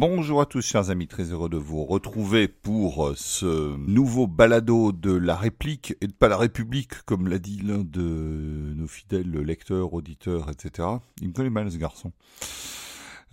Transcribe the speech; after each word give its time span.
Bonjour 0.00 0.40
à 0.40 0.46
tous 0.46 0.62
chers 0.62 0.88
amis, 0.88 1.08
très 1.08 1.24
heureux 1.24 1.50
de 1.50 1.58
vous 1.58 1.84
retrouver 1.84 2.48
pour 2.48 3.08
euh, 3.08 3.14
ce 3.14 3.76
nouveau 3.76 4.26
balado 4.26 4.92
de 4.92 5.12
la 5.12 5.36
réplique 5.36 5.94
et 6.00 6.06
de 6.06 6.12
pas 6.14 6.28
la 6.28 6.38
République 6.38 7.02
comme 7.02 7.28
l'a 7.28 7.38
dit 7.38 7.58
l'un 7.58 7.84
de 7.84 8.72
nos 8.74 8.86
fidèles 8.86 9.30
lecteurs, 9.30 9.92
auditeurs, 9.92 10.48
etc. 10.48 10.88
Il 11.20 11.28
me 11.28 11.32
connaît 11.34 11.50
mal 11.50 11.70
ce 11.70 11.76
garçon. 11.76 12.12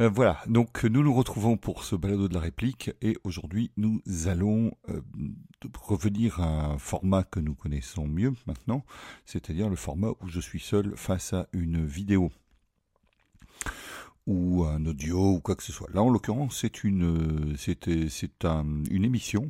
Euh, 0.02 0.10
voilà, 0.10 0.42
donc 0.48 0.84
nous 0.84 1.04
nous 1.04 1.14
retrouvons 1.14 1.56
pour 1.56 1.86
ce 1.86 1.96
balado 1.96 2.28
de 2.28 2.34
la 2.34 2.42
réplique 2.42 2.92
et 3.02 3.16
aujourd'hui 3.24 3.72
nous 3.78 4.02
allons 4.26 4.74
euh, 4.90 5.00
revenir 5.82 6.42
à 6.42 6.74
un 6.74 6.78
format 6.78 7.24
que 7.24 7.40
nous 7.40 7.56
connaissons 7.56 8.10
mieux 8.10 8.34
maintenant, 8.46 8.84
c'est-à-dire 9.26 9.70
le 9.70 9.78
format 9.78 10.10
où 10.20 10.28
je 10.28 10.42
suis 10.42 10.60
seul 10.60 10.98
face 10.98 11.32
à 11.32 11.48
une 11.54 11.86
vidéo 11.86 12.30
ou 14.28 14.66
un 14.66 14.86
audio 14.86 15.32
ou 15.34 15.40
quoi 15.40 15.56
que 15.56 15.64
ce 15.64 15.72
soit. 15.72 15.90
Là, 15.94 16.04
en 16.04 16.10
l'occurrence, 16.10 16.60
c'est 16.62 16.84
une, 16.84 17.56
c'est, 17.58 18.10
c'est 18.10 18.46
un, 18.46 18.66
une 18.92 19.06
émission 19.06 19.50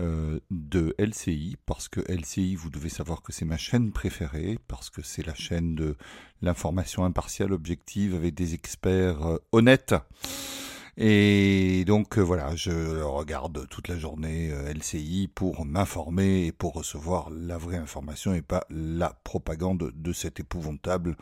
euh, 0.00 0.40
de 0.50 0.94
LCI 0.98 1.56
parce 1.64 1.88
que 1.88 2.00
LCI, 2.12 2.56
vous 2.56 2.68
devez 2.68 2.88
savoir 2.88 3.22
que 3.22 3.32
c'est 3.32 3.44
ma 3.44 3.56
chaîne 3.56 3.92
préférée 3.92 4.58
parce 4.66 4.90
que 4.90 5.02
c'est 5.02 5.24
la 5.24 5.34
chaîne 5.34 5.76
de 5.76 5.96
l'information 6.42 7.04
impartiale, 7.04 7.52
objective, 7.52 8.14
avec 8.14 8.34
des 8.34 8.54
experts 8.54 9.24
euh, 9.24 9.38
honnêtes. 9.52 9.94
Et 10.98 11.84
donc 11.86 12.18
euh, 12.18 12.20
voilà, 12.20 12.54
je 12.54 13.00
regarde 13.00 13.66
toute 13.68 13.88
la 13.88 13.98
journée 13.98 14.50
euh, 14.52 14.74
LCI 14.74 15.30
pour 15.34 15.64
m'informer 15.64 16.46
et 16.46 16.52
pour 16.52 16.74
recevoir 16.74 17.30
la 17.30 17.56
vraie 17.56 17.78
information 17.78 18.34
et 18.34 18.42
pas 18.42 18.66
la 18.68 19.18
propagande 19.24 19.90
de 19.94 20.12
cet 20.12 20.38
épouvantable 20.38 21.16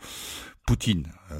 Poutine. 0.67 1.07
Euh, 1.31 1.37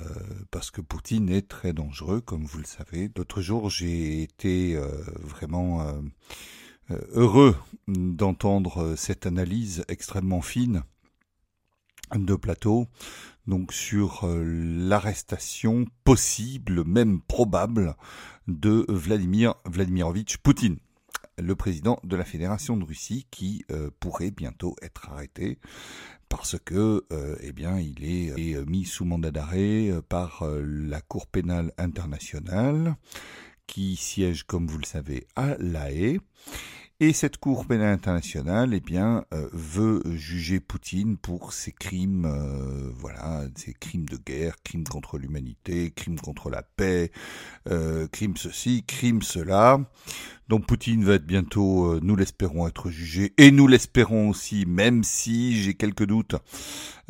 parce 0.49 0.71
que 0.71 0.79
Poutine 0.79 1.29
est 1.29 1.47
très 1.47 1.73
dangereux, 1.73 2.21
comme 2.21 2.45
vous 2.45 2.59
le 2.59 2.65
savez. 2.65 3.11
L'autre 3.17 3.41
jour, 3.41 3.69
j'ai 3.69 4.23
été 4.23 4.77
vraiment 5.19 5.85
heureux 7.13 7.55
d'entendre 7.87 8.95
cette 8.95 9.25
analyse 9.25 9.85
extrêmement 9.87 10.41
fine 10.41 10.83
de 12.15 12.35
plateau 12.35 12.87
donc 13.51 13.73
sur 13.73 14.23
euh, 14.23 14.45
l'arrestation 14.45 15.85
possible, 16.05 16.85
même 16.85 17.19
probable, 17.19 17.97
de 18.47 18.85
Vladimir 18.87 19.55
Vladimirovitch 19.65 20.37
Poutine, 20.37 20.77
le 21.37 21.53
président 21.53 21.99
de 22.05 22.15
la 22.15 22.23
Fédération 22.23 22.77
de 22.77 22.85
Russie, 22.85 23.27
qui 23.29 23.65
euh, 23.69 23.89
pourrait 23.99 24.31
bientôt 24.31 24.77
être 24.81 25.09
arrêté 25.09 25.59
parce 26.29 26.57
que, 26.63 27.03
euh, 27.11 27.35
eh 27.41 27.51
bien, 27.51 27.77
il 27.77 28.05
est, 28.05 28.65
mis 28.65 28.85
sous 28.85 29.03
mandat 29.03 29.31
d'arrêt 29.31 29.91
par 30.07 30.45
la 30.45 31.01
Cour 31.01 31.27
pénale 31.27 31.73
internationale, 31.77 32.95
qui 33.67 33.97
siège, 33.97 34.43
comme 34.43 34.65
vous 34.65 34.77
le 34.77 34.85
savez, 34.85 35.27
à 35.35 35.57
La 35.59 35.91
Haye. 35.91 36.21
Et 37.03 37.13
cette 37.13 37.37
Cour 37.37 37.65
pénale 37.65 37.95
internationale, 37.95 38.75
eh 38.75 38.79
bien, 38.79 39.25
euh, 39.33 39.49
veut 39.53 40.03
juger 40.13 40.59
Poutine 40.59 41.17
pour 41.17 41.51
ses 41.51 41.71
crimes, 41.71 42.25
euh, 42.25 42.91
voilà, 42.93 43.45
ses 43.55 43.73
crimes 43.73 44.05
de 44.05 44.17
guerre, 44.17 44.53
crimes 44.63 44.83
contre 44.83 45.17
l'humanité, 45.17 45.89
crimes 45.89 46.19
contre 46.19 46.51
la 46.51 46.61
paix, 46.61 47.11
euh, 47.71 48.07
crimes 48.07 48.37
ceci, 48.37 48.83
crimes 48.85 49.23
cela. 49.23 49.79
Donc 50.49 50.65
Poutine 50.65 51.03
va 51.05 51.13
être 51.13 51.25
bientôt, 51.25 51.93
euh, 51.93 51.99
nous 52.03 52.15
l'espérons, 52.15 52.67
être 52.67 52.89
jugé, 52.89 53.33
et 53.37 53.51
nous 53.51 53.67
l'espérons 53.67 54.29
aussi, 54.29 54.65
même 54.65 55.03
si 55.03 55.61
j'ai 55.61 55.75
quelques 55.75 56.05
doutes, 56.05 56.35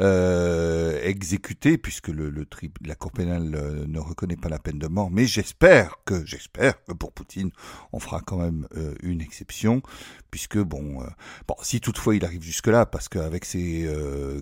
euh, 0.01 0.99
exécuté, 1.03 1.77
puisque 1.77 2.07
le, 2.07 2.31
le 2.31 2.47
la 2.83 2.95
Cour 2.95 3.11
pénale 3.11 3.53
euh, 3.53 3.85
ne 3.87 3.99
reconnaît 3.99 4.35
pas 4.35 4.49
la 4.49 4.57
peine 4.57 4.79
de 4.79 4.87
mort. 4.87 5.11
Mais 5.11 5.27
j'espère 5.27 5.97
que, 6.05 6.25
j'espère 6.25 6.83
que 6.85 6.93
pour 6.93 7.11
Poutine, 7.11 7.51
on 7.93 7.99
fera 7.99 8.21
quand 8.21 8.37
même 8.37 8.67
euh, 8.77 8.95
une 9.03 9.21
exception, 9.21 9.83
puisque 10.31 10.57
bon, 10.57 11.03
bon, 11.47 11.55
si 11.61 11.81
toutefois 11.81 12.15
il 12.15 12.25
arrive 12.25 12.41
jusque 12.41 12.67
là, 12.67 12.87
parce 12.87 13.09
qu'avec 13.09 13.45
ses 13.45 13.87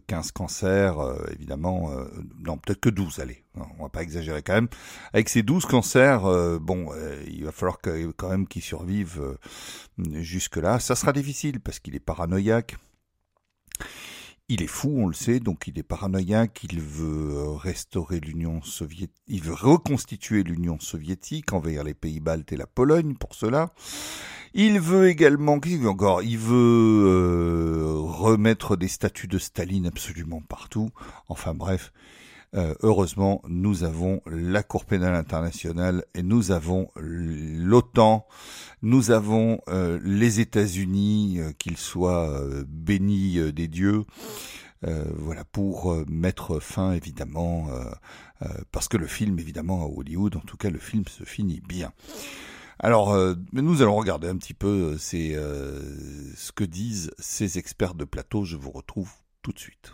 15 0.08 0.32
cancers, 0.32 0.98
évidemment, 1.34 1.92
non, 2.46 2.58
peut-être 2.58 2.80
que 2.80 2.90
12, 2.90 3.20
allez, 3.20 3.44
on 3.78 3.84
va 3.84 3.90
pas 3.90 4.04
exagérer 4.04 4.42
quand 4.42 4.54
même. 4.54 4.68
Avec 5.14 5.30
ces 5.30 5.44
12 5.44 5.66
cancers, 5.66 6.26
euh, 6.26 6.60
bon, 6.60 6.92
euh, 6.94 7.24
il 7.28 7.46
va 7.46 7.52
falloir 7.52 7.80
quand 7.82 8.30
même 8.30 8.48
qu'il 8.48 8.62
survive 8.62 9.20
euh, 9.22 10.22
jusque-là. 10.22 10.80
Ça 10.80 10.96
sera 10.96 11.14
difficile 11.14 11.60
parce 11.60 11.80
qu'il 11.80 11.96
est 11.96 12.00
paranoïaque. 12.00 12.78
Il 14.52 14.64
est 14.64 14.68
fou, 14.68 14.96
on 14.98 15.08
le 15.08 15.14
sait, 15.14 15.40
donc 15.40 15.68
il 15.68 15.78
est 15.78 15.84
paranoïaque, 15.84 16.62
il 16.64 16.82
veut 16.82 17.52
restaurer 17.52 18.20
l'Union 18.20 18.64
soviétique, 18.64 19.16
il 19.28 19.44
veut 19.44 19.54
reconstituer 19.54 20.42
l'Union 20.42 20.80
soviétique 20.80 21.54
envers 21.54 21.84
les 21.84 21.94
pays 21.94 22.20
baltes 22.20 22.52
et 22.52 22.58
la 22.58 22.66
Pologne 22.66 23.14
pour 23.14 23.36
cela. 23.36 23.70
Il 24.56 24.80
veut 24.80 25.08
également, 25.08 25.60
encore? 25.86 26.24
Il 26.24 26.40
veut 26.40 28.00
remettre 28.00 28.76
des 28.76 28.88
statues 28.88 29.28
de 29.28 29.38
Staline 29.38 29.86
absolument 29.86 30.42
partout. 30.42 30.90
Enfin 31.28 31.54
bref, 31.54 31.94
euh, 32.56 32.74
heureusement, 32.82 33.42
nous 33.48 33.84
avons 33.84 34.22
la 34.26 34.64
Cour 34.64 34.86
pénale 34.86 35.16
internationale 35.16 36.04
et 36.16 36.24
nous 36.24 36.52
avons 36.52 36.90
l'OTAN, 36.96 38.26
nous 38.82 39.12
avons 39.12 39.60
euh, 39.68 40.00
les 40.04 40.40
États-Unis, 40.40 41.40
euh, 41.40 41.52
qu'ils 41.58 41.78
soient 41.78 42.42
bénis 42.68 43.52
des 43.54 43.68
dieux. 43.68 44.06
voilà 44.82 45.44
pour 45.44 45.94
mettre 46.08 46.60
fin 46.60 46.94
évidemment 46.94 47.68
parce 48.72 48.88
que 48.88 48.96
le 48.96 49.08
film 49.08 49.38
évidemment 49.38 49.84
à 49.84 49.88
Hollywood 49.88 50.38
en 50.38 50.40
tout 50.40 50.56
cas 50.56 50.70
le 50.70 50.80
film 50.80 51.04
se 51.08 51.26
finit 51.26 51.62
bien. 51.68 51.92
Alors, 52.82 53.14
nous 53.52 53.82
allons 53.82 53.98
regarder 53.98 54.30
un 54.30 54.38
petit 54.38 54.54
peu 54.54 54.98
ce 54.98 56.52
que 56.54 56.64
disent 56.64 57.12
ces 57.20 57.58
experts 57.58 57.94
de 57.94 58.06
plateau. 58.06 58.46
Je 58.46 58.56
vous 58.56 58.72
retrouve 58.72 59.12
tout 59.42 59.52
de 59.52 59.60
suite. 59.60 59.92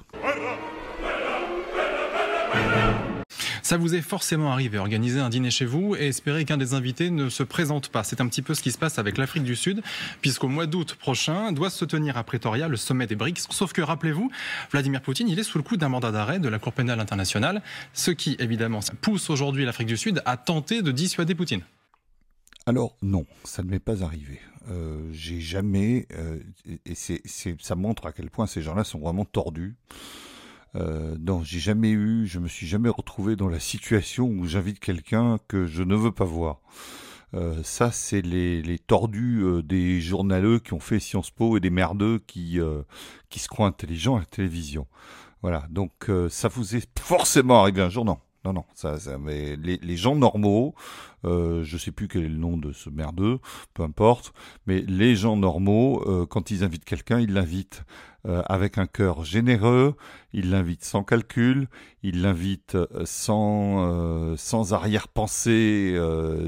Ça 3.65 3.77
vous 3.77 3.95
est 3.95 4.01
forcément 4.01 4.51
arrivé, 4.51 4.77
organiser 4.77 5.19
un 5.19 5.29
dîner 5.29 5.49
chez 5.49 5.65
vous 5.65 5.95
et 5.95 6.09
espérer 6.09 6.45
qu'un 6.45 6.57
des 6.57 6.75
invités 6.75 7.09
ne 7.09 7.29
se 7.29 7.41
présente 7.41 7.89
pas. 7.89 8.03
C'est 8.03 8.21
un 8.21 8.27
petit 8.27 8.43
peu 8.43 8.53
ce 8.53 8.61
qui 8.61 8.71
se 8.71 8.77
passe 8.77 8.99
avec 8.99 9.17
l'Afrique 9.17 9.43
du 9.43 9.55
Sud, 9.55 9.81
puisqu'au 10.21 10.49
mois 10.49 10.67
d'août 10.67 10.95
prochain 10.99 11.51
doit 11.51 11.71
se 11.71 11.83
tenir 11.83 12.15
à 12.15 12.23
Pretoria 12.23 12.67
le 12.67 12.77
sommet 12.77 13.07
des 13.07 13.15
BRICS. 13.15 13.47
Sauf 13.49 13.73
que, 13.73 13.81
rappelez-vous, 13.81 14.29
Vladimir 14.71 15.01
Poutine, 15.01 15.27
il 15.27 15.39
est 15.39 15.43
sous 15.43 15.57
le 15.57 15.63
coup 15.63 15.77
d'un 15.77 15.89
mandat 15.89 16.11
d'arrêt 16.11 16.37
de 16.37 16.47
la 16.47 16.59
Cour 16.59 16.73
pénale 16.73 16.99
internationale, 16.99 17.63
ce 17.93 18.11
qui, 18.11 18.35
évidemment, 18.37 18.81
pousse 19.01 19.31
aujourd'hui 19.31 19.65
l'Afrique 19.65 19.87
du 19.87 19.97
Sud 19.97 20.21
à 20.25 20.37
tenter 20.37 20.83
de 20.83 20.91
dissuader 20.91 21.33
Poutine. 21.33 21.61
Alors 22.67 22.95
non, 23.01 23.25
ça 23.45 23.63
ne 23.63 23.69
m'est 23.69 23.79
pas 23.79 24.03
arrivé. 24.03 24.39
Euh, 24.69 25.09
j'ai 25.11 25.41
jamais, 25.41 26.07
euh, 26.15 26.39
et 26.85 26.93
ça 26.95 27.75
montre 27.75 28.05
à 28.05 28.11
quel 28.11 28.29
point 28.29 28.45
ces 28.45 28.61
gens-là 28.61 28.83
sont 28.83 28.99
vraiment 28.99 29.25
tordus. 29.25 29.75
Euh, 30.75 31.15
non, 31.19 31.41
j'ai 31.43 31.59
jamais 31.59 31.91
eu, 31.91 32.27
je 32.27 32.39
me 32.39 32.47
suis 32.47 32.67
jamais 32.67 32.89
retrouvé 32.89 33.35
dans 33.35 33.47
la 33.47 33.59
situation 33.59 34.27
où 34.27 34.45
j'invite 34.45 34.79
quelqu'un 34.79 35.37
que 35.47 35.65
je 35.65 35.83
ne 35.83 35.95
veux 35.95 36.11
pas 36.11 36.25
voir. 36.25 36.59
Euh, 37.33 37.61
ça, 37.63 37.91
c'est 37.91 38.21
les, 38.21 38.61
les 38.61 38.79
tordus 38.79 39.41
euh, 39.43 39.61
des 39.61 39.99
journaleux 39.99 40.59
qui 40.59 40.73
ont 40.73 40.79
fait 40.79 40.99
Sciences 40.99 41.31
Po 41.31 41.57
et 41.57 41.59
des 41.59 41.69
merdeux 41.69 42.21
qui, 42.27 42.59
euh, 42.59 42.83
qui 43.29 43.39
se 43.39 43.47
croient 43.47 43.67
intelligents 43.67 44.15
à 44.15 44.19
la 44.19 44.25
télévision. 44.25 44.87
Voilà, 45.41 45.67
donc 45.69 46.09
ça 46.29 46.47
vous 46.47 46.75
est 46.75 46.99
forcément 46.99 47.61
arrivé 47.61 47.79
un 47.79 47.89
jour, 47.89 48.03
non 48.03 48.17
non, 48.45 48.53
non, 48.53 48.65
ça, 48.75 48.99
ça 48.99 49.17
mais 49.17 49.55
les, 49.55 49.77
les, 49.77 49.97
gens 49.97 50.15
normaux, 50.15 50.75
euh, 51.23 51.63
je 51.63 51.77
sais 51.77 51.91
plus 51.91 52.07
quel 52.07 52.23
est 52.23 52.29
le 52.29 52.37
nom 52.37 52.57
de 52.57 52.71
ce 52.73 52.91
merdeux, 52.91 53.39
peu 53.73 53.81
importe, 53.81 54.33
mais 54.67 54.81
les 54.81 55.15
gens 55.15 55.35
normaux, 55.35 56.03
quand 56.29 56.51
ils 56.51 56.63
invitent 56.63 56.85
quelqu'un, 56.85 57.19
ils 57.19 57.33
l'invitent 57.33 57.83
euh, 58.25 58.41
avec 58.45 58.77
un 58.77 58.87
cœur 58.87 59.23
généreux, 59.23 59.95
ils 60.33 60.49
l'invitent 60.49 60.83
sans 60.83 61.03
calcul, 61.03 61.67
ils 62.03 62.21
l'invitent 62.21 62.75
euh, 62.75 62.87
sans 63.05 63.85
euh, 63.87 64.35
sans 64.37 64.73
arrière-pensée 64.73 65.97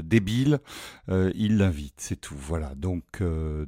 débile, 0.02 0.60
ils 1.08 1.56
l'invitent, 1.56 2.00
c'est 2.00 2.20
tout. 2.20 2.36
Voilà, 2.36 2.74
donc 2.74 3.22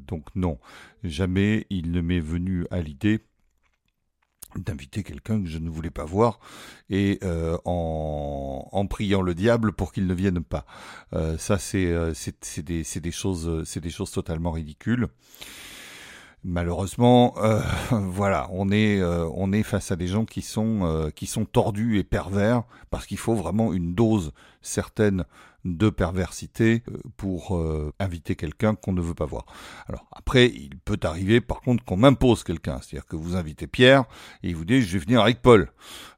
donc 0.06 0.26
non, 0.34 0.58
jamais 1.04 1.66
il 1.70 1.90
ne 1.92 2.00
m'est 2.00 2.20
venu 2.20 2.66
à 2.70 2.80
l'idée 2.80 3.20
d'inviter 4.56 5.02
quelqu'un 5.02 5.42
que 5.42 5.48
je 5.48 5.58
ne 5.58 5.70
voulais 5.70 5.90
pas 5.90 6.04
voir 6.04 6.40
et 6.88 7.18
euh, 7.22 7.56
en, 7.64 8.68
en, 8.72 8.86
priant 8.86 9.22
le 9.22 9.34
diable 9.34 9.72
pour 9.72 9.92
qu'il 9.92 10.06
ne 10.06 10.14
vienne 10.14 10.42
pas. 10.42 10.66
Euh, 11.12 11.38
ça 11.38 11.58
c'est 11.58 11.86
euh, 11.86 12.12
des 12.64 12.82
des 12.82 13.10
choses 13.12 13.64
c'est 13.64 13.80
des 13.80 13.90
choses 13.90 14.10
totalement 14.10 14.50
ridicules. 14.50 15.08
Malheureusement, 16.42 17.34
euh, 17.38 17.60
voilà, 17.90 18.48
on 18.50 18.70
est 18.70 18.98
euh, 19.00 19.28
on 19.34 19.52
est 19.52 19.62
face 19.62 19.90
à 19.90 19.96
des 19.96 20.06
gens 20.06 20.24
qui 20.24 20.42
sont 20.42 21.10
qui 21.14 21.26
sont 21.26 21.44
tordus 21.44 21.98
et 21.98 22.04
pervers 22.04 22.62
parce 22.90 23.06
qu'il 23.06 23.18
faut 23.18 23.34
vraiment 23.34 23.72
une 23.72 23.94
dose 23.94 24.32
certaine 24.62 25.24
de 25.64 25.90
perversité 25.90 26.82
euh, 26.88 26.98
pour 27.16 27.56
euh, 27.56 27.92
inviter 27.98 28.34
quelqu'un 28.34 28.74
qu'on 28.74 28.92
ne 28.92 29.00
veut 29.00 29.14
pas 29.14 29.26
voir. 29.26 29.44
Alors 29.88 30.06
après, 30.12 30.46
il 30.46 30.78
peut 30.78 30.98
arriver 31.02 31.40
par 31.40 31.60
contre 31.60 31.84
qu'on 31.84 31.96
m'impose 31.96 32.44
quelqu'un, 32.44 32.80
c'est-à-dire 32.80 33.06
que 33.06 33.16
vous 33.16 33.36
invitez 33.36 33.66
Pierre 33.66 34.04
et 34.42 34.48
il 34.48 34.56
vous 34.56 34.64
dit 34.64 34.80
je 34.80 34.92
vais 34.96 35.04
venir 35.04 35.20
avec 35.20 35.42
Paul. 35.42 35.70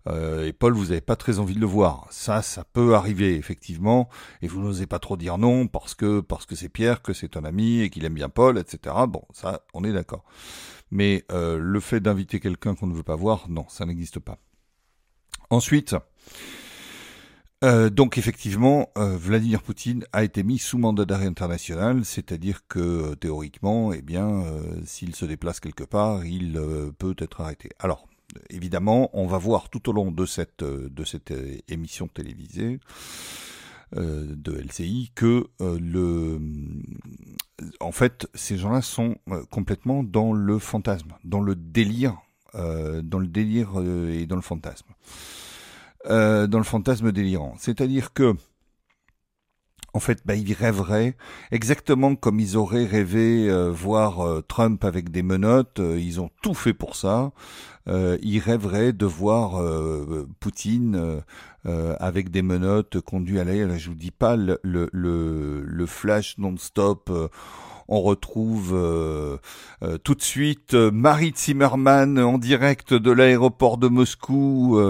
Euh, 0.08 0.46
et 0.46 0.52
Paul, 0.52 0.72
vous 0.72 0.86
n'avez 0.86 1.00
pas 1.00 1.16
très 1.16 1.38
envie 1.38 1.54
de 1.54 1.60
le 1.60 1.66
voir. 1.66 2.06
Ça, 2.10 2.42
ça 2.42 2.64
peut 2.64 2.94
arriver 2.94 3.34
effectivement, 3.34 4.08
et 4.42 4.48
vous 4.48 4.60
n'osez 4.60 4.86
pas 4.86 4.98
trop 4.98 5.16
dire 5.16 5.38
non 5.38 5.66
parce 5.66 5.94
que 5.94 6.20
parce 6.20 6.46
que 6.46 6.54
c'est 6.54 6.68
Pierre, 6.68 7.02
que 7.02 7.12
c'est 7.12 7.36
un 7.36 7.44
ami 7.44 7.80
et 7.80 7.90
qu'il 7.90 8.04
aime 8.04 8.14
bien 8.14 8.28
Paul, 8.28 8.58
etc. 8.58 8.94
Bon, 9.08 9.22
ça, 9.32 9.64
on 9.74 9.84
est 9.84 9.92
d'accord. 9.92 10.24
Mais 10.90 11.24
le 11.30 11.80
fait 11.80 12.00
d'inviter 12.00 12.38
quelqu'un 12.38 12.74
qu'on 12.74 12.86
ne 12.86 12.94
veut 12.94 13.02
pas 13.02 13.16
voir, 13.16 13.48
non, 13.48 13.64
ça 13.68 13.86
n'existe 13.86 14.18
pas. 14.18 14.38
Ensuite, 15.48 15.96
euh, 17.62 17.90
donc 17.90 18.18
effectivement, 18.18 18.90
euh, 18.98 19.16
Vladimir 19.16 19.62
Poutine 19.62 20.04
a 20.12 20.24
été 20.24 20.42
mis 20.42 20.58
sous 20.58 20.78
mandat 20.78 21.04
d'arrêt 21.04 21.26
international, 21.26 22.04
c'est-à-dire 22.04 22.66
que 22.66 22.80
euh, 22.80 23.14
théoriquement, 23.14 23.92
eh 23.92 24.02
bien, 24.02 24.44
s'il 24.84 25.14
se 25.14 25.24
déplace 25.24 25.60
quelque 25.60 25.84
part, 25.84 26.24
il 26.24 26.60
peut 26.98 27.14
être 27.18 27.40
arrêté. 27.40 27.70
Alors, 27.78 28.08
évidemment, 28.50 29.10
on 29.12 29.26
va 29.26 29.38
voir 29.38 29.68
tout 29.68 29.88
au 29.88 29.92
long 29.92 30.10
de 30.10 30.26
cette 30.26 30.64
de 30.64 31.04
cette 31.04 31.32
émission 31.68 32.08
télévisée 32.08 32.80
de 33.94 34.52
LCI 34.52 35.12
que 35.14 35.46
le, 35.60 36.40
en 37.80 37.92
fait, 37.92 38.26
ces 38.34 38.56
gens-là 38.56 38.80
sont 38.80 39.16
complètement 39.50 40.02
dans 40.02 40.32
le 40.32 40.58
fantasme, 40.58 41.12
dans 41.24 41.40
le 41.40 41.54
délire, 41.54 42.16
dans 42.54 43.18
le 43.18 43.26
délire 43.26 43.70
et 44.08 44.26
dans 44.26 44.36
le 44.36 44.42
fantasme. 44.42 44.88
Euh, 46.10 46.48
dans 46.48 46.58
le 46.58 46.64
fantasme 46.64 47.12
délirant. 47.12 47.54
C'est-à-dire 47.58 48.12
que, 48.12 48.34
en 49.94 50.00
fait, 50.00 50.22
bah, 50.24 50.34
ils 50.34 50.52
rêveraient 50.52 51.16
exactement 51.52 52.16
comme 52.16 52.40
ils 52.40 52.56
auraient 52.56 52.86
rêvé 52.86 53.48
euh, 53.48 53.70
voir 53.70 54.20
euh, 54.20 54.40
Trump 54.40 54.84
avec 54.84 55.10
des 55.10 55.22
menottes. 55.22 55.80
ils 55.80 56.20
ont 56.20 56.30
tout 56.42 56.54
fait 56.54 56.74
pour 56.74 56.96
ça. 56.96 57.30
ils 57.86 58.40
rêveraient 58.40 58.92
de 58.92 59.06
voir 59.06 59.62
Poutine 60.40 61.22
avec 61.64 62.30
des 62.30 62.42
menottes 62.42 63.00
conduit 63.00 63.38
à 63.38 63.44
l'air. 63.44 63.78
Je 63.78 63.90
vous 63.90 63.94
dis 63.94 64.10
pas 64.10 64.34
le, 64.34 64.58
le, 64.64 64.88
le, 64.92 65.62
le 65.64 65.86
flash 65.86 66.36
non-stop 66.38 67.10
on 67.88 68.00
retrouve 68.00 68.72
euh, 68.74 69.36
euh, 69.82 69.98
tout 69.98 70.14
de 70.14 70.22
suite 70.22 70.74
euh, 70.74 70.90
Marie 70.90 71.32
Zimmerman 71.36 72.18
en 72.18 72.38
direct 72.38 72.94
de 72.94 73.10
l'aéroport 73.10 73.78
de 73.78 73.88
Moscou 73.88 74.80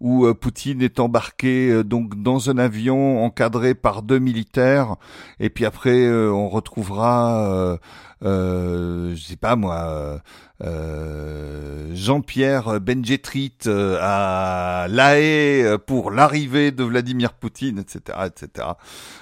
où 0.00 0.34
Poutine 0.34 0.82
est 0.82 0.98
embarqué 0.98 1.84
donc 1.84 2.20
dans 2.20 2.50
un 2.50 2.58
avion 2.58 3.24
encadré 3.24 3.74
par 3.74 4.02
deux 4.02 4.18
militaires. 4.18 4.96
Et 5.38 5.50
puis 5.50 5.64
après 5.64 6.08
on 6.08 6.48
retrouvera 6.48 7.78
euh, 8.24 9.14
je 9.14 9.22
sais 9.22 9.36
pas 9.36 9.56
moi, 9.56 10.20
euh, 10.62 11.90
Jean-Pierre 11.92 12.80
Benjetrit 12.80 13.54
euh, 13.66 13.98
à 14.00 14.86
La 14.88 15.18
Haye 15.18 15.76
pour 15.86 16.10
l'arrivée 16.10 16.70
de 16.70 16.84
Vladimir 16.84 17.32
Poutine, 17.32 17.78
etc., 17.78 18.18
etc. 18.26 18.68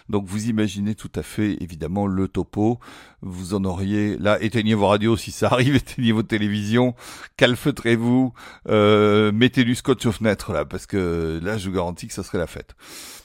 Donc 0.09 0.27
vous 0.27 0.49
imaginez 0.49 0.95
tout 0.95 1.11
à 1.15 1.23
fait 1.23 1.57
évidemment 1.61 2.07
le 2.07 2.29
topo. 2.29 2.79
Vous 3.23 3.55
en 3.55 3.65
auriez 3.65 4.19
là, 4.19 4.43
éteignez 4.43 4.75
vos 4.75 4.89
radios 4.89 5.17
si 5.17 5.31
ça 5.31 5.49
arrive, 5.49 5.75
éteignez 5.77 6.13
vos 6.13 6.23
télévisions, 6.23 6.95
calfeutrez-vous, 7.37 8.35
euh, 8.69 9.33
mettez 9.33 9.65
du 9.65 9.75
scotch 9.75 10.05
aux 10.07 10.13
fenêtres 10.13 10.53
là, 10.53 10.65
parce 10.65 10.87
que 10.87 11.41
là 11.43 11.57
je 11.57 11.69
vous 11.69 11.75
garantis 11.75 12.07
que 12.07 12.15
ça 12.15 12.23
serait 12.23 12.39
la 12.39 12.47
fête 12.47 12.75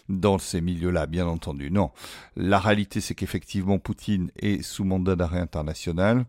dans 0.09 0.37
ces 0.37 0.61
milieux-là, 0.61 1.07
bien 1.07 1.27
entendu. 1.27 1.71
Non, 1.71 1.91
la 2.35 2.59
réalité, 2.59 3.01
c'est 3.01 3.15
qu'effectivement, 3.15 3.79
Poutine 3.79 4.31
est 4.37 4.61
sous 4.61 4.83
mandat 4.83 5.15
d'arrêt 5.15 5.39
international 5.39 6.25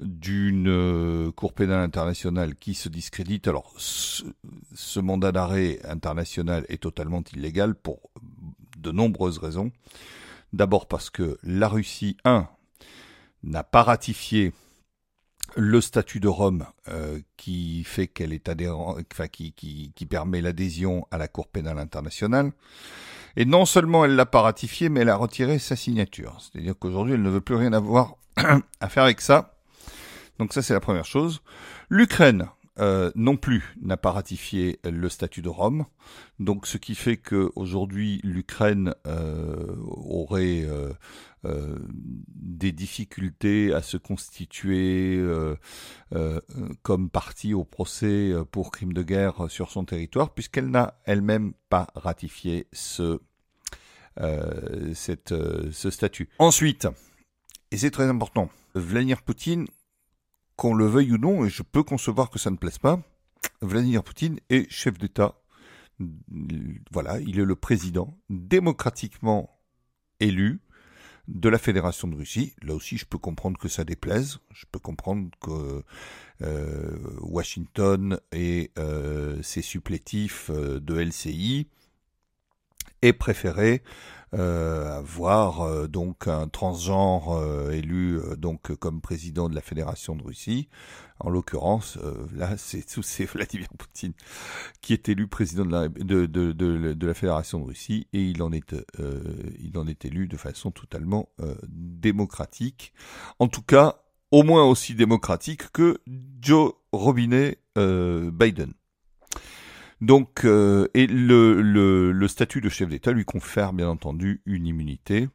d'une 0.00 0.68
euh, 0.68 1.30
Cour 1.32 1.52
pénale 1.52 1.82
internationale 1.82 2.56
qui 2.56 2.74
se 2.74 2.88
discrédite. 2.88 3.48
Alors, 3.48 3.72
ce, 3.76 5.00
mandat 5.00 5.32
d'arrêt 5.32 5.78
international 5.84 6.64
est 6.68 6.82
totalement 6.82 7.22
illégal 7.34 7.74
pour 7.74 8.10
de 8.78 8.90
nombreuses 8.92 9.38
raisons. 9.38 9.72
D'abord 10.52 10.88
parce 10.88 11.10
que 11.10 11.38
la 11.42 11.68
Russie, 11.68 12.16
un, 12.24 12.48
n'a 13.42 13.62
pas 13.62 13.82
ratifié 13.82 14.52
le 15.56 15.80
statut 15.80 16.20
de 16.20 16.28
Rome 16.28 16.66
euh, 16.88 17.20
qui 17.36 17.84
fait 17.84 18.06
qu'elle 18.06 18.32
est 18.32 18.48
adhérent, 18.48 18.96
enfin 19.12 19.28
qui, 19.28 19.52
qui, 19.52 19.92
qui 19.94 20.06
permet 20.06 20.40
l'adhésion 20.40 21.06
à 21.10 21.18
la 21.18 21.28
Cour 21.28 21.48
pénale 21.48 21.78
internationale. 21.78 22.52
Et 23.36 23.44
non 23.44 23.64
seulement 23.64 24.04
elle 24.04 24.16
l'a 24.16 24.26
pas 24.26 24.42
ratifié, 24.42 24.88
mais 24.88 25.00
elle 25.00 25.08
a 25.08 25.16
retiré 25.16 25.58
sa 25.58 25.76
signature. 25.76 26.38
C'est-à-dire 26.40 26.74
qu'aujourd'hui, 26.78 27.14
elle 27.14 27.22
ne 27.22 27.30
veut 27.30 27.40
plus 27.40 27.54
rien 27.54 27.72
avoir 27.72 28.16
à 28.80 28.88
faire 28.88 29.04
avec 29.04 29.20
ça. 29.20 29.56
Donc 30.38 30.52
ça, 30.52 30.62
c'est 30.62 30.74
la 30.74 30.80
première 30.80 31.04
chose. 31.04 31.42
L'Ukraine, 31.88 32.48
euh, 32.78 33.10
non 33.14 33.36
plus 33.36 33.76
n'a 33.82 33.96
pas 33.96 34.10
ratifié 34.10 34.78
le 34.84 35.08
statut 35.08 35.42
de 35.42 35.48
Rome, 35.48 35.84
donc 36.38 36.66
ce 36.66 36.78
qui 36.78 36.94
fait 36.94 37.18
que 37.18 37.52
aujourd'hui 37.54 38.20
l'Ukraine 38.24 38.94
euh, 39.06 39.76
aurait 39.86 40.66
euh, 41.46 41.78
des 41.88 42.70
difficultés 42.70 43.72
à 43.72 43.80
se 43.80 43.96
constituer 43.96 45.16
euh, 45.16 45.56
euh, 46.14 46.38
comme 46.82 47.08
partie 47.08 47.54
au 47.54 47.64
procès 47.64 48.34
pour 48.50 48.70
crime 48.70 48.92
de 48.92 49.02
guerre 49.02 49.50
sur 49.50 49.70
son 49.70 49.86
territoire, 49.86 50.34
puisqu'elle 50.34 50.68
n'a 50.68 51.00
elle-même 51.04 51.54
pas 51.70 51.86
ratifié 51.94 52.66
ce, 52.74 53.20
cette, 54.92 55.34
ce 55.72 55.90
statut. 55.90 56.28
Ensuite, 56.38 56.88
et 57.70 57.78
c'est 57.78 57.90
très 57.90 58.08
important, 58.08 58.50
Vladimir 58.74 59.22
Poutine, 59.22 59.66
qu'on 60.56 60.74
le 60.74 60.86
veuille 60.86 61.12
ou 61.12 61.18
non, 61.18 61.46
et 61.46 61.48
je 61.48 61.62
peux 61.62 61.82
concevoir 61.82 62.28
que 62.28 62.38
ça 62.38 62.50
ne 62.50 62.56
plaise 62.56 62.78
pas, 62.78 63.00
Vladimir 63.62 64.02
Poutine 64.02 64.40
est 64.50 64.70
chef 64.70 64.98
d'État. 64.98 65.40
Voilà, 66.90 67.18
il 67.20 67.40
est 67.40 67.44
le 67.46 67.56
président 67.56 68.18
démocratiquement 68.28 69.58
élu 70.18 70.60
de 71.28 71.48
la 71.48 71.58
Fédération 71.58 72.08
de 72.08 72.16
Russie. 72.16 72.54
Là 72.62 72.74
aussi, 72.74 72.96
je 72.96 73.06
peux 73.06 73.18
comprendre 73.18 73.58
que 73.58 73.68
ça 73.68 73.84
déplaise. 73.84 74.38
Je 74.52 74.66
peux 74.70 74.78
comprendre 74.78 75.28
que 75.40 75.82
euh, 76.42 76.98
Washington 77.20 78.18
et 78.32 78.70
euh, 78.78 79.40
ses 79.42 79.62
supplétifs 79.62 80.50
euh, 80.50 80.80
de 80.80 80.94
LCI 80.98 81.66
aient 83.02 83.12
préféré 83.12 83.82
avoir 84.32 85.88
donc 85.88 86.28
un 86.28 86.48
transgenre 86.48 87.70
élu 87.72 88.20
donc 88.38 88.74
comme 88.76 89.00
président 89.00 89.48
de 89.48 89.54
la 89.54 89.60
Fédération 89.60 90.14
de 90.14 90.22
Russie 90.22 90.68
en 91.20 91.28
l'occurrence, 91.28 91.98
euh, 92.02 92.26
là, 92.34 92.54
c'est 92.56 93.24
Vladimir 93.26 93.68
Poutine 93.78 94.12
qui 94.80 94.92
est 94.92 95.08
élu 95.08 95.28
président 95.28 95.64
de 95.64 95.70
la, 95.70 95.88
de, 95.88 96.26
de, 96.26 96.52
de, 96.52 97.06
la 97.06 97.14
Fédération 97.14 97.60
de 97.60 97.64
Russie 97.64 98.08
et 98.12 98.22
il 98.22 98.42
en 98.42 98.52
est, 98.52 98.74
euh, 98.98 99.20
il 99.60 99.76
en 99.78 99.86
est 99.86 100.04
élu 100.04 100.26
de 100.26 100.36
façon 100.36 100.70
totalement 100.70 101.28
euh, 101.40 101.54
démocratique. 101.68 102.92
En 103.38 103.48
tout 103.48 103.62
cas, 103.62 104.02
au 104.30 104.42
moins 104.42 104.64
aussi 104.64 104.94
démocratique 104.94 105.70
que 105.72 105.98
Joe 106.40 106.72
Robinet 106.92 107.58
Biden. 107.76 108.74
Donc, 110.00 110.44
et 110.44 111.06
le, 111.06 111.60
le, 111.60 112.12
le 112.12 112.28
statut 112.28 112.60
de 112.60 112.68
chef 112.68 112.88
d'État 112.88 113.12
lui 113.12 113.24
confère 113.24 113.72
bien 113.72 113.88
entendu 113.88 114.40
une 114.46 114.66
immunité. 114.66 115.28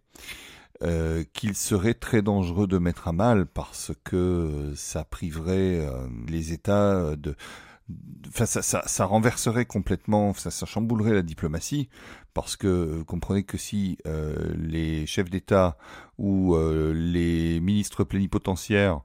Euh, 0.83 1.23
qu'il 1.31 1.55
serait 1.55 1.93
très 1.93 2.21
dangereux 2.21 2.67
de 2.67 2.77
mettre 2.77 3.07
à 3.07 3.13
mal 3.13 3.45
parce 3.45 3.93
que 4.03 4.73
ça 4.75 5.05
priverait 5.05 5.79
euh, 5.79 6.05
les 6.27 6.51
États 6.51 7.15
de... 7.15 7.35
Ça, 8.33 8.47
ça, 8.47 8.83
ça 8.85 9.05
renverserait 9.05 9.65
complètement, 9.65 10.33
ça, 10.33 10.49
ça, 10.49 10.65
chamboulerait 10.65 11.13
la 11.13 11.21
diplomatie, 11.21 11.87
parce 12.33 12.55
que 12.55 12.67
vous 12.67 13.05
comprenez 13.05 13.43
que 13.43 13.57
si 13.57 13.99
euh, 14.07 14.35
les 14.57 15.05
chefs 15.05 15.29
d'État 15.29 15.77
ou 16.17 16.57
les 16.93 17.59
ministres 17.59 18.03
plénipotentiaires 18.03 19.01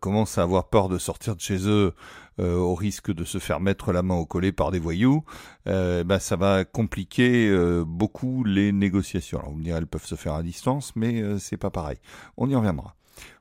commencent 0.00 0.38
à 0.38 0.42
avoir 0.42 0.70
peur 0.70 0.88
de 0.88 0.98
sortir 0.98 1.36
de 1.36 1.40
chez 1.40 1.68
eux 1.68 1.94
euh, 2.40 2.56
au 2.56 2.74
risque 2.74 3.12
de 3.12 3.24
se 3.24 3.38
faire 3.38 3.60
mettre 3.60 3.92
la 3.92 4.02
main 4.02 4.14
au 4.14 4.24
collet 4.24 4.52
par 4.52 4.70
des 4.70 4.78
voyous, 4.78 5.22
euh, 5.66 6.02
bah, 6.02 6.18
ça 6.18 6.34
va 6.36 6.64
compliquer 6.64 7.46
euh, 7.50 7.84
beaucoup 7.86 8.42
les 8.42 8.72
négociations. 8.72 9.38
Alors 9.38 9.50
vous 9.50 9.58
me 9.58 9.64
direz, 9.64 9.76
elles 9.76 9.86
peuvent 9.86 10.06
se 10.06 10.14
faire 10.14 10.32
à 10.32 10.42
distance, 10.42 10.96
mais 10.96 11.38
c'est 11.38 11.58
pas 11.58 11.70
pareil. 11.70 11.98
On 12.38 12.48
y 12.48 12.54
reviendra. 12.54 12.96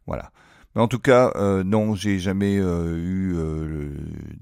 Voilà. 0.07 0.31
Mais 0.75 0.81
en 0.81 0.87
tout 0.87 0.99
cas, 0.99 1.33
non, 1.63 1.95
j'ai 1.95 2.19
jamais 2.19 2.55
eu 2.55 3.35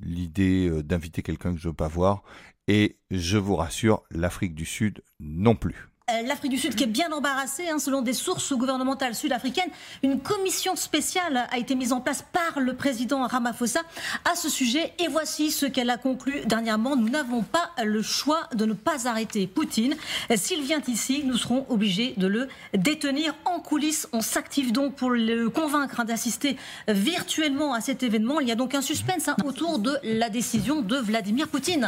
l'idée 0.02 0.84
d'inviter 0.84 1.22
quelqu'un 1.22 1.54
que 1.54 1.60
je 1.60 1.70
veux 1.70 1.74
pas 1.74 1.88
voir. 1.88 2.24
Et 2.68 2.98
je 3.10 3.38
vous 3.38 3.56
rassure, 3.56 4.04
l'Afrique 4.12 4.54
du 4.54 4.66
Sud 4.66 5.02
non 5.20 5.56
plus. 5.56 5.90
Euh, 6.10 6.22
l'Afrique 6.28 6.52
du 6.52 6.58
Sud 6.58 6.76
qui 6.76 6.84
est 6.84 6.88
bien 6.88 7.12
embarrassée, 7.12 7.70
hein, 7.70 7.80
selon 7.80 8.02
des 8.02 8.14
sources 8.14 8.54
gouvernementales 8.54 9.16
sud-africaines. 9.16 9.70
Une 10.04 10.20
commission 10.20 10.76
spéciale 10.76 11.48
a 11.52 11.58
été 11.58 11.76
mise 11.76 11.94
en 11.94 12.02
place 12.02 12.24
par 12.32 12.60
le 12.60 12.76
président 12.76 13.26
Ramaphosa 13.26 13.82
à 14.30 14.36
ce 14.36 14.50
sujet. 14.50 14.94
Et 15.00 15.08
voici 15.08 15.52
ce 15.52 15.66
qu'elle 15.66 15.90
a 15.90 15.98
conclu 15.98 16.42
dernièrement. 16.46 16.96
Nous 16.96 17.10
n'avons 17.10 17.44
pas 17.44 17.72
le 17.84 18.02
choix 18.02 18.48
de 18.54 18.66
ne 18.66 18.74
pas 18.74 19.08
arrêter 19.08 19.48
Poutine. 19.48 19.96
S'il 20.36 20.62
vient 20.62 20.82
ici, 20.88 21.24
nous 21.26 21.38
serons 21.38 21.66
obligés 21.70 22.14
de 22.18 22.28
le 22.28 22.48
détenir 22.74 23.36
en 23.46 23.60
coulisses. 23.60 24.08
On 24.14 24.22
s'active 24.22 24.72
donc 24.72 24.96
pour 24.96 25.10
le 25.10 25.50
convaincre 25.50 26.04
d'assister 26.04 26.58
virtuellement 26.88 27.74
à 27.74 27.82
cet 27.82 28.04
événement. 28.04 28.40
Il 28.40 28.48
y 28.48 28.52
a 28.52 28.56
donc 28.56 28.76
un 28.76 28.82
suspense 28.82 29.28
hein, 29.28 29.36
autour 29.46 29.80
de 29.80 29.98
la 30.04 30.30
décision 30.30 30.82
de 30.82 30.98
Vladimir 30.98 31.48
Poutine 31.48 31.88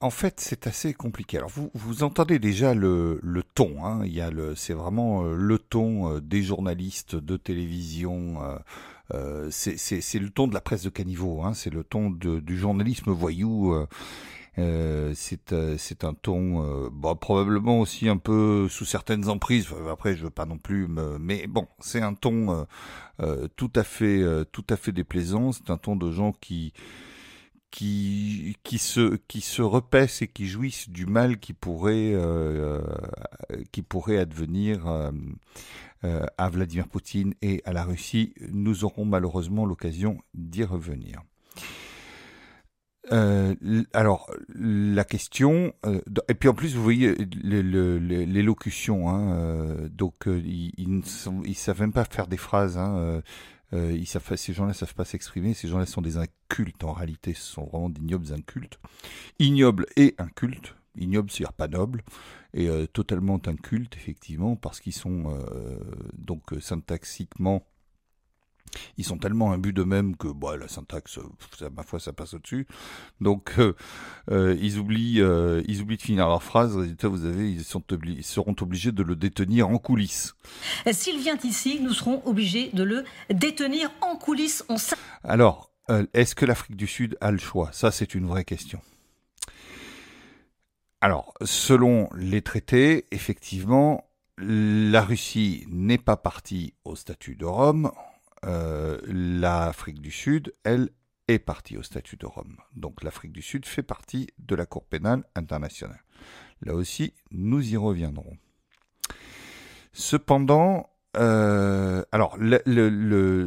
en 0.00 0.10
fait, 0.10 0.40
c'est 0.40 0.66
assez 0.66 0.94
compliqué. 0.94 1.38
Alors, 1.38 1.50
vous, 1.50 1.70
vous 1.74 2.02
entendez 2.02 2.38
déjà 2.38 2.74
le, 2.74 3.18
le 3.22 3.42
ton. 3.42 3.84
Hein. 3.84 4.02
Il 4.04 4.12
y 4.12 4.20
a 4.20 4.30
le, 4.30 4.54
c'est 4.54 4.74
vraiment 4.74 5.24
euh, 5.24 5.34
le 5.34 5.58
ton 5.58 6.14
euh, 6.14 6.20
des 6.20 6.42
journalistes 6.42 7.16
de 7.16 7.36
télévision. 7.36 8.38
Euh, 9.12 9.48
c'est 9.50 10.18
le 10.18 10.30
ton 10.30 10.46
de 10.46 10.54
la 10.54 10.60
presse 10.60 10.84
de 10.84 10.88
caniveau. 10.88 11.42
Hein. 11.42 11.54
C'est 11.54 11.70
le 11.70 11.84
ton 11.84 12.10
du 12.10 12.58
journalisme 12.58 13.10
voyou. 13.10 13.76
C'est 14.56 16.04
un 16.04 16.14
ton 16.14 16.88
bon, 16.90 17.16
probablement 17.16 17.80
aussi 17.80 18.08
un 18.08 18.16
peu 18.16 18.68
sous 18.70 18.84
certaines 18.84 19.28
emprises. 19.28 19.66
Après, 19.90 20.16
je 20.16 20.24
veux 20.24 20.30
pas 20.30 20.46
non 20.46 20.56
plus, 20.56 20.88
mais 21.20 21.46
bon, 21.46 21.66
c'est 21.78 22.00
un 22.00 22.14
ton 22.14 22.66
tout 23.56 23.72
à 23.74 23.82
fait 23.82 24.24
tout 24.50 24.64
à 24.70 24.76
fait 24.76 24.92
déplaisant. 24.92 25.52
C'est 25.52 25.68
un 25.68 25.76
ton 25.76 25.94
de 25.94 26.10
gens 26.10 26.32
qui 26.32 26.72
qui, 27.72 28.78
se, 28.78 29.16
qui 29.28 29.40
se 29.40 29.62
repaissent 29.62 30.22
et 30.22 30.28
qui 30.28 30.46
jouissent 30.46 30.90
du 30.90 31.06
mal 31.06 31.38
qui 31.38 31.54
pourrait, 31.54 32.12
euh, 32.12 32.80
euh, 33.50 33.62
qui 33.72 33.82
pourrait 33.82 34.18
advenir 34.18 34.86
euh, 34.86 35.10
à 36.36 36.50
Vladimir 36.50 36.86
Poutine 36.86 37.34
et 37.40 37.62
à 37.64 37.72
la 37.72 37.84
Russie. 37.84 38.34
Nous 38.50 38.84
aurons 38.84 39.04
malheureusement 39.04 39.64
l'occasion 39.64 40.18
d'y 40.34 40.64
revenir. 40.64 41.22
alors 43.92 44.30
la 44.54 45.04
question 45.04 45.74
et 46.28 46.34
puis 46.34 46.48
en 46.48 46.54
plus 46.54 46.74
vous 46.76 46.82
voyez 46.82 47.14
l'élocution 47.34 49.10
hein, 49.10 49.88
donc 49.90 50.14
ils, 50.26 50.72
ils, 50.78 51.54
savent 51.54 51.80
même 51.80 51.92
pas 51.92 52.04
faire 52.04 52.26
des 52.26 52.36
phrases 52.38 52.78
hein, 52.78 53.20
euh, 53.74 53.92
ils 53.92 54.06
savent, 54.06 54.36
ces 54.36 54.52
gens-là 54.52 54.72
savent 54.72 54.94
pas 54.94 55.04
s'exprimer. 55.04 55.54
Ces 55.54 55.68
gens-là 55.68 55.86
sont 55.86 56.02
des 56.02 56.18
incultes 56.18 56.84
en 56.84 56.92
réalité. 56.92 57.34
Ce 57.34 57.42
sont 57.42 57.64
vraiment 57.64 57.88
d'ignobles 57.88 58.32
incultes. 58.32 58.78
Ignobles 59.38 59.86
et 59.96 60.14
incultes. 60.18 60.74
Ignobles, 60.96 61.30
c'est-à-dire 61.30 61.54
pas 61.54 61.68
nobles. 61.68 62.02
Et 62.54 62.68
euh, 62.68 62.86
totalement 62.86 63.40
incultes, 63.46 63.96
effectivement, 63.96 64.56
parce 64.56 64.80
qu'ils 64.80 64.94
sont 64.94 65.34
euh, 65.34 65.78
donc 66.12 66.42
syntaxiquement 66.60 67.66
ils 68.96 69.04
sont 69.04 69.18
tellement 69.18 69.52
imbus 69.52 69.72
d'eux-mêmes 69.72 70.16
que 70.16 70.28
bah, 70.28 70.56
la 70.56 70.68
syntaxe, 70.68 71.18
ça, 71.58 71.70
ma 71.70 71.82
foi, 71.82 72.00
ça 72.00 72.12
passe 72.12 72.34
au-dessus. 72.34 72.66
Donc, 73.20 73.54
euh, 73.58 73.74
euh, 74.30 74.56
ils 74.60 74.78
oublient, 74.78 75.20
euh, 75.20 75.62
ils 75.66 75.82
oublient 75.82 75.96
de 75.96 76.02
finir 76.02 76.26
leur 76.28 76.42
phrase. 76.42 76.76
Résultat, 76.76 77.08
vous 77.08 77.24
avez, 77.24 77.50
ils, 77.50 77.64
sont 77.64 77.82
ils 78.04 78.24
seront 78.24 78.56
obligés 78.60 78.92
de 78.92 79.02
le 79.02 79.16
détenir 79.16 79.68
en 79.68 79.78
coulisses. 79.78 80.34
S'il 80.90 81.18
vient 81.18 81.38
ici, 81.44 81.80
nous 81.80 81.92
serons 81.92 82.22
obligés 82.26 82.70
de 82.72 82.82
le 82.82 83.04
détenir 83.30 83.90
en 84.00 84.16
coulisses. 84.16 84.64
On... 84.68 84.76
Alors, 85.24 85.70
est-ce 86.14 86.34
que 86.34 86.46
l'Afrique 86.46 86.76
du 86.76 86.86
Sud 86.86 87.16
a 87.20 87.30
le 87.30 87.38
choix? 87.38 87.70
Ça, 87.72 87.90
c'est 87.90 88.14
une 88.14 88.26
vraie 88.26 88.44
question. 88.44 88.80
Alors, 91.00 91.34
selon 91.42 92.08
les 92.14 92.42
traités, 92.42 93.06
effectivement, 93.10 94.04
la 94.38 95.02
Russie 95.02 95.64
n'est 95.68 95.98
pas 95.98 96.16
partie 96.16 96.74
au 96.84 96.94
statut 96.96 97.34
de 97.34 97.44
Rome. 97.44 97.90
Euh, 98.44 98.98
l'Afrique 99.06 100.00
du 100.00 100.10
Sud, 100.10 100.52
elle, 100.64 100.90
est 101.28 101.38
partie 101.38 101.76
au 101.76 101.82
statut 101.82 102.16
de 102.16 102.26
Rome. 102.26 102.56
Donc 102.74 103.02
l'Afrique 103.02 103.32
du 103.32 103.42
Sud 103.42 103.66
fait 103.66 103.82
partie 103.82 104.28
de 104.38 104.54
la 104.54 104.66
Cour 104.66 104.84
pénale 104.84 105.24
internationale. 105.34 106.02
Là 106.62 106.74
aussi, 106.74 107.14
nous 107.30 107.72
y 107.72 107.76
reviendrons. 107.76 108.36
Cependant, 109.92 110.90
euh, 111.16 112.02
alors 112.12 112.38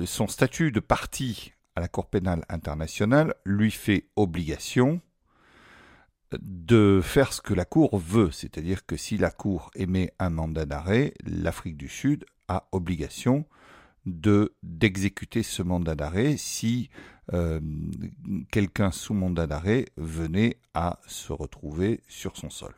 son 0.05 0.27
statut 0.27 0.71
de 0.71 0.79
partie 0.79 1.53
à 1.75 1.81
la 1.81 1.87
Cour 1.87 2.07
pénale 2.07 2.45
internationale 2.49 3.35
lui 3.45 3.71
fait 3.71 4.07
obligation 4.15 5.01
de 6.39 7.01
faire 7.03 7.33
ce 7.33 7.41
que 7.41 7.53
la 7.53 7.65
Cour 7.65 7.97
veut, 7.97 8.31
c'est-à-dire 8.31 8.85
que 8.85 8.97
si 8.97 9.17
la 9.17 9.31
Cour 9.31 9.71
émet 9.75 10.13
un 10.19 10.29
mandat 10.29 10.65
d'arrêt, 10.65 11.13
l'Afrique 11.25 11.77
du 11.77 11.87
Sud 11.87 12.25
a 12.47 12.67
obligation 12.71 13.45
de 14.05 14.53
d'exécuter 14.63 15.43
ce 15.43 15.63
mandat 15.63 15.95
d'arrêt 15.95 16.37
si 16.37 16.89
euh, 17.33 17.59
quelqu'un 18.51 18.91
sous 18.91 19.13
mandat 19.13 19.47
d'arrêt 19.47 19.85
venait 19.97 20.57
à 20.73 20.99
se 21.07 21.33
retrouver 21.33 22.01
sur 22.07 22.37
son 22.37 22.49
sol. 22.49 22.73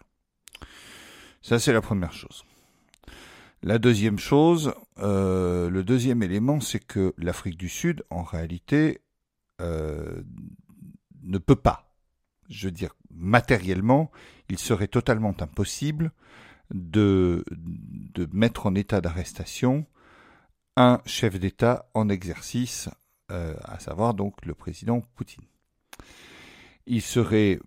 Ça 1.41 1.59
c'est 1.59 1.73
la 1.73 1.81
première 1.81 2.13
chose. 2.13 2.43
La 3.63 3.79
deuxième 3.79 4.19
chose, 4.19 4.73
euh, 4.99 5.69
le 5.69 5.83
deuxième 5.83 6.21
élément, 6.21 6.59
c'est 6.59 6.79
que 6.79 7.13
l'Afrique 7.17 7.57
du 7.57 7.69
Sud, 7.69 8.03
en 8.11 8.21
réalité, 8.21 9.01
euh, 9.61 10.21
ne 11.23 11.39
peut 11.39 11.55
pas. 11.55 11.91
Je 12.49 12.67
veux 12.67 12.71
dire, 12.71 12.93
matériellement, 13.09 14.11
il 14.47 14.59
serait 14.59 14.87
totalement 14.87 15.35
impossible 15.39 16.11
de, 16.71 17.43
de 17.51 18.29
mettre 18.31 18.67
en 18.67 18.75
état 18.75 19.01
d'arrestation 19.01 19.87
un 20.77 21.01
chef 21.05 21.39
d'État 21.39 21.89
en 21.95 22.07
exercice, 22.07 22.87
euh, 23.31 23.55
à 23.63 23.79
savoir 23.79 24.13
donc 24.13 24.45
le 24.45 24.53
président 24.53 25.01
Poutine. 25.15 25.43
Il 26.85 27.01
serait, 27.01 27.59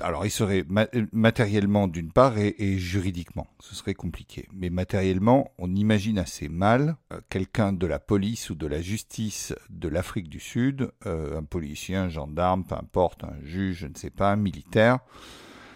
alors 0.00 0.24
il 0.24 0.30
serait 0.30 0.64
matériellement 1.12 1.88
d'une 1.88 2.10
part 2.10 2.38
et, 2.38 2.78
juridiquement, 2.78 3.46
ce 3.60 3.74
serait 3.74 3.92
compliqué. 3.92 4.48
Mais 4.54 4.70
matériellement, 4.70 5.50
on 5.58 5.74
imagine 5.74 6.18
assez 6.18 6.48
mal 6.48 6.96
euh, 7.12 7.20
quelqu'un 7.28 7.74
de 7.74 7.86
la 7.86 7.98
police 7.98 8.48
ou 8.48 8.54
de 8.54 8.66
la 8.66 8.80
justice 8.80 9.54
de 9.68 9.88
l'Afrique 9.88 10.30
du 10.30 10.40
Sud, 10.40 10.90
euh, 11.04 11.38
un 11.38 11.44
policier, 11.44 11.96
un 11.96 12.08
gendarme, 12.08 12.64
peu 12.64 12.76
importe, 12.76 13.24
un 13.24 13.36
juge, 13.44 13.80
je 13.80 13.86
ne 13.88 13.94
sais 13.94 14.08
pas, 14.08 14.32
un 14.32 14.36
militaire, 14.36 15.00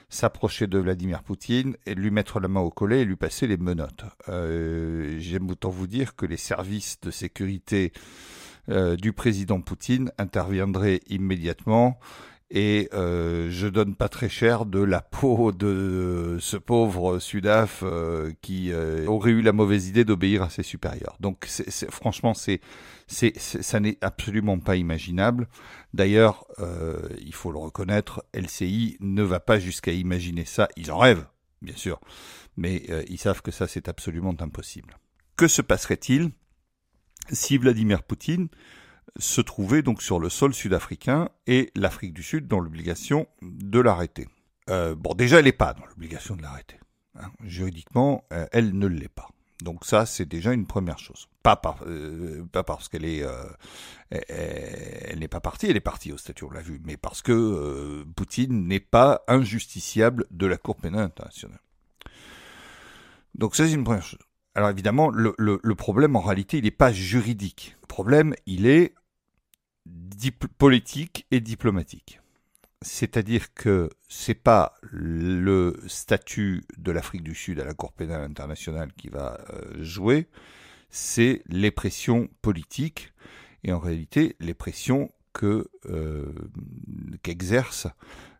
s'approcher 0.09 0.67
de 0.67 0.79
Vladimir 0.79 1.23
Poutine 1.23 1.77
et 1.87 1.95
lui 1.95 2.11
mettre 2.11 2.41
la 2.41 2.49
main 2.49 2.61
au 2.61 2.71
collet 2.71 3.01
et 3.01 3.05
lui 3.05 3.17
passer 3.17 3.47
les 3.47 3.57
menottes. 3.57 4.05
Euh, 4.29 5.17
J'aime 5.19 5.51
autant 5.51 5.71
vous 5.71 5.87
dire 5.87 6.15
que 6.17 6.27
les 6.27 6.37
services 6.37 7.01
de 7.01 7.11
sécurité 7.11 7.93
euh, 8.69 8.97
du 8.97 9.13
président 9.13 9.61
Poutine 9.61 10.11
interviendraient 10.19 11.01
immédiatement 11.09 11.99
et 12.51 12.89
euh, 12.95 13.49
je 13.51 13.67
donne 13.67 13.97
pas 13.97 14.09
très 14.09 14.29
cher 14.29 14.67
de 14.67 14.79
la 14.79 15.01
peau 15.01 15.51
de 15.51 16.37
ce 16.41 16.57
pauvre 16.57 17.19
Sudaf 17.19 17.81
euh, 17.83 18.33
qui 18.41 18.73
euh, 18.73 19.05
aurait 19.07 19.33
eu 19.33 19.43
la 19.43 19.53
mauvaise 19.53 19.89
idée 19.89 20.05
d'obéir 20.05 20.43
à 20.45 20.51
ses 20.51 20.63
supérieurs. 20.63 21.17
Donc 21.19 21.45
c'est, 21.49 21.91
franchement, 21.91 22.35
c'est, 22.35 22.61
c'est, 23.09 23.37
ça 23.39 23.81
n'est 23.81 23.99
absolument 24.01 24.61
pas 24.61 24.77
imaginable. 24.77 25.49
D'ailleurs, 25.93 26.47
euh, 26.61 27.09
il 27.21 27.35
faut 27.35 27.51
le 27.51 27.59
reconnaître, 27.59 28.25
LCI 28.33 28.97
ne 29.01 29.23
va 29.23 29.41
pas 29.41 29.59
jusqu'à 29.59 29.93
imaginer 29.93 30.45
ça. 30.45 30.69
Ils 30.77 30.93
en 30.93 30.99
rêvent, 30.99 31.27
bien 31.63 31.77
sûr, 31.77 32.01
mais 32.57 32.87
ils 33.09 33.19
savent 33.19 33.43
que 33.43 33.51
ça 33.51 33.67
c'est 33.67 33.89
absolument 33.89 34.35
impossible. 34.39 34.99
Que 35.37 35.49
se 35.49 35.63
passerait-il 35.63 36.31
si 37.33 37.59
Vladimir 37.59 38.05
Poutine 38.05 38.49
se 39.19 39.41
trouvait 39.41 39.83
donc 39.83 40.03
sur 40.03 40.19
le 40.19 40.29
sol 40.29 40.55
sud-africain 40.55 41.29
et 41.47 41.71
l'Afrique 41.75 42.13
du 42.13 42.23
Sud 42.23 42.47
dans 42.47 42.61
l'obligation 42.61 43.27
de 43.43 43.81
l'arrêter. 43.81 44.29
Euh, 44.71 44.95
bon, 44.95 45.15
déjà, 45.15 45.39
elle 45.39 45.45
n'est 45.45 45.53
pas 45.53 45.75
dans 45.75 45.87
l'obligation 45.87 46.37
de 46.37 46.43
l'arrêter. 46.43 46.79
Hein. 47.19 47.31
Juridiquement, 47.45 48.25
euh, 48.33 48.47
elle 48.53 48.77
ne 48.77 48.87
l'est 48.87 49.09
pas. 49.09 49.29
Donc 49.63 49.85
ça, 49.87 50.05
c'est 50.05 50.27
déjà 50.27 50.53
une 50.53 50.67
première 50.67 50.99
chose. 50.99 51.29
Pas, 51.43 51.61
euh, 51.87 52.45
parce 52.53 52.89
qu'elle 52.89 53.05
est, 53.05 53.25
elle, 54.11 55.19
n'est 55.19 55.29
pas 55.29 55.41
partie, 55.41 55.67
elle 55.67 55.77
est 55.77 55.81
partie 55.81 56.13
au 56.13 56.19
statut, 56.19 56.45
on 56.45 56.51
l'a 56.51 56.61
vu, 56.61 56.81
mais 56.85 56.97
parce 56.97 57.23
que 57.23 58.05
Poutine 58.17 58.67
n'est 58.67 58.81
pas 58.81 59.23
injusticiable 59.29 60.27
de 60.31 60.47
la 60.47 60.59
Cour 60.59 60.77
pénale 60.77 61.05
internationale. 61.05 61.61
Donc 63.35 63.57
ça, 63.57 63.67
c'est 63.67 63.73
une 63.73 63.85
première 63.85 64.03
chose. 64.03 64.19
Alors 64.55 64.69
évidemment, 64.71 65.11
le 65.11 65.75
problème 65.75 66.17
en 66.17 66.21
réalité, 66.21 66.59
il 66.59 66.65
n'est 66.65 66.71
pas 66.71 66.93
juridique. 66.93 67.77
Le 67.83 67.87
problème, 67.87 68.35
il 68.45 68.67
est 68.67 68.93
politique 70.59 71.27
et 71.31 71.41
diplomatique. 71.41 72.21
C'est-à-dire 72.83 73.55
que 73.55 73.89
c'est 74.09 74.35
pas 74.35 74.75
le 74.83 75.81
statut 75.87 76.63
de 76.77 76.93
l'Afrique 76.93 77.23
du 77.23 77.35
Sud 77.35 77.59
à 77.59 77.65
la 77.65 77.75
Cour 77.75 77.93
pénale 77.93 78.23
internationale 78.23 78.93
qui 78.97 79.09
va 79.09 79.41
euh, 79.51 79.83
jouer, 79.83 80.29
c'est 80.91 81.43
les 81.47 81.71
pressions 81.71 82.29
politiques 82.43 83.13
et 83.65 83.73
en 83.73 83.79
réalité 83.79 84.37
les 84.41 84.55
pressions 84.55 85.11
que 85.33 85.69
euh, 85.87 86.33
qu'exercent 87.23 87.89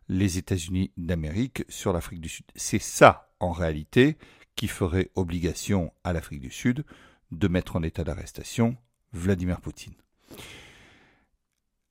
les 0.07 0.37
États-Unis 0.37 0.91
d'Amérique 0.97 1.65
sur 1.67 1.91
l'Afrique 1.91 2.21
du 2.21 2.29
Sud. 2.29 2.45
C'est 2.55 2.79
ça 2.81 3.29
en 3.39 3.51
réalité 3.51 4.17
qui 4.55 4.67
ferait 4.67 5.11
obligation 5.15 5.93
à 6.03 6.13
l'Afrique 6.13 6.41
du 6.41 6.51
Sud 6.51 6.85
de 7.31 7.47
mettre 7.47 7.75
en 7.75 7.83
état 7.83 8.03
d'arrestation 8.03 8.77
Vladimir 9.13 9.61
Poutine. 9.61 9.93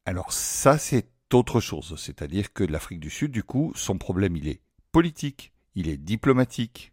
Alors 0.06 0.32
ça, 0.32 0.78
c'est 0.78 1.08
autre 1.32 1.58
chose, 1.58 1.96
c'est-à-dire 1.98 2.52
que 2.52 2.62
l'Afrique 2.62 3.00
du 3.00 3.10
Sud, 3.10 3.32
du 3.32 3.42
coup, 3.42 3.72
son 3.74 3.98
problème, 3.98 4.36
il 4.36 4.46
est 4.46 4.60
politique, 4.92 5.52
il 5.74 5.88
est 5.88 5.96
diplomatique, 5.96 6.92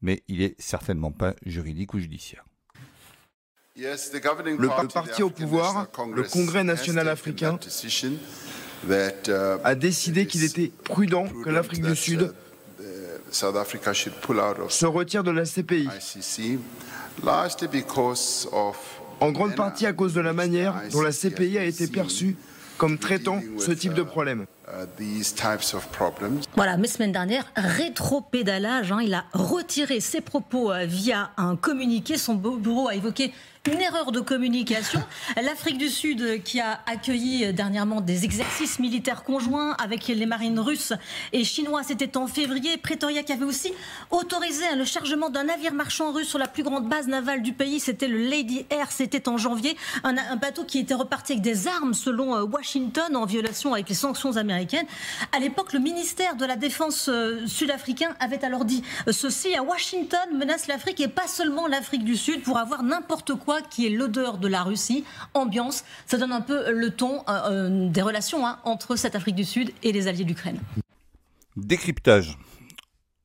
mais 0.00 0.22
il 0.28 0.42
est 0.42 0.54
certainement 0.60 1.10
pas 1.10 1.34
juridique 1.44 1.92
ou 1.92 1.98
judiciaire. 1.98 2.44
Le 3.74 4.92
parti 4.92 5.24
au 5.24 5.30
pouvoir, 5.30 5.88
le 6.14 6.22
Congrès 6.22 6.62
national 6.62 7.08
africain, 7.08 7.58
a 9.64 9.74
décidé 9.74 10.26
qu'il 10.26 10.44
était 10.44 10.70
prudent 10.84 11.26
que 11.42 11.50
l'Afrique 11.50 11.82
du 11.82 11.96
Sud 11.96 12.32
se 13.32 14.86
retire 14.86 15.24
de 15.24 15.30
la 15.32 15.44
CPI. 15.44 15.88
En 19.20 19.32
grande 19.32 19.56
partie 19.56 19.86
à 19.86 19.92
cause 19.92 20.14
de 20.14 20.20
la 20.20 20.32
manière 20.32 20.80
dont 20.92 21.02
la 21.02 21.12
CPI 21.12 21.58
a 21.58 21.64
été 21.64 21.88
perçue 21.88 22.36
comme 22.82 22.98
traitant 22.98 23.40
ce 23.58 23.70
type 23.70 23.94
de 23.94 24.02
problème. 24.02 24.46
Voilà, 26.56 26.76
mais 26.76 26.88
semaine 26.88 27.12
dernière, 27.12 27.44
rétro-pédalage, 27.54 28.90
hein, 28.90 28.98
il 29.00 29.14
a 29.14 29.24
retiré 29.32 30.00
ses 30.00 30.20
propos 30.20 30.72
euh, 30.72 30.84
via 30.84 31.30
un 31.36 31.54
communiqué. 31.54 32.16
Son 32.16 32.34
bureau 32.34 32.88
a 32.88 32.96
évoqué 32.96 33.32
une 33.70 33.80
erreur 33.80 34.10
de 34.10 34.18
communication. 34.18 35.00
L'Afrique 35.40 35.78
du 35.78 35.88
Sud 35.88 36.42
qui 36.42 36.58
a 36.58 36.80
accueilli 36.86 37.52
dernièrement 37.52 38.00
des 38.00 38.24
exercices 38.24 38.80
militaires 38.80 39.22
conjoints 39.22 39.74
avec 39.74 40.08
les 40.08 40.26
marines 40.26 40.58
russes 40.58 40.92
et 41.32 41.44
chinois, 41.44 41.84
c'était 41.84 42.16
en 42.16 42.26
février. 42.26 42.76
Pretoria 42.76 43.22
qui 43.22 43.32
avait 43.32 43.44
aussi 43.44 43.72
autorisé 44.10 44.64
le 44.76 44.84
chargement 44.84 45.30
d'un 45.30 45.44
navire 45.44 45.74
marchand 45.74 46.10
russe 46.10 46.26
sur 46.26 46.40
la 46.40 46.48
plus 46.48 46.64
grande 46.64 46.88
base 46.88 47.06
navale 47.06 47.42
du 47.42 47.52
pays, 47.52 47.78
c'était 47.78 48.08
le 48.08 48.18
Lady 48.18 48.66
Air, 48.70 48.90
c'était 48.90 49.28
en 49.28 49.38
janvier. 49.38 49.76
Un, 50.02 50.16
un, 50.16 50.36
bateau 50.36 50.64
qui 50.64 50.80
était 50.80 50.94
reparti 50.94 51.32
avec 51.34 51.44
des 51.44 51.68
armes 51.68 51.94
selon 51.94 52.34
euh, 52.34 52.42
Washington 52.42 53.14
en 53.14 53.26
violation 53.26 53.74
avec 53.74 53.88
les 53.88 53.94
sanctions 53.94 54.38
américaines. 54.38 54.86
À 55.30 55.38
l'époque, 55.38 55.72
le 55.72 55.78
ministère 55.78 56.34
de 56.34 56.44
la 56.44 56.56
Défense 56.56 57.08
euh, 57.08 57.46
sud-africain 57.46 58.16
avait 58.18 58.44
alors 58.44 58.64
dit 58.64 58.82
euh, 59.06 59.12
ceci 59.12 59.54
à 59.54 59.62
Washington 59.62 60.36
menace 60.36 60.66
l'Afrique 60.66 61.00
et 61.00 61.06
pas 61.06 61.28
seulement 61.28 61.68
l'Afrique 61.68 62.04
du 62.04 62.16
Sud 62.16 62.42
pour 62.42 62.58
avoir 62.58 62.82
n'importe 62.82 63.34
quoi 63.36 63.51
qui 63.60 63.86
est 63.86 63.90
l'odeur 63.90 64.38
de 64.38 64.48
la 64.48 64.62
Russie, 64.62 65.04
ambiance. 65.34 65.84
Ça 66.06 66.16
donne 66.16 66.32
un 66.32 66.40
peu 66.40 66.72
le 66.72 66.90
ton 66.90 67.22
euh, 67.28 67.40
euh, 67.50 67.88
des 67.88 68.02
relations 68.02 68.46
hein, 68.46 68.58
entre 68.64 68.96
cette 68.96 69.14
Afrique 69.14 69.34
du 69.34 69.44
Sud 69.44 69.72
et 69.82 69.92
les 69.92 70.08
alliés 70.08 70.24
d'Ukraine. 70.24 70.58
Décryptage. 71.56 72.38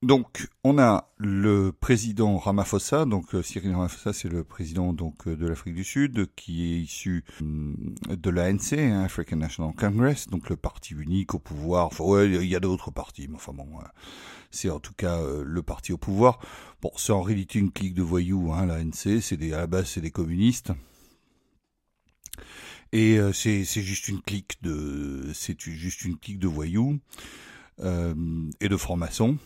Donc, 0.03 0.47
on 0.63 0.77
a 0.77 1.11
le 1.17 1.71
président 1.71 2.37
Ramaphosa, 2.37 3.05
donc 3.05 3.33
euh, 3.33 3.41
Cyril 3.41 3.71
Ramaphosa, 3.71 4.13
c'est 4.13 4.29
le 4.29 4.43
président 4.43 4.93
donc 4.93 5.27
de 5.27 5.47
l'Afrique 5.47 5.73
du 5.73 5.83
Sud, 5.83 6.27
qui 6.35 6.71
est 6.71 6.81
issu 6.81 7.23
hum, 7.41 7.95
de 8.07 8.29
l'ANC, 8.29 8.73
hein, 8.73 9.01
African 9.03 9.37
National 9.37 9.73
Congress, 9.75 10.27
donc 10.27 10.49
le 10.49 10.55
parti 10.55 10.93
unique 10.93 11.33
au 11.33 11.39
pouvoir. 11.39 11.87
Enfin, 11.87 12.03
ouais, 12.03 12.29
il 12.29 12.45
y 12.45 12.55
a 12.55 12.59
d'autres 12.59 12.91
partis, 12.91 13.27
mais 13.27 13.37
enfin 13.37 13.53
bon, 13.53 13.65
c'est 14.51 14.69
en 14.69 14.79
tout 14.79 14.93
cas 14.93 15.17
euh, 15.19 15.43
le 15.43 15.63
parti 15.63 15.93
au 15.93 15.97
pouvoir. 15.97 16.39
Bon, 16.81 16.91
c'est 16.95 17.11
en 17.11 17.21
réalité 17.21 17.57
une 17.57 17.71
clique 17.71 17.95
de 17.95 18.03
voyous, 18.03 18.53
hein, 18.53 18.67
l'ANC, 18.67 19.21
c'est 19.21 19.37
des, 19.37 19.53
à 19.53 19.57
la 19.57 19.67
base 19.67 19.87
c'est 19.87 20.01
des 20.01 20.11
communistes. 20.11 20.71
Et 22.91 23.17
euh, 23.17 23.33
c'est 23.33 23.63
juste 23.63 24.07
une 24.07 24.21
clique 24.21 24.61
de 24.61 25.31
c'est 25.33 25.59
juste 25.59 26.05
une 26.05 26.17
clique 26.17 26.39
de 26.39 26.47
voyous 26.47 26.99
euh, 27.79 28.13
et 28.61 28.69
de 28.69 28.77
francs-maçons. 28.77 29.37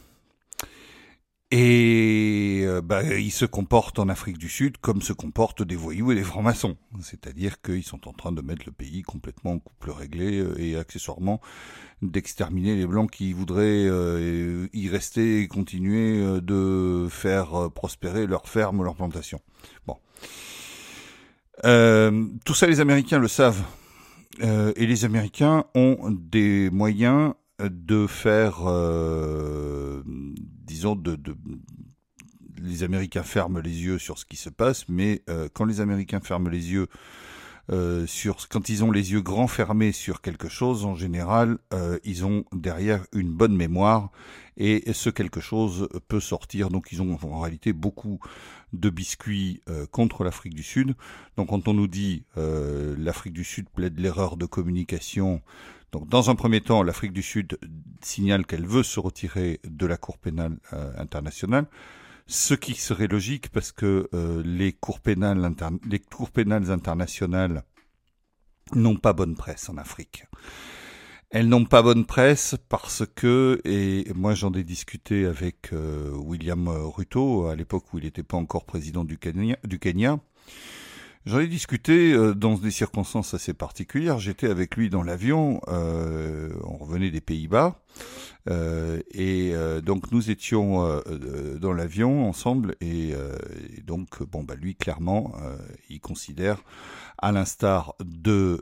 Et 1.51 2.63
euh, 2.65 2.81
bah, 2.81 3.03
ils 3.03 3.31
se 3.31 3.43
comportent 3.43 3.99
en 3.99 4.07
Afrique 4.07 4.37
du 4.37 4.47
Sud 4.47 4.77
comme 4.77 5.01
se 5.01 5.11
comportent 5.11 5.63
des 5.63 5.75
voyous 5.75 6.13
et 6.13 6.15
des 6.15 6.23
francs-maçons. 6.23 6.77
C'est-à-dire 7.01 7.61
qu'ils 7.61 7.83
sont 7.83 8.07
en 8.07 8.13
train 8.13 8.31
de 8.31 8.41
mettre 8.41 8.63
le 8.65 8.71
pays 8.71 9.01
complètement 9.01 9.51
en 9.51 9.59
couple 9.59 9.91
réglé 9.91 10.39
euh, 10.39 10.55
et 10.57 10.77
accessoirement 10.77 11.41
d'exterminer 12.01 12.75
les 12.75 12.87
Blancs 12.87 13.11
qui 13.11 13.33
voudraient 13.33 13.85
euh, 13.85 14.67
y 14.73 14.87
rester 14.87 15.41
et 15.41 15.47
continuer 15.49 16.41
de 16.41 17.07
faire 17.09 17.69
prospérer 17.75 18.25
leurs 18.25 18.47
fermes, 18.47 18.83
leurs 18.83 18.95
plantations. 18.95 19.41
Bon. 19.85 19.97
tout 22.43 22.53
ça, 22.55 22.65
les 22.65 22.79
Américains 22.79 23.19
le 23.19 23.27
savent. 23.27 23.61
et 24.39 24.87
les 24.87 25.05
Américains 25.05 25.65
ont 25.75 26.09
des 26.09 26.71
moyens 26.71 27.33
de 27.69 28.07
faire, 28.07 28.61
euh, 28.67 30.01
disons, 30.71 30.95
de, 30.95 31.17
les 32.57 32.83
Américains 32.83 33.23
ferment 33.23 33.59
les 33.59 33.83
yeux 33.83 33.99
sur 33.99 34.17
ce 34.17 34.25
qui 34.25 34.37
se 34.37 34.49
passe, 34.49 34.87
mais 34.87 35.21
euh, 35.29 35.49
quand 35.53 35.65
les 35.65 35.81
Américains 35.81 36.21
ferment 36.21 36.49
les 36.49 36.71
yeux 36.71 36.87
euh, 37.71 38.07
sur, 38.07 38.47
quand 38.49 38.69
ils 38.69 38.83
ont 38.83 38.91
les 38.91 39.11
yeux 39.11 39.21
grands 39.21 39.47
fermés 39.47 39.91
sur 39.91 40.21
quelque 40.21 40.47
chose, 40.47 40.85
en 40.85 40.95
général, 40.95 41.57
euh, 41.73 41.99
ils 42.03 42.25
ont 42.25 42.45
derrière 42.53 43.03
une 43.13 43.31
bonne 43.31 43.55
mémoire 43.55 44.11
et 44.57 44.93
ce 44.93 45.09
quelque 45.09 45.39
chose 45.39 45.87
peut 46.07 46.19
sortir. 46.19 46.69
Donc 46.69 46.91
ils 46.91 47.01
ont 47.01 47.17
en 47.21 47.39
réalité 47.39 47.73
beaucoup 47.73 48.19
de 48.73 48.89
biscuits 48.89 49.61
euh, 49.69 49.85
contre 49.85 50.23
l'Afrique 50.23 50.53
du 50.53 50.63
Sud. 50.63 50.95
Donc 51.37 51.49
quand 51.49 51.67
on 51.67 51.73
nous 51.73 51.87
dit 51.87 52.25
euh, 52.37 52.95
l'Afrique 52.97 53.33
du 53.33 53.43
Sud 53.43 53.69
plaide 53.69 53.99
l'erreur 53.99 54.37
de 54.37 54.45
communication, 54.45 55.41
donc, 55.91 56.07
dans 56.07 56.29
un 56.29 56.35
premier 56.35 56.61
temps, 56.61 56.83
l'Afrique 56.83 57.11
du 57.11 57.21
Sud 57.21 57.57
signale 58.01 58.45
qu'elle 58.45 58.65
veut 58.65 58.83
se 58.83 58.99
retirer 58.99 59.59
de 59.65 59.85
la 59.85 59.97
Cour 59.97 60.17
pénale 60.17 60.57
euh, 60.73 60.93
internationale, 60.97 61.67
ce 62.27 62.53
qui 62.53 62.75
serait 62.75 63.07
logique 63.07 63.49
parce 63.49 63.71
que 63.73 64.07
euh, 64.13 64.41
les, 64.45 64.71
cours 64.71 65.01
pénales 65.01 65.53
les 65.85 65.99
cours 65.99 66.31
pénales 66.31 66.71
internationales 66.71 67.63
n'ont 68.73 68.95
pas 68.95 69.11
bonne 69.11 69.35
presse 69.35 69.67
en 69.67 69.77
Afrique. 69.77 70.25
Elles 71.33 71.47
n'ont 71.47 71.63
pas 71.63 71.81
bonne 71.81 72.05
presse 72.05 72.55
parce 72.67 73.03
que, 73.15 73.61
et 73.63 74.03
moi 74.13 74.33
j'en 74.33 74.51
ai 74.51 74.65
discuté 74.65 75.25
avec 75.25 75.71
euh, 75.71 76.11
William 76.13 76.67
Ruto 76.67 77.45
à 77.45 77.55
l'époque 77.55 77.85
où 77.93 77.99
il 77.99 78.03
n'était 78.03 78.21
pas 78.21 78.35
encore 78.35 78.65
président 78.65 79.05
du 79.05 79.17
Kenya 79.17 80.19
J'en 81.25 81.39
ai 81.39 81.47
discuté 81.47 82.13
euh, 82.13 82.33
dans 82.33 82.55
des 82.55 82.71
circonstances 82.71 83.35
assez 83.35 83.53
particulières. 83.53 84.17
J'étais 84.17 84.49
avec 84.49 84.75
lui 84.75 84.89
dans 84.89 85.03
l'avion, 85.03 85.61
euh, 85.67 86.49
on 86.63 86.77
revenait 86.77 87.11
des 87.11 87.21
Pays-Bas, 87.21 87.79
euh, 88.49 88.99
et 89.11 89.51
euh, 89.53 89.81
donc 89.81 90.11
nous 90.11 90.31
étions 90.31 90.83
euh, 90.83 91.59
dans 91.59 91.73
l'avion 91.73 92.27
ensemble, 92.27 92.75
et, 92.81 93.09
et, 93.09 93.81
donc 93.83 94.23
bon 94.23 94.43
bah 94.43 94.55
lui 94.55 94.75
clairement, 94.75 95.33
il 95.89 95.99
considère, 95.99 96.63
à 97.19 97.31
l'instar 97.31 97.93
de 98.03 98.59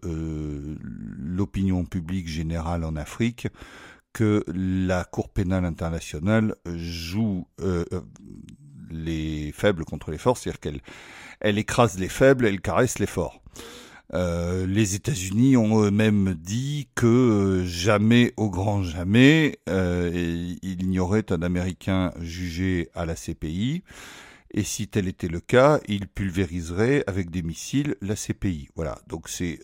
l'opinion 0.82 1.86
publique 1.86 2.28
générale 2.28 2.84
en 2.84 2.98
Afrique, 2.98 3.48
que 4.12 4.44
la 4.48 5.06
Cour 5.06 5.30
pénale 5.30 5.64
internationale 5.64 6.56
joue 6.66 7.48
les 8.92 9.52
faibles 9.52 9.86
contre 9.86 10.12
les 10.12 10.18
forts, 10.18 10.38
c'est-à-dire 10.38 10.60
qu'elle 10.60 10.82
elle 11.42 11.58
écrase 11.58 11.98
les 11.98 12.10
faibles, 12.10 12.46
elle 12.46 12.62
caresse 12.62 13.00
les 13.00 13.06
forts. 13.06 13.42
Euh, 14.14 14.66
les 14.66 14.96
États-Unis 14.96 15.56
ont 15.56 15.84
eux-mêmes 15.84 16.34
dit 16.34 16.90
que 16.96 17.06
euh, 17.06 17.66
jamais, 17.66 18.34
au 18.38 18.50
grand 18.50 18.82
jamais, 18.82 19.60
euh, 19.70 20.56
il 20.64 20.90
n'y 20.90 21.00
aurait 21.00 21.32
un 21.32 21.44
Américain 21.44 22.12
jugé 22.20 22.90
à 22.96 23.06
la 23.06 23.14
CPI. 23.14 23.84
Et 24.52 24.64
si 24.64 24.88
tel 24.88 25.08
était 25.08 25.28
le 25.28 25.40
cas, 25.40 25.80
il 25.88 26.08
pulvériserait 26.08 27.04
avec 27.08 27.30
des 27.30 27.44
missiles 27.44 27.96
la 28.02 28.16
CPI. 28.16 28.70
Voilà. 28.76 28.98
Donc 29.08 29.30
c'est 29.30 29.60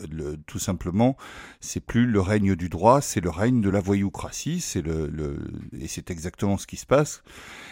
tout 0.45 0.59
simplement, 0.59 1.17
c'est 1.59 1.79
plus 1.79 2.05
le 2.05 2.21
règne 2.21 2.55
du 2.55 2.69
droit, 2.69 3.01
c'est 3.01 3.21
le 3.21 3.29
règne 3.31 3.61
de 3.61 3.69
la 3.69 3.79
voyoucratie. 3.79 4.61
C'est 4.61 4.81
le, 4.81 5.07
le, 5.07 5.39
et 5.79 5.87
c'est 5.87 6.11
exactement 6.11 6.57
ce 6.57 6.67
qui 6.67 6.77
se 6.77 6.85
passe. 6.85 7.23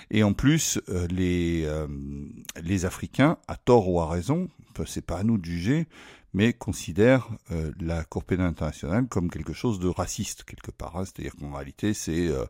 Et 0.10 0.24
en 0.24 0.34
plus, 0.34 0.80
euh, 0.90 1.08
les 1.08 1.64
euh, 1.66 1.88
les 2.64 2.86
Africains, 2.86 3.38
à 3.48 3.58
tort 3.58 3.90
ou 3.90 4.00
à 4.02 4.10
raison, 4.10 4.50
c'est 4.86 5.06
pas 5.06 5.18
à 5.18 5.24
nous 5.24 5.38
de 5.38 5.46
juger, 5.46 5.88
mais 6.34 6.54
considèrent 6.54 7.30
euh, 7.52 7.72
la 7.80 8.04
Cour 8.04 8.24
pénale 8.24 8.48
internationale 8.48 9.08
comme 9.08 9.30
quelque 9.30 9.54
chose 9.54 9.80
de 9.80 9.88
raciste 9.88 10.44
quelque 10.44 10.72
part. 10.72 10.98
Hein. 10.98 11.06
C'est-à-dire 11.06 11.36
qu'en 11.36 11.54
réalité, 11.54 11.94
c'est 11.94 12.28
euh, 12.28 12.46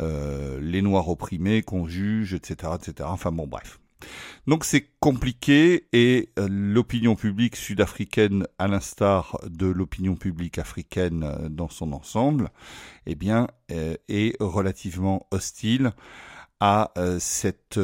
euh, 0.00 0.58
les 0.60 0.82
Noirs 0.82 1.08
opprimés 1.08 1.62
qu'on 1.62 1.86
juge, 1.86 2.34
etc., 2.34 2.72
etc. 2.76 3.08
Enfin 3.12 3.30
bon, 3.30 3.46
bref. 3.46 3.78
Donc 4.46 4.64
c'est 4.64 4.88
compliqué 5.00 5.86
et 5.92 6.30
euh, 6.38 6.48
l'opinion 6.50 7.14
publique 7.14 7.56
sud-africaine, 7.56 8.46
à 8.58 8.68
l'instar 8.68 9.38
de 9.46 9.66
l'opinion 9.66 10.16
publique 10.16 10.58
africaine 10.58 11.24
euh, 11.24 11.48
dans 11.48 11.68
son 11.68 11.92
ensemble, 11.92 12.50
eh 13.06 13.14
bien, 13.14 13.48
euh, 13.70 13.96
est 14.08 14.36
relativement 14.40 15.26
hostile 15.30 15.92
à 16.62 16.92
cette 17.20 17.80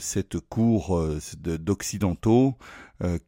cette 0.00 0.40
cour 0.48 1.06
d'occidentaux 1.36 2.56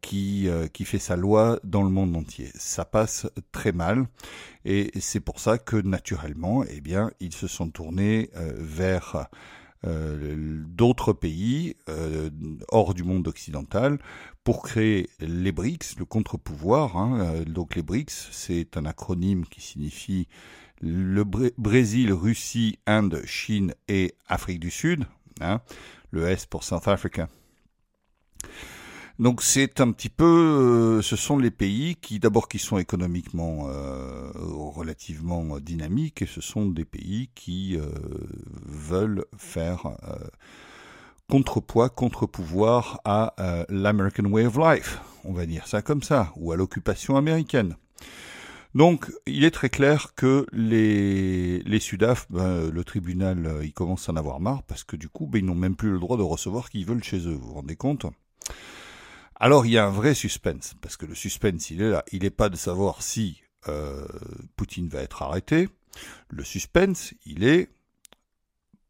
qui 0.01 0.49
qui 0.73 0.85
fait 0.85 0.97
sa 0.97 1.15
loi 1.15 1.59
dans 1.63 1.83
le 1.83 1.91
monde 1.91 2.15
entier. 2.15 2.49
Ça 2.55 2.83
passe 2.83 3.27
très 3.51 3.71
mal 3.73 4.07
et 4.65 4.89
c'est 4.99 5.19
pour 5.19 5.39
ça 5.39 5.59
que 5.59 5.75
naturellement, 5.75 6.63
eh 6.67 6.81
bien, 6.81 7.11
ils 7.19 7.31
se 7.31 7.45
sont 7.45 7.69
tournés 7.69 8.31
vers 8.33 9.27
d'autres 9.83 11.13
pays 11.13 11.75
hors 12.69 12.93
du 12.93 13.03
monde 13.03 13.27
occidental 13.27 13.99
pour 14.43 14.63
créer 14.63 15.09
les 15.19 15.51
BRICS, 15.51 15.97
le 15.99 16.05
contre-pouvoir. 16.05 16.97
Hein. 16.97 17.43
donc 17.45 17.75
les 17.75 17.83
BRICS, 17.83 18.29
c'est 18.31 18.77
un 18.77 18.85
acronyme 18.85 19.45
qui 19.45 19.61
signifie 19.61 20.27
le 20.81 21.23
Brésil, 21.23 22.13
Russie, 22.13 22.79
Inde, 22.85 23.21
Chine 23.25 23.73
et 23.87 24.15
Afrique 24.27 24.59
du 24.59 24.71
Sud. 24.71 25.05
Hein. 25.41 25.61
le 26.11 26.27
S 26.27 26.45
pour 26.45 26.63
South 26.63 26.87
Africa. 26.87 27.27
Donc 29.19 29.41
c'est 29.41 29.81
un 29.81 29.91
petit 29.91 30.09
peu, 30.09 30.25
euh, 30.25 31.01
ce 31.01 31.15
sont 31.15 31.39
les 31.39 31.49
pays 31.49 31.95
qui 31.95 32.19
d'abord 32.19 32.47
qui 32.47 32.59
sont 32.59 32.77
économiquement 32.77 33.65
euh, 33.67 34.29
relativement 34.35 35.59
dynamiques 35.59 36.21
et 36.21 36.27
ce 36.27 36.39
sont 36.39 36.67
des 36.67 36.85
pays 36.85 37.29
qui 37.33 37.77
euh, 37.77 37.89
veulent 38.67 39.25
faire 39.35 39.97
contrepoids, 41.27 41.89
contre-pouvoir 41.89 43.01
à 43.05 43.33
l'American 43.69 44.25
Way 44.25 44.45
of 44.45 44.57
Life, 44.57 45.01
on 45.25 45.33
va 45.33 45.45
dire 45.45 45.67
ça 45.67 45.81
comme 45.81 46.03
ça, 46.03 46.31
ou 46.35 46.51
à 46.51 46.55
l'occupation 46.55 47.17
américaine. 47.17 47.75
Donc, 48.75 49.11
il 49.25 49.43
est 49.43 49.51
très 49.51 49.69
clair 49.69 50.13
que 50.15 50.45
les, 50.53 51.59
les 51.63 51.79
Sudaf, 51.79 52.27
ben, 52.29 52.69
le 52.69 52.83
tribunal, 52.83 53.61
il 53.63 53.73
commence 53.73 54.07
à 54.07 54.11
en 54.11 54.15
avoir 54.15 54.39
marre 54.39 54.63
parce 54.63 54.83
que 54.83 54.95
du 54.95 55.09
coup, 55.09 55.25
ben, 55.25 55.39
ils 55.39 55.45
n'ont 55.45 55.55
même 55.55 55.75
plus 55.75 55.91
le 55.91 55.99
droit 55.99 56.17
de 56.17 56.21
recevoir 56.21 56.69
qui 56.69 56.83
veulent 56.83 57.03
chez 57.03 57.27
eux. 57.27 57.33
Vous 57.33 57.47
vous 57.47 57.53
rendez 57.55 57.75
compte? 57.75 58.05
Alors 59.39 59.65
il 59.65 59.71
y 59.71 59.77
a 59.77 59.85
un 59.85 59.91
vrai 59.91 60.13
suspense, 60.13 60.75
parce 60.81 60.97
que 60.97 61.05
le 61.05 61.15
suspense, 61.15 61.69
il 61.69 61.81
est 61.81 61.89
là. 61.89 62.03
Il 62.11 62.23
n'est 62.23 62.29
pas 62.29 62.49
de 62.49 62.55
savoir 62.55 63.01
si 63.01 63.41
euh, 63.67 64.07
Poutine 64.55 64.87
va 64.87 65.01
être 65.01 65.21
arrêté. 65.21 65.69
Le 66.29 66.43
suspense, 66.43 67.13
il 67.25 67.43
est 67.43 67.69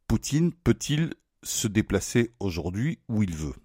Poutine 0.07 0.53
peut-il 0.53 1.13
se 1.43 1.67
déplacer 1.67 2.33
aujourd'hui 2.39 2.99
où 3.09 3.23
il 3.23 3.35
veut? 3.35 3.55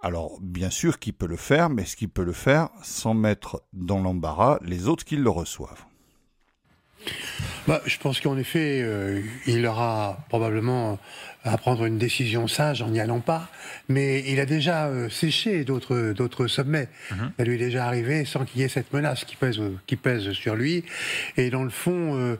Alors 0.00 0.40
bien 0.40 0.70
sûr 0.70 0.98
qu'il 0.98 1.12
peut 1.12 1.26
le 1.26 1.36
faire, 1.36 1.68
mais 1.68 1.82
est-ce 1.82 1.96
qu'il 1.96 2.08
peut 2.08 2.24
le 2.24 2.32
faire 2.32 2.70
sans 2.82 3.14
mettre 3.14 3.62
dans 3.72 4.00
l'embarras 4.00 4.58
les 4.62 4.88
autres 4.88 5.04
qui 5.04 5.16
le 5.16 5.30
reçoivent? 5.30 5.84
Bah, 7.66 7.80
je 7.84 7.98
pense 7.98 8.20
qu'en 8.20 8.36
effet, 8.36 8.80
euh, 8.82 9.22
il 9.46 9.66
aura 9.66 10.18
probablement 10.28 10.98
à 11.44 11.56
prendre 11.58 11.84
une 11.84 11.98
décision 11.98 12.46
sage 12.46 12.82
en 12.82 12.88
n'y 12.88 13.00
allant 13.00 13.20
pas, 13.20 13.48
mais 13.88 14.22
il 14.26 14.40
a 14.40 14.46
déjà 14.46 14.86
euh, 14.86 15.08
séché 15.08 15.64
d'autres 15.64 16.12
d'autres 16.12 16.46
sommets. 16.46 16.88
Mhm. 17.10 17.32
Ça 17.36 17.44
lui 17.44 17.54
est 17.54 17.58
déjà 17.58 17.86
arrivé 17.86 18.24
sans 18.24 18.44
qu'il 18.44 18.60
y 18.60 18.64
ait 18.64 18.68
cette 18.68 18.92
menace 18.92 19.24
qui 19.24 19.36
pèse 19.36 19.60
qui 19.86 19.96
pèse 19.96 20.32
sur 20.32 20.54
lui. 20.54 20.84
Et 21.36 21.50
dans 21.50 21.64
le 21.64 21.70
fond. 21.70 22.16
Euh, 22.18 22.36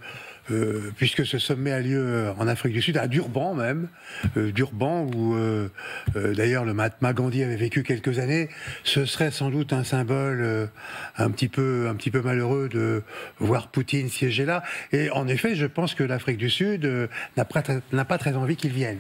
euh, 0.51 0.91
puisque 0.97 1.25
ce 1.25 1.39
sommet 1.39 1.71
a 1.71 1.81
lieu 1.81 2.33
en 2.37 2.49
Afrique 2.49 2.73
du 2.73 2.83
Sud, 2.83 2.97
à 2.97 3.07
Durban 3.07 3.55
même, 3.55 3.89
euh, 4.37 4.51
Durban 4.51 5.07
où 5.15 5.35
euh, 5.35 5.69
d'ailleurs 6.15 6.65
le 6.65 6.75
Mahatma 6.75 7.13
Gandhi 7.13 7.45
avait 7.45 7.57
vécu 7.57 7.85
quelques 7.85 8.19
années, 8.19 8.49
ce 8.83 9.05
serait 9.05 9.31
sans 9.31 9.51
doute 9.51 9.73
un 9.73 9.85
symbole 9.85 10.69
un 11.17 11.31
petit 11.31 11.49
peu 11.49 11.87
un 11.89 11.95
petit 11.95 12.11
peu 12.11 12.21
malheureux 12.21 12.69
de 12.69 13.03
voir 13.39 13.69
Poutine 13.69 14.09
siéger 14.09 14.45
là. 14.45 14.65
Et 14.91 15.11
en 15.11 15.29
effet, 15.29 15.55
je 15.55 15.67
pense 15.67 15.95
que 15.95 16.03
l'Afrique 16.03 16.39
du 16.39 16.51
Sud 16.51 17.09
n'a 17.37 17.45
pas, 17.45 18.19
très 18.19 18.35
envie 18.35 18.57
qu'il 18.57 18.73
vienne. 18.73 18.92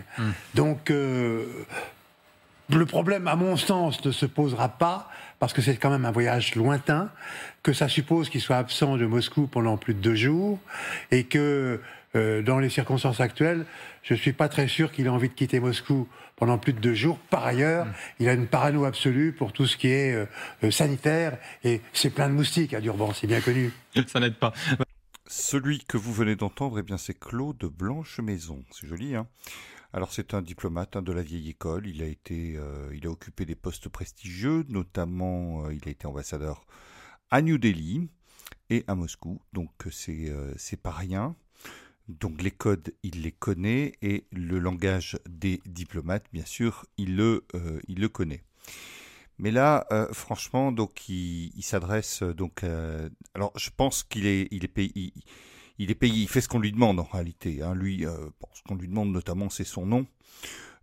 Donc 0.55 0.91
le 0.91 2.87
problème, 2.87 3.29
à 3.29 3.37
mon 3.37 3.57
sens, 3.57 4.05
ne 4.05 4.13
se 4.13 4.27
posera 4.27 4.69
pas 4.69 5.11
parce 5.43 5.53
que 5.53 5.61
c'est 5.61 5.77
quand 5.77 5.91
même 5.91 6.05
un 6.05 6.13
voyage 6.13 6.55
lointain, 6.55 7.11
que 7.65 7.73
ça 7.73 7.89
suppose 7.89 8.29
qu'il 8.29 8.41
soit 8.41 8.59
absent 8.59 8.97
de 8.97 9.07
Moscou 9.07 9.49
pendant 9.49 9.77
plus 9.77 9.93
de 9.93 9.99
deux 9.99 10.15
jours, 10.15 10.61
et 11.11 11.25
que 11.25 11.81
euh, 12.15 12.43
dans 12.43 12.61
les 12.61 12.71
circonstances 12.71 13.19
actuelles, 13.19 13.67
je 14.05 14.15
ne 14.15 14.19
suis 14.21 14.33
pas 14.33 14.49
très 14.49 14.69
sûr 14.69 14.93
qu'il 14.93 15.07
ait 15.07 15.09
envie 15.09 15.29
de 15.29 15.35
quitter 15.35 15.59
Moscou 15.59 16.07
pendant 16.37 16.59
plus 16.59 16.73
de 16.73 16.79
deux 16.79 16.95
jours. 16.95 17.19
Par 17.29 17.45
ailleurs, 17.45 17.89
il 18.21 18.29
a 18.29 18.35
une 18.35 18.47
parano 18.47 18.85
absolue 18.85 19.33
pour 19.33 19.53
tout 19.53 19.67
ce 19.67 19.77
qui 19.77 19.89
est 19.89 20.15
euh, 20.15 20.27
euh, 20.63 20.71
sanitaire, 20.71 21.37
et 21.65 21.81
c'est 21.93 22.11
plein 22.11 22.29
de 22.29 22.35
moustiques 22.35 22.73
à 22.73 22.81
Durban, 22.81 23.13
c'est 23.13 23.27
bien 23.27 23.41
connu. 23.41 23.73
Ça 24.07 24.21
n'aide 24.21 24.37
pas. 24.37 24.53
Celui 25.27 25.85
que 25.85 25.97
vous 25.97 26.13
venez 26.13 26.37
d'entendre, 26.37 26.79
eh 26.79 26.83
bien, 26.83 26.99
c'est 26.99 27.19
Claude 27.19 27.65
Blanche 27.65 28.21
Maison. 28.21 28.63
C'est 28.71 28.87
joli, 28.87 29.17
hein? 29.17 29.27
Alors 29.93 30.13
c'est 30.13 30.33
un 30.33 30.41
diplomate 30.41 30.97
hein, 30.97 31.03
de 31.03 31.13
la 31.13 31.23
vieille 31.23 31.51
école. 31.51 31.87
Il 31.87 32.03
a 32.03 32.07
été, 32.07 32.57
euh, 32.57 32.91
il 32.95 33.07
a 33.07 33.11
occupé 33.11 33.45
des 33.45 33.55
postes 33.55 33.89
prestigieux, 33.89 34.65
notamment 34.69 35.67
euh, 35.67 35.75
il 35.75 35.87
a 35.87 35.91
été 35.91 36.07
ambassadeur 36.07 36.65
à 37.31 37.43
New 37.43 37.59
Delhi 37.59 38.09
et 38.71 38.85
à 38.87 38.95
Moscou. 38.95 39.41
Donc 39.53 39.71
c'est 39.91 40.31
euh, 40.31 40.55
pas 40.83 40.93
rien. 40.93 41.37
Donc 42.09 42.43
les 42.43 42.51
codes, 42.51 42.95
il 43.03 43.23
les 43.23 43.33
connaît 43.33 43.93
et 44.03 44.27
le 44.33 44.59
langage 44.59 45.19
des 45.29 45.61
diplomates, 45.67 46.25
bien 46.33 46.45
sûr, 46.45 46.85
il 46.97 47.17
le 47.17 47.47
le 47.53 48.09
connaît. 48.09 48.43
Mais 49.39 49.51
là, 49.51 49.87
franchement, 50.13 50.73
donc 50.73 51.09
il, 51.09 51.63
s'adresse 51.63 52.23
donc. 52.23 52.65
alors, 53.35 53.53
je 53.57 53.71
pense 53.75 54.03
qu'il 54.03 54.27
est, 54.27 54.49
il 54.51 54.65
il 55.79 55.91
est 55.91 55.95
payé, 55.95 56.23
il 56.23 56.29
fait 56.29 56.41
ce 56.41 56.49
qu'on 56.49 56.61
lui 56.61 56.73
demande 56.73 57.01
en 57.01 57.09
réalité. 57.11 57.63
Hein. 57.63 57.75
Lui, 57.75 58.07
euh, 58.07 58.17
ce 58.55 58.63
qu'on 58.63 58.77
lui 58.77 58.89
demande 58.89 59.11
notamment, 59.11 59.51
c'est 59.51 59.65
son 59.65 59.87
nom, 59.87 60.07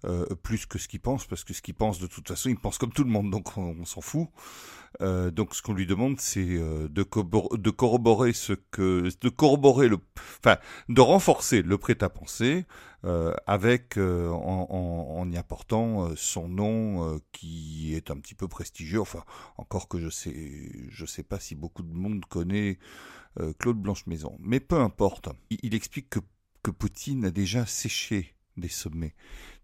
euh, 0.06 0.26
plus 0.44 0.66
que 0.66 0.80
ce 0.80 0.88
qu'il 0.88 1.00
pense, 1.00 1.26
parce 1.26 1.44
que 1.44 1.54
ce 1.54 1.62
qu'il 1.62 1.74
pense, 1.74 2.00
de 2.00 2.08
toute 2.08 2.28
façon, 2.28 2.50
il 2.50 2.58
pense 2.58 2.78
comme 2.78 2.92
tout 2.92 3.04
le 3.04 3.10
monde, 3.10 3.30
donc 3.30 3.58
on, 3.58 3.86
s'en 3.86 4.02
fout. 4.02 4.28
Euh, 5.02 5.30
donc 5.30 5.54
ce 5.54 5.62
qu'on 5.62 5.74
lui 5.74 5.86
demande, 5.86 6.20
c'est 6.20 6.46
de, 6.46 6.88
de, 6.90 7.70
corroborer 7.70 8.34
ce 8.34 8.54
que, 8.54 9.10
de 9.22 9.30
corroborer 9.30 9.88
le, 9.88 10.00
enfin, 10.44 10.58
de 10.90 11.02
renforcer 11.02 11.62
le 11.62 11.78
prêt-à-penser 11.78 12.66
avec 13.46 13.98
en, 13.98 14.68
en, 14.70 15.32
y 15.32 15.38
apportant 15.38 16.10
son 16.16 16.50
nom 16.50 17.22
qui 17.32 17.94
est 17.96 18.10
un 18.10 18.18
petit 18.18 18.36
peu 18.36 18.48
prestigieux. 18.48 19.00
Enfin, 19.00 19.24
encore 19.58 19.88
que 19.88 20.00
je 20.00 20.10
sais, 20.10 20.90
je 20.90 21.06
sais 21.06 21.24
pas 21.24 21.40
si 21.40 21.56
beaucoup 21.56 21.84
de 21.84 21.94
monde 21.94 22.26
connaît 22.26 22.80
euh, 23.40 23.54
Claude 23.58 23.78
Blanche-Maison. 23.78 24.38
Mais 24.40 24.60
peu 24.60 24.80
importe, 24.80 25.30
il, 25.50 25.74
explique 25.74 26.10
que, 26.10 26.20
que, 26.64 26.72
Poutine 26.72 27.26
a 27.26 27.32
déjà 27.32 27.66
séché 27.66 28.36
des 28.58 28.70
sommets. 28.70 29.16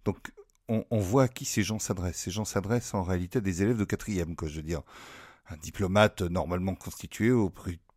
Donc 0.03 0.31
on, 0.67 0.99
voit 0.99 1.23
à 1.23 1.27
qui 1.27 1.45
ces 1.45 1.63
gens 1.63 1.79
s'adressent. 1.79 2.17
Ces 2.17 2.31
gens 2.31 2.45
s'adressent 2.45 2.93
en 2.93 3.03
réalité 3.03 3.37
à 3.37 3.41
des 3.41 3.61
élèves 3.61 3.77
de 3.77 3.83
quatrième, 3.83 4.35
quoi, 4.35 4.47
je 4.47 4.57
veux 4.57 4.63
dire. 4.63 4.81
Un 5.49 5.57
diplomate 5.57 6.21
normalement 6.21 6.73
constitué 6.73 7.31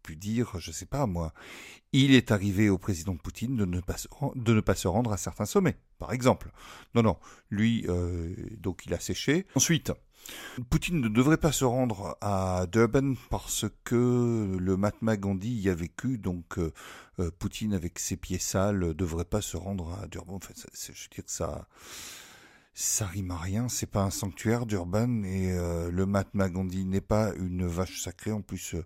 pu 0.02 0.16
dire, 0.16 0.58
je 0.58 0.72
sais 0.72 0.86
pas 0.86 1.06
moi, 1.06 1.34
il 1.92 2.14
est 2.14 2.30
arrivé 2.30 2.70
au 2.70 2.78
président 2.78 3.14
Poutine 3.16 3.56
de 3.56 3.66
ne 3.66 3.80
pas 3.80 3.98
se, 3.98 4.08
de 4.36 4.54
ne 4.54 4.60
pas 4.60 4.74
se 4.74 4.88
rendre 4.88 5.12
à 5.12 5.18
certains 5.18 5.44
sommets, 5.44 5.76
par 5.98 6.12
exemple. 6.12 6.50
Non, 6.94 7.02
non, 7.02 7.18
lui, 7.50 7.84
euh, 7.88 8.34
donc 8.56 8.86
il 8.86 8.94
a 8.94 9.00
séché. 9.00 9.46
Ensuite, 9.54 9.92
Poutine 10.70 11.00
ne 11.00 11.08
devrait 11.08 11.36
pas 11.36 11.52
se 11.52 11.64
rendre 11.64 12.16
à 12.20 12.66
Durban 12.70 13.14
parce 13.30 13.66
que 13.84 14.56
le 14.58 14.76
Mahatma 14.76 15.16
Gandhi 15.16 15.50
y 15.50 15.68
a 15.68 15.74
vécu, 15.74 16.18
donc 16.18 16.58
euh, 16.58 16.72
euh, 17.20 17.30
Poutine 17.38 17.74
avec 17.74 17.98
ses 17.98 18.16
pieds 18.16 18.38
sales 18.38 18.78
ne 18.78 18.92
devrait 18.92 19.24
pas 19.24 19.40
se 19.40 19.56
rendre 19.56 19.98
à 20.02 20.06
Durban. 20.06 20.34
En 20.34 20.40
fait, 20.40 20.54
je 20.56 20.92
veux 20.92 21.08
dire 21.14 21.24
ça, 21.26 21.46
ça 21.46 21.68
rime 23.06 23.32
à 23.32 23.36
rien, 23.36 23.68
c'est 23.68 23.90
pas 23.90 24.02
un 24.02 24.10
sanctuaire 24.10 24.64
d'Urban 24.64 25.24
et 25.24 25.50
euh, 25.50 25.90
le 25.90 26.06
Mahatma 26.06 26.48
Gandhi 26.48 26.84
n'est 26.84 27.00
pas 27.00 27.32
une 27.34 27.66
vache 27.66 28.00
sacrée. 28.00 28.30
En 28.30 28.40
plus, 28.40 28.74
euh, 28.74 28.84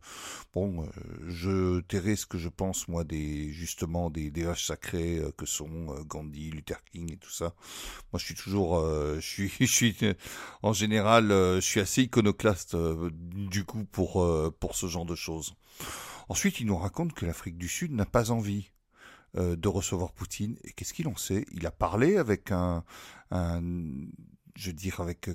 bon, 0.55 0.83
euh, 0.83 0.87
je 1.29 1.81
tairai 1.81 2.17
ce 2.17 2.25
que 2.25 2.39
je 2.39 2.49
pense 2.49 2.89
moi 2.89 3.05
des 3.05 3.53
justement 3.53 4.09
des, 4.09 4.31
vaches 4.31 4.67
sacrées 4.67 5.21
que 5.37 5.45
sont 5.45 5.95
Gandhi, 6.07 6.51
Luther 6.51 6.83
King 6.85 7.13
et 7.13 7.17
tout 7.19 7.31
ça. 7.31 7.55
Moi, 8.13 8.19
je 8.19 8.25
suis 8.25 8.35
toujours, 8.35 8.81
je 9.17 9.21
suis, 9.21 9.53
je 9.61 9.65
suis 9.67 9.97
en 10.63 10.73
général, 10.73 11.29
je 11.29 11.61
suis 11.61 11.81
assez 11.81 12.03
iconoclaste 12.03 12.77
du 12.77 13.65
coup 13.65 13.85
pour 13.85 14.27
pour 14.59 14.75
ce 14.75 14.87
genre 14.87 15.07
de 15.07 15.15
choses. 15.15 15.55
Ensuite, 16.29 16.61
il 16.61 16.67
nous 16.67 16.79
raconte 16.79 17.13
que 17.13 17.27
l'Afrique 17.27 17.59
du 17.59 17.69
Sud 17.69 17.93
n'a 17.93 18.07
pas 18.07 18.31
envie 18.31 18.71
de 19.35 19.69
recevoir 19.69 20.13
Poutine. 20.13 20.57
Et 20.65 20.73
qu'est-ce 20.73 20.93
qu'il 20.93 21.09
en 21.09 21.17
sait? 21.17 21.47
Il 21.53 21.67
a 21.67 21.71
parlé 21.71 22.17
avec 22.17 22.53
un, 22.53 22.85
je 24.55 24.67
veux 24.67 24.73
dire, 24.73 25.01
avec 25.01 25.29
euh, 25.29 25.35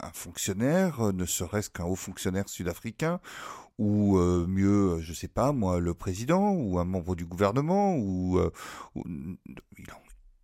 un 0.00 0.12
fonctionnaire, 0.12 1.00
euh, 1.00 1.12
ne 1.12 1.26
serait-ce 1.26 1.70
qu'un 1.70 1.84
haut 1.84 1.96
fonctionnaire 1.96 2.48
sud-africain, 2.48 3.20
ou 3.78 4.16
mieux, 4.18 5.00
je 5.02 5.12
sais 5.12 5.28
pas, 5.28 5.52
moi, 5.52 5.80
le 5.80 5.92
président, 5.92 6.52
ou 6.52 6.78
un 6.78 6.86
membre 6.86 7.14
du 7.14 7.26
gouvernement, 7.26 7.94
ou, 7.94 8.40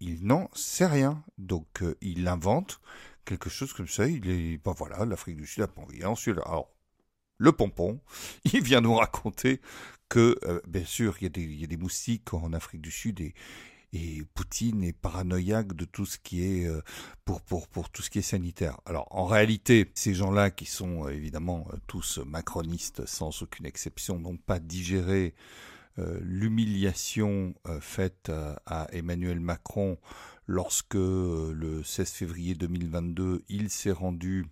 il, 0.00 0.26
n'en 0.26 0.50
sait 0.52 0.84
rien. 0.84 1.24
Donc 1.38 1.82
il 2.02 2.28
invente 2.28 2.82
quelque 3.24 3.48
chose 3.48 3.72
comme 3.72 3.88
ça. 3.88 4.06
Il 4.06 4.28
est, 4.28 4.58
ben 4.62 4.74
voilà, 4.76 5.06
l'Afrique 5.06 5.38
du 5.38 5.46
Sud 5.46 5.62
a 5.62 5.66
pas 5.66 5.80
envie. 5.80 6.04
Ensuite, 6.04 6.36
alors 6.44 6.68
le 7.38 7.52
pompon, 7.52 8.00
il 8.52 8.62
vient 8.62 8.80
nous 8.80 8.94
raconter 8.94 9.60
que, 10.08 10.38
euh, 10.44 10.60
bien 10.68 10.84
sûr, 10.84 11.16
il 11.20 11.24
y, 11.24 11.64
a 11.64 11.66
des, 11.66 11.76
moustiques 11.76 12.34
en 12.34 12.52
Afrique 12.52 12.82
du 12.82 12.90
Sud 12.90 13.20
et, 13.20 13.34
et 13.92 14.22
Poutine 14.34 14.82
est 14.84 14.92
paranoïaque 14.92 15.74
de 15.74 15.84
tout 15.84 16.06
ce 16.06 16.18
qui 16.18 16.44
est 16.44 16.66
euh, 16.66 16.80
pour, 17.24 17.42
tout 17.90 18.02
ce 18.02 18.10
qui 18.10 18.18
est 18.18 18.22
sanitaire. 18.22 18.80
Alors 18.86 19.06
en 19.10 19.26
réalité, 19.26 19.90
ces 19.94 20.14
gens-là 20.14 20.50
qui 20.50 20.66
sont 20.66 21.06
euh, 21.06 21.10
évidemment 21.10 21.66
tous 21.86 22.18
macronistes 22.18 23.06
sans 23.06 23.42
aucune 23.42 23.66
exception 23.66 24.18
n'ont 24.18 24.36
pas 24.38 24.58
digéré 24.58 25.34
l'humiliation 26.22 27.54
faite 27.82 28.32
à 28.64 28.88
Emmanuel 28.92 29.40
Macron 29.40 29.98
lorsque 30.46 30.94
le 30.94 31.82
16 31.84 32.10
février 32.12 32.54
2022, 32.54 33.44
il 33.50 33.68
s'est 33.68 33.92
rendu 33.92 34.46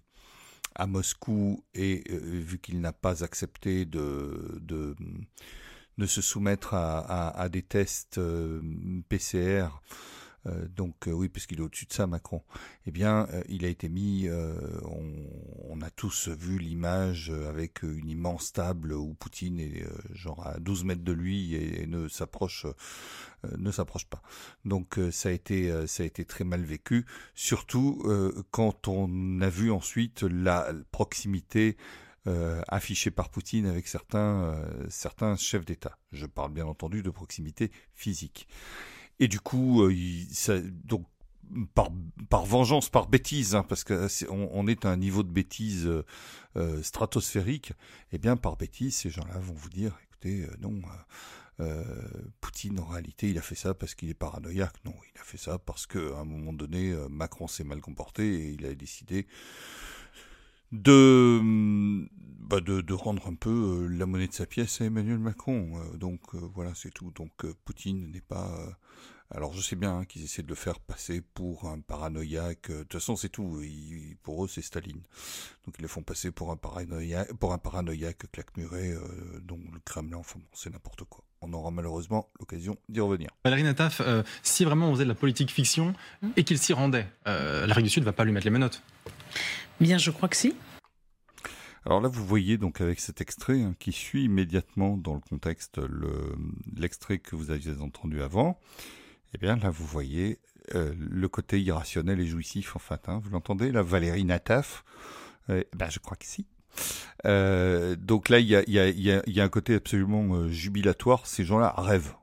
à 0.75 0.87
Moscou 0.87 1.65
et 1.75 2.05
vu 2.11 2.59
qu'il 2.59 2.81
n'a 2.81 2.93
pas 2.93 3.25
accepté 3.25 3.85
de, 3.85 4.95
se 6.07 6.23
soumettre 6.23 6.75
à 6.75 7.49
des 7.51 7.63
tests 7.63 8.21
PCR, 9.09 9.69
euh, 10.47 10.67
donc 10.75 11.07
euh, 11.07 11.13
oui, 11.13 11.29
puisqu'il 11.29 11.59
est 11.59 11.63
au-dessus 11.63 11.87
de 11.87 11.93
ça, 11.93 12.07
Macron. 12.07 12.43
Eh 12.87 12.91
bien, 12.91 13.29
euh, 13.33 13.43
il 13.49 13.65
a 13.65 13.69
été 13.69 13.89
mis. 13.89 14.29
On, 14.85 15.81
a 15.83 15.91
tous 15.91 16.29
vu 16.29 16.59
l'image 16.59 17.31
avec 17.31 17.83
une 17.83 18.11
immense 18.11 18.53
table 18.53 18.93
où 18.93 19.15
Poutine 19.15 19.59
est 19.59 19.83
genre 20.13 20.47
à 20.47 20.59
12 20.61 20.85
mètres 20.85 21.03
de 21.03 21.13
lui 21.13 21.55
et, 21.55 21.87
ne 21.87 22.07
s'approche 22.07 22.67
ne 23.57 23.71
s'approche 23.71 24.05
pas. 24.05 24.21
Donc 24.67 24.99
ça 25.11 25.31
a 25.31 25.33
été 25.33 25.87
ça 25.87 26.03
a 26.03 26.07
été 26.07 26.27
très 26.27 26.45
mal 26.45 26.61
vécu, 26.63 27.07
surtout 27.35 28.05
quand 28.51 28.89
on 28.89 29.41
a 29.41 29.49
vu 29.49 29.71
ensuite 29.71 30.23
la 30.23 30.71
proximité 30.93 31.79
affichée 32.69 33.11
par 33.11 33.31
Poutine 33.31 33.67
avec 33.67 33.89
certains 33.89 34.63
certains 34.89 35.37
chefs 35.37 35.65
d'État. 35.65 35.97
Je 36.13 36.27
parle 36.27 36.53
bien 36.53 36.67
entendu 36.67 37.03
de 37.03 37.11
proximité 37.11 37.71
physique. 37.95 38.47
Et 39.21 39.29
du 39.29 39.39
coup, 39.39 39.83
euh, 39.83 39.95
ça, 40.33 40.59
donc 40.59 41.07
par, 41.75 41.91
par 42.31 42.47
vengeance, 42.47 42.89
par 42.89 43.07
bêtise, 43.07 43.55
hein, 43.55 43.65
parce 43.69 43.85
que 43.85 44.09
on, 44.31 44.67
est 44.67 44.87
à 44.87 44.91
un 44.91 44.97
niveau 44.97 45.23
de 45.23 45.31
bêtise 45.31 45.87
euh, 45.87 46.05
euh, 46.57 46.83
stratosphérique, 46.83 47.71
et 47.71 47.75
eh 48.17 48.19
bien 48.19 48.37
par 48.37 48.57
bêtise, 48.57 48.97
ces 48.97 49.11
gens-là 49.11 49.39
vont 49.39 49.53
vous 49.53 49.69
dire, 49.69 49.97
écoutez, 50.05 50.47
non, 50.61 50.81
Poutine 52.41 52.81
en 52.81 52.87
réalité, 52.87 53.29
il 53.29 53.37
a 53.37 53.43
fait 53.43 53.55
ça 53.55 53.75
parce 53.75 53.95
qu'il 53.95 54.09
est 54.09 54.15
paranoïaque. 54.15 54.83
Non, 54.87 54.95
il 55.15 55.21
a 55.21 55.25
fait 55.25 55.37
ça 55.37 55.59
parce 55.59 55.87
qu'à 55.87 55.99
un 56.19 56.25
moment 56.25 56.55
donné, 56.55 56.97
Macron 57.11 57.49
s'est 57.49 57.65
mal 57.65 57.83
comporté 57.83 58.25
et 58.27 58.51
il 58.53 58.65
a 58.65 58.75
décidé 58.75 59.27
de, 60.73 61.41
bah 62.49 62.61
de, 62.61 62.81
de, 62.81 62.95
rendre 62.95 63.27
un 63.27 63.35
peu 63.35 63.87
la 63.89 64.07
monnaie 64.07 64.29
de 64.29 64.33
sa 64.33 64.47
pièce 64.47 64.81
à 64.81 64.85
Emmanuel 64.85 65.19
Macron. 65.19 65.81
donc 65.95 66.35
voilà, 66.35 66.73
c'est 66.75 66.91
tout. 66.93 67.11
Donc 67.13 67.47
Poutine 67.65 68.11
n'est 68.11 68.21
pas 68.21 68.79
alors 69.33 69.53
je 69.53 69.61
sais 69.61 69.77
bien 69.77 69.99
hein, 69.99 70.05
qu'ils 70.05 70.25
essaient 70.25 70.43
de 70.43 70.49
le 70.49 70.57
faire 70.57 70.81
passer 70.81 71.21
pour 71.21 71.69
un 71.69 71.81
paranoïaque. 71.81 72.69
De 72.69 72.83
toute 72.83 72.95
façon, 72.95 73.15
c'est 73.15 73.29
tout. 73.29 73.63
pour 74.25 74.45
eux, 74.45 74.49
c'est 74.49 74.63
Staline. 74.63 75.03
Donc 75.65 75.77
ils 75.79 75.83
le 75.83 75.89
font 75.89 76.03
passer 76.03 76.33
pour 76.33 76.51
un 76.51 76.57
paranoïaque, 76.57 78.31
claquemuré, 78.33 78.91
euh, 78.91 79.01
dont 79.43 79.61
le 79.73 79.79
Kremlin, 79.85 80.17
enfin 80.17 80.41
c'est 80.53 80.71
n'importe 80.71 81.05
quoi. 81.05 81.25
On 81.43 81.53
aura 81.53 81.71
malheureusement 81.71 82.29
l'occasion 82.41 82.77
d'y 82.89 83.01
revenir. 83.01 83.31
Valérie 83.45 83.63
Nataf, 83.63 84.01
euh, 84.01 84.25
si 84.43 84.65
vraiment 84.65 84.89
on 84.89 84.95
faisait 84.95 85.05
de 85.05 85.09
la 85.09 85.15
politique 85.15 85.51
fiction 85.51 85.95
et 86.37 86.43
qu'il 86.43 86.59
s'y 86.59 86.73
rendait, 86.73 87.07
euh, 87.29 87.67
du 87.67 87.89
Sud 87.89 88.03
ne 88.03 88.07
va 88.07 88.13
pas 88.13 88.25
lui 88.25 88.33
mettre 88.33 88.47
les 88.47 88.51
menottes. 88.51 88.83
Bien, 89.81 89.99
je 89.99 90.11
crois 90.11 90.29
que 90.29 90.37
si. 90.37 90.55
Alors 91.87 92.01
là, 92.01 92.09
vous 92.09 92.27
voyez 92.27 92.59
donc 92.59 92.81
avec 92.81 93.01
cet 93.01 93.21
extrait 93.21 93.63
hein, 93.63 93.75
qui 93.79 93.93
suit 93.93 94.25
immédiatement 94.25 94.97
dans 94.97 95.15
le 95.15 95.21
contexte 95.21 95.81
l'extrait 96.77 97.19
que 97.19 97.37
vous 97.37 97.51
aviez 97.51 97.81
entendu 97.81 98.23
avant. 98.23 98.59
Eh 99.35 99.39
bien 99.39 99.57
là, 99.57 99.71
vous 99.71 99.87
voyez 99.87 100.39
euh, 100.75 100.93
le 100.99 101.29
côté 101.29 101.61
irrationnel 101.61 102.21
et 102.21 102.27
jouissif 102.27 102.77
en 102.77 102.81
fait. 102.81 103.09
Hein. 103.09 103.21
Vous 103.23 103.31
l'entendez, 103.31 103.73
la 103.73 103.83
Valérie 103.83 104.25
Nataf? 104.25 104.85
Euh, 105.49 105.65
Ben 105.75 105.89
je 105.89 105.99
crois 105.99 106.17
que 106.17 106.27
si. 106.27 106.47
Euh, 107.27 107.97
donc 107.97 108.29
là, 108.29 108.39
il 108.39 108.49
y 108.49 109.41
a, 109.41 109.45
un 109.45 109.49
côté 109.49 109.75
absolument 109.75 110.35
euh, 110.35 110.49
jubilatoire. 110.49 111.27
Ces 111.27 111.45
gens-là 111.45 111.75
rêvent. 111.77 112.15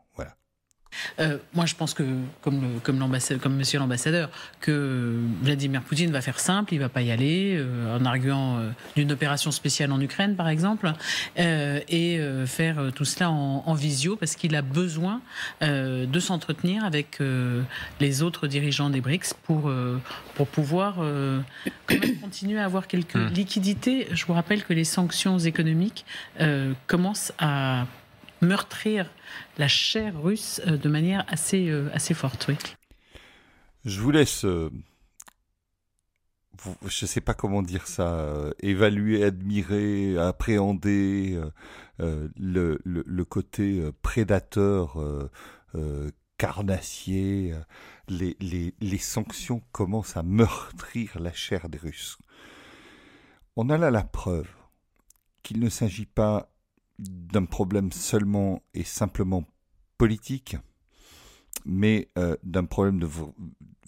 Euh, 1.20 1.38
moi, 1.54 1.66
je 1.66 1.76
pense 1.76 1.94
que, 1.94 2.04
comme, 2.42 2.62
le, 2.62 2.80
comme, 2.80 3.00
comme 3.42 3.56
monsieur 3.56 3.80
l'ambassadeur, 3.80 4.30
que 4.60 5.20
Vladimir 5.42 5.82
Poutine 5.82 6.12
va 6.12 6.22
faire 6.22 6.40
simple, 6.40 6.74
il 6.74 6.80
va 6.80 6.90
pas 6.90 7.02
y 7.02 7.12
aller, 7.12 7.56
euh, 7.58 7.98
en 7.98 8.06
arguant 8.06 8.58
euh, 8.58 8.70
d'une 8.96 9.12
opération 9.12 9.52
spéciale 9.52 9.92
en 9.92 10.02
Ukraine, 10.02 10.36
par 10.36 10.50
exemple, 10.50 10.92
et 11.38 12.20
faire 12.46 12.92
tout 12.96 13.06
cela 13.06 13.30
en, 13.30 13.74
visio, 13.74 14.16
parce 14.16 14.36
qu'il 14.36 14.56
a 14.56 14.62
besoin 14.62 15.22
de 15.62 16.20
s'entretenir 16.20 16.84
avec 16.84 17.20
les 18.00 18.24
autres 18.24 18.48
dirigeants 18.48 18.90
des 18.90 19.02
BRICS 19.02 19.34
pour, 19.44 19.72
pour 20.36 20.48
pouvoir 20.48 20.98
continuer 22.22 22.60
à 22.60 22.66
avoir 22.66 22.88
quelques 22.88 23.16
hmm. 23.16 23.34
liquidités. 23.34 24.08
Je 24.12 24.26
vous 24.26 24.34
rappelle 24.34 24.64
que 24.64 24.74
les 24.74 24.84
sanctions 24.84 25.38
économiques 25.40 26.06
commencent 26.88 27.34
à 27.40 27.86
meurtrir 28.42 29.10
la 29.58 29.68
chair 29.68 30.22
russe 30.22 30.62
euh, 30.68 30.78
de 30.78 30.90
manière 30.90 31.26
assez, 31.28 31.70
euh, 31.70 31.90
assez 31.94 32.14
forte. 32.14 32.50
Je 33.86 34.02
vous 34.02 34.12
laisse, 34.12 34.46
euh, 34.46 34.70
je 36.86 37.06
ne 37.06 37.08
sais 37.08 37.22
pas 37.22 37.34
comment 37.34 37.62
dire 37.62 37.88
ça, 37.88 38.52
évaluer, 38.60 39.24
admirer, 39.24 40.18
appréhender 40.18 41.40
le, 42.00 42.80
le, 42.84 43.26
côté 43.26 43.90
prédateur, 44.02 44.98
carnassier. 46.38 47.54
Les, 48.10 48.36
les, 48.40 48.74
les 48.82 48.98
sanctions 48.98 49.62
commencent 49.72 50.18
à 50.18 50.24
meurtrir 50.24 51.20
la 51.20 51.32
chair 51.32 51.70
des 51.70 51.78
Russes. 51.78 52.18
On 53.56 53.70
a 53.70 53.78
là 53.78 53.92
la 53.92 54.04
preuve 54.04 54.50
qu'il 55.44 55.60
ne 55.60 55.70
s'agit 55.70 56.06
pas 56.06 56.50
d'un 57.00 57.46
problème 57.46 57.92
seulement 57.92 58.64
et 58.74 58.84
simplement 58.84 59.46
politique, 59.98 60.58
mais 61.66 62.08
euh, 62.18 62.38
d'un 62.44 62.66
problème 62.66 63.00
de 63.00 63.08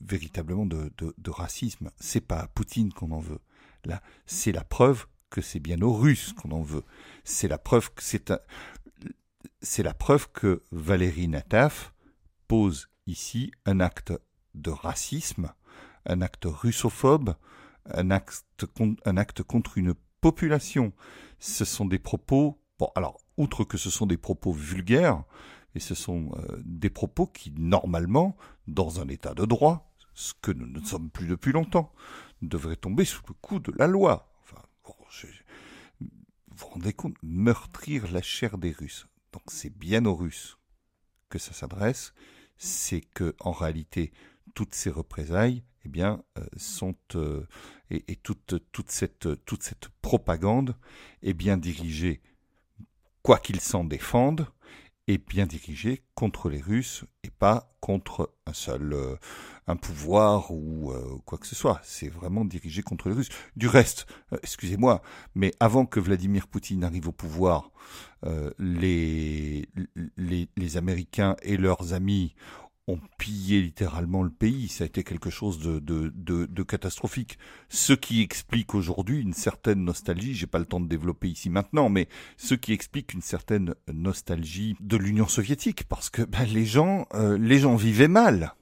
véritablement 0.01 0.65
de, 0.65 0.91
de, 0.97 1.29
racisme. 1.29 1.91
C'est 1.99 2.25
pas 2.25 2.39
à 2.39 2.47
Poutine 2.47 2.93
qu'on 2.93 3.11
en 3.11 3.19
veut. 3.19 3.39
Là, 3.85 4.01
c'est 4.25 4.51
la 4.51 4.63
preuve 4.63 5.05
que 5.29 5.41
c'est 5.41 5.59
bien 5.59 5.81
aux 5.81 5.93
Russes 5.93 6.33
qu'on 6.33 6.51
en 6.51 6.61
veut. 6.61 6.83
C'est 7.23 7.47
la 7.47 7.57
preuve 7.57 7.93
que 7.93 8.03
c'est 8.03 8.33
c'est 9.61 9.83
la 9.83 9.93
preuve 9.93 10.31
que 10.31 10.63
Valérie 10.71 11.27
Nataf 11.27 11.93
pose 12.47 12.89
ici 13.07 13.51
un 13.65 13.79
acte 13.79 14.13
de 14.55 14.71
racisme, 14.71 15.53
un 16.05 16.21
acte 16.21 16.45
russophobe, 16.45 17.35
un 17.85 18.11
acte, 18.11 18.65
un 19.05 19.17
acte 19.17 19.43
contre 19.43 19.77
une 19.77 19.93
population. 20.21 20.93
Ce 21.39 21.65
sont 21.65 21.85
des 21.85 21.99
propos 21.99 22.58
Bon, 22.79 22.89
alors, 22.95 23.19
outre 23.35 23.65
que 23.65 23.77
ce 23.77 23.89
sont 23.89 24.05
des 24.05 24.17
propos 24.17 24.53
vulgaires, 24.53 25.23
et 25.75 25.79
ce 25.79 25.95
sont 25.95 26.31
euh, 26.35 26.61
des 26.65 26.89
propos 26.89 27.27
qui, 27.27 27.51
normalement, 27.51 28.37
dans 28.67 29.01
un 29.01 29.07
état 29.09 29.33
de 29.33 29.45
droit, 29.45 29.91
ce 30.13 30.33
que 30.41 30.51
nous 30.51 30.65
ne 30.65 30.83
sommes 30.83 31.09
plus 31.09 31.27
depuis 31.27 31.51
longtemps, 31.51 31.93
devraient 32.41 32.77
tomber 32.77 33.05
sous 33.05 33.21
le 33.27 33.33
coup 33.33 33.59
de 33.59 33.73
la 33.77 33.87
loi. 33.87 34.31
Enfin, 34.43 34.61
vous 34.83 34.93
vous 36.51 36.67
rendez 36.67 36.93
compte, 36.93 37.15
meurtrir 37.21 38.11
la 38.11 38.21
chair 38.21 38.57
des 38.57 38.71
Russes. 38.71 39.07
Donc 39.33 39.43
c'est 39.47 39.69
bien 39.69 40.05
aux 40.05 40.15
Russes 40.15 40.57
que 41.29 41.37
ça 41.37 41.53
s'adresse, 41.53 42.13
c'est 42.57 43.01
que 43.01 43.35
en 43.39 43.51
réalité 43.51 44.11
toutes 44.55 44.73
ces 44.73 44.89
représailles, 44.89 45.63
eh 45.85 45.89
bien, 45.89 46.23
euh, 46.37 46.45
sont 46.57 46.95
euh, 47.15 47.45
et, 47.91 48.15
toute 48.17 48.61
cette 48.87 49.45
toute 49.45 49.63
cette 49.63 49.87
propagande 50.01 50.75
est 51.21 51.33
bien 51.33 51.55
dirigée 51.55 52.21
quoi 53.23 53.37
qu'ils 53.37 53.61
s'en 53.61 53.83
défendent, 53.83 54.47
est 55.09 55.17
bien 55.17 55.47
dirigé 55.47 56.03
contre 56.13 56.49
les 56.49 56.61
Russes 56.61 57.03
et 57.23 57.31
pas 57.31 57.73
contre 57.79 58.31
un 58.45 58.53
seul 58.53 58.93
euh, 58.93 59.15
un 59.65 59.75
pouvoir 59.75 60.51
ou 60.51 60.91
euh, 60.91 61.17
quoi 61.25 61.37
que 61.39 61.47
ce 61.47 61.55
soit. 61.55 61.79
C'est 61.83 62.09
vraiment 62.09 62.45
dirigé 62.45 62.83
contre 62.83 63.09
les 63.09 63.15
Russes. 63.15 63.29
Du 63.55 63.67
reste, 63.67 64.05
euh, 64.33 64.37
excusez-moi, 64.43 65.01
mais 65.33 65.51
avant 65.59 65.85
que 65.85 65.99
Vladimir 65.99 66.47
Poutine 66.47 66.83
arrive 66.83 67.07
au 67.07 67.11
pouvoir, 67.11 67.71
les, 68.59 69.69
les, 70.17 70.49
les 70.57 70.77
Américains 70.77 71.37
et 71.41 71.55
leurs 71.55 71.93
amis 71.93 72.35
ont 72.89 72.99
pillé 73.17 73.61
littéralement 73.61 74.23
le 74.23 74.29
pays. 74.29 74.67
Ça 74.67 74.83
a 74.83 74.87
été 74.87 75.03
quelque 75.03 75.29
chose 75.29 75.59
de, 75.59 75.79
de, 75.79 76.11
de, 76.45 76.63
catastrophique. 76.63 77.37
Ce 77.69 77.93
qui 77.93 78.21
explique 78.21 78.73
aujourd'hui 78.75 79.21
une 79.21 79.33
certaine 79.33 79.83
nostalgie, 79.83 80.33
j'ai 80.33 80.47
pas 80.47 80.59
le 80.59 80.65
temps 80.65 80.79
de 80.79 80.87
développer 80.87 81.29
ici 81.29 81.49
maintenant, 81.49 81.89
mais 81.89 82.07
ce 82.37 82.55
qui 82.55 82.73
explique 82.73 83.13
une 83.13 83.21
certaine 83.21 83.75
nostalgie 83.91 84.75
de 84.79 84.97
l'Union 84.97 85.27
soviétique, 85.27 85.83
parce 85.85 86.09
que 86.09 86.21
ben, 86.23 86.45
les 86.45 86.65
gens, 86.65 87.07
euh, 87.13 87.37
les 87.37 87.59
gens 87.59 87.75
vivaient 87.75 88.07
mal 88.07 88.53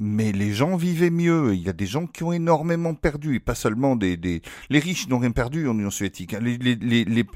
mais 0.00 0.32
les 0.32 0.54
gens 0.54 0.76
vivaient 0.76 1.10
mieux. 1.10 1.54
Il 1.54 1.60
y 1.60 1.68
a 1.68 1.74
des 1.74 1.86
gens 1.86 2.06
qui 2.06 2.24
ont 2.24 2.32
énormément 2.32 2.94
perdu, 2.94 3.36
et 3.36 3.40
pas 3.40 3.54
seulement 3.54 3.96
des... 3.96 4.16
des... 4.16 4.40
Les 4.70 4.78
riches 4.78 5.06
n'ont 5.08 5.18
rien 5.18 5.30
perdu 5.30 5.68
en 5.68 5.74
Union 5.74 5.90
soviétique. 5.90 6.32
Hein. 6.32 6.40
Les, 6.40 6.56
les, 6.56 7.04
les, 7.04 7.26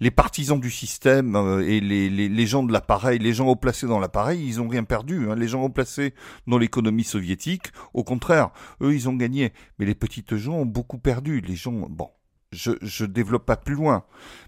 les, 0.00 0.10
partisans 0.10 0.58
du 0.58 0.70
système 0.70 1.36
euh, 1.36 1.60
et 1.60 1.80
les, 1.80 2.46
gens 2.46 2.62
de 2.62 2.72
l'appareil, 2.72 3.18
les 3.18 3.34
gens 3.34 3.46
haut 3.46 3.56
placés 3.56 3.86
dans 3.86 4.00
l'appareil, 4.00 4.42
ils 4.42 4.60
ont 4.60 4.68
rien 4.68 4.84
perdu. 4.84 5.28
Hein. 5.30 5.34
Les 5.36 5.48
gens 5.48 5.62
haut 5.62 5.68
placés 5.68 6.14
dans 6.46 6.56
l'économie 6.56 7.04
soviétique, 7.04 7.66
au 7.92 8.04
contraire, 8.04 8.50
eux, 8.80 8.94
ils 8.94 9.06
ont 9.08 9.14
gagné. 9.14 9.52
Mais 9.78 9.84
les 9.84 9.94
petites 9.94 10.36
gens 10.36 10.54
ont 10.54 10.66
beaucoup 10.66 10.98
perdu. 10.98 11.42
Les 11.42 11.56
gens... 11.56 11.72
Bon, 11.90 12.08
je, 12.52 12.72
je 12.80 13.04
développe 13.04 13.44
pas 13.44 13.56
plus 13.56 13.74
loin, 13.74 14.04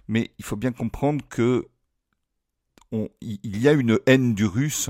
mais 0.09 0.31
il 0.39 0.45
faut 0.47 0.57
bien 0.57 0.73
comprendre 0.73 1.23
que 1.29 1.67
il 3.21 3.59
y 3.61 3.69
a 3.69 3.73
une 3.73 3.99
haine 4.07 4.33
du 4.35 4.47
russe. 4.47 4.89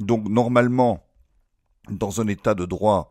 Donc 0.00 0.28
normalement, 0.28 1.07
dans 1.90 2.20
un 2.20 2.28
état 2.28 2.54
de 2.54 2.64
droit, 2.64 3.10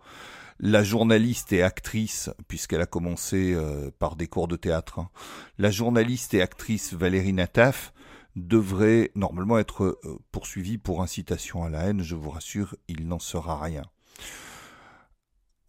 la 0.59 0.83
journaliste 0.83 1.53
et 1.53 1.61
actrice, 1.61 2.29
puisqu'elle 2.47 2.81
a 2.81 2.87
commencé 2.87 3.53
euh, 3.53 3.91
par 3.99 4.15
des 4.15 4.27
cours 4.27 4.47
de 4.47 4.55
théâtre, 4.55 4.99
hein, 4.99 5.09
la 5.57 5.71
journaliste 5.71 6.33
et 6.33 6.41
actrice 6.41 6.93
Valérie 6.93 7.33
Nataf 7.33 7.93
devrait 8.35 9.11
normalement 9.15 9.57
être 9.57 9.99
euh, 10.03 10.19
poursuivie 10.31 10.77
pour 10.77 11.01
incitation 11.01 11.63
à 11.63 11.69
la 11.69 11.83
haine. 11.83 12.01
Je 12.01 12.15
vous 12.15 12.29
rassure, 12.29 12.75
il 12.87 13.07
n'en 13.07 13.19
sera 13.19 13.59
rien. 13.61 13.83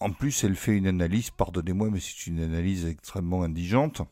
En 0.00 0.12
plus, 0.12 0.44
elle 0.44 0.56
fait 0.56 0.76
une 0.76 0.86
analyse, 0.86 1.30
pardonnez-moi, 1.30 1.90
mais 1.90 2.00
c'est 2.00 2.26
une 2.26 2.40
analyse 2.40 2.86
extrêmement 2.86 3.42
indigente, 3.42 4.02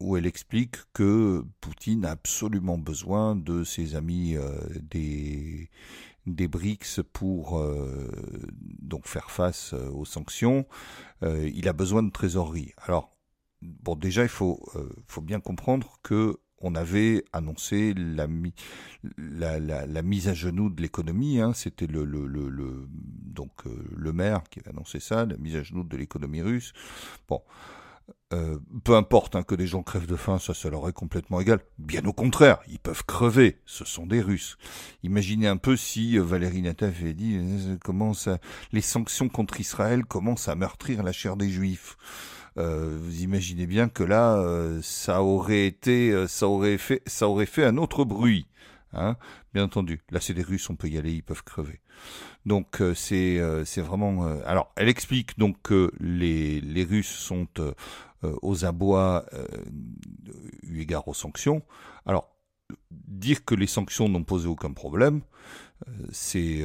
où 0.00 0.16
elle 0.16 0.26
explique 0.26 0.76
que 0.94 1.44
Poutine 1.60 2.06
a 2.06 2.10
absolument 2.10 2.78
besoin 2.78 3.36
de 3.36 3.62
ses 3.62 3.94
amis 3.94 4.36
euh, 4.36 4.58
des, 4.80 5.68
des 6.26 6.48
BRICS 6.48 7.00
pour 7.12 7.58
euh, 7.58 8.10
donc 8.80 9.06
faire 9.06 9.30
face 9.30 9.74
euh, 9.74 9.90
aux 9.90 10.04
sanctions. 10.04 10.66
il 11.22 11.68
a 11.68 11.72
besoin 11.72 12.02
de 12.02 12.10
trésorerie. 12.10 12.72
Alors, 12.78 13.16
bon, 13.62 13.96
déjà, 13.96 14.22
il 14.22 14.28
faut, 14.28 14.60
bien 15.22 15.40
comprendre 15.40 15.98
que 16.02 16.36
on 16.58 16.74
avait 16.74 17.24
annoncé 17.32 17.94
la, 17.94 18.26
mise 20.02 20.28
à 20.28 20.34
genoux 20.34 20.70
de 20.70 20.82
l'économie. 20.82 21.40
Hein. 21.40 21.52
C'était 21.54 21.86
le, 21.86 22.04
le 22.04 24.12
maire 24.12 24.42
qui 24.50 24.60
avait 24.60 24.70
annoncé 24.70 25.00
ça, 25.00 25.26
la 25.26 25.36
mise 25.36 25.56
à 25.56 25.62
genoux 25.62 25.84
de 25.84 25.96
l'économie 25.96 26.42
russe. 26.42 26.72
Bon, 27.28 27.42
euh, 28.32 28.58
peu 28.82 28.96
importe 28.96 29.36
hein, 29.36 29.44
que 29.44 29.54
des 29.54 29.68
gens 29.68 29.84
crèvent 29.84 30.06
de 30.06 30.16
faim, 30.16 30.40
ça, 30.40 30.52
ça 30.52 30.68
leur 30.68 30.88
est 30.88 30.92
complètement 30.92 31.40
égal. 31.40 31.60
Bien 31.78 32.04
au 32.06 32.12
contraire, 32.12 32.58
ils 32.68 32.80
peuvent 32.80 33.04
crever. 33.04 33.60
Ce 33.66 33.84
sont 33.84 34.06
des 34.06 34.20
Russes. 34.20 34.58
Imaginez 35.04 35.46
un 35.46 35.56
peu 35.56 35.76
si 35.76 36.18
euh, 36.18 36.22
Valérie 36.22 36.62
Nataf 36.62 37.00
avait 37.00 37.14
dit 37.14 37.36
euh, 37.36 37.76
comment 37.84 38.14
ça, 38.14 38.38
les 38.72 38.80
sanctions 38.80 39.28
contre 39.28 39.60
Israël 39.60 40.04
commencent 40.04 40.48
à 40.48 40.56
meurtrir 40.56 41.04
la 41.04 41.12
chair 41.12 41.36
des 41.36 41.48
Juifs. 41.48 41.96
vous 42.56 43.22
imaginez 43.22 43.66
bien 43.66 43.88
que 43.88 44.02
là, 44.02 44.42
ça 44.82 45.22
aurait 45.22 45.66
été, 45.66 46.26
ça 46.26 46.48
aurait 46.48 46.78
fait, 46.78 47.02
ça 47.06 47.28
aurait 47.28 47.46
fait 47.46 47.64
un 47.64 47.76
autre 47.76 48.04
bruit. 48.04 48.46
Hein 48.92 49.16
Bien 49.52 49.64
entendu. 49.64 50.00
Là, 50.10 50.20
c'est 50.20 50.34
des 50.34 50.42
Russes, 50.42 50.70
on 50.70 50.76
peut 50.76 50.88
y 50.88 50.96
aller, 50.96 51.12
ils 51.12 51.22
peuvent 51.22 51.44
crever. 51.44 51.80
Donc 52.44 52.82
c'est 52.94 53.40
c'est 53.64 53.80
vraiment. 53.80 54.26
alors, 54.44 54.72
elle 54.76 54.88
explique 54.88 55.38
donc 55.38 55.60
que 55.62 55.90
les 55.98 56.60
les 56.60 56.84
Russes 56.84 57.08
sont 57.08 57.48
euh, 58.24 58.34
aux 58.40 58.64
abois 58.64 59.26
euh, 59.34 59.46
eu 60.62 60.80
égard 60.80 61.06
aux 61.06 61.14
sanctions. 61.14 61.62
Alors, 62.06 62.34
dire 62.90 63.44
que 63.44 63.54
les 63.54 63.66
sanctions 63.66 64.08
n'ont 64.08 64.24
posé 64.24 64.48
aucun 64.48 64.72
problème, 64.72 65.20
euh, 65.86 65.92
c'est, 66.10 66.64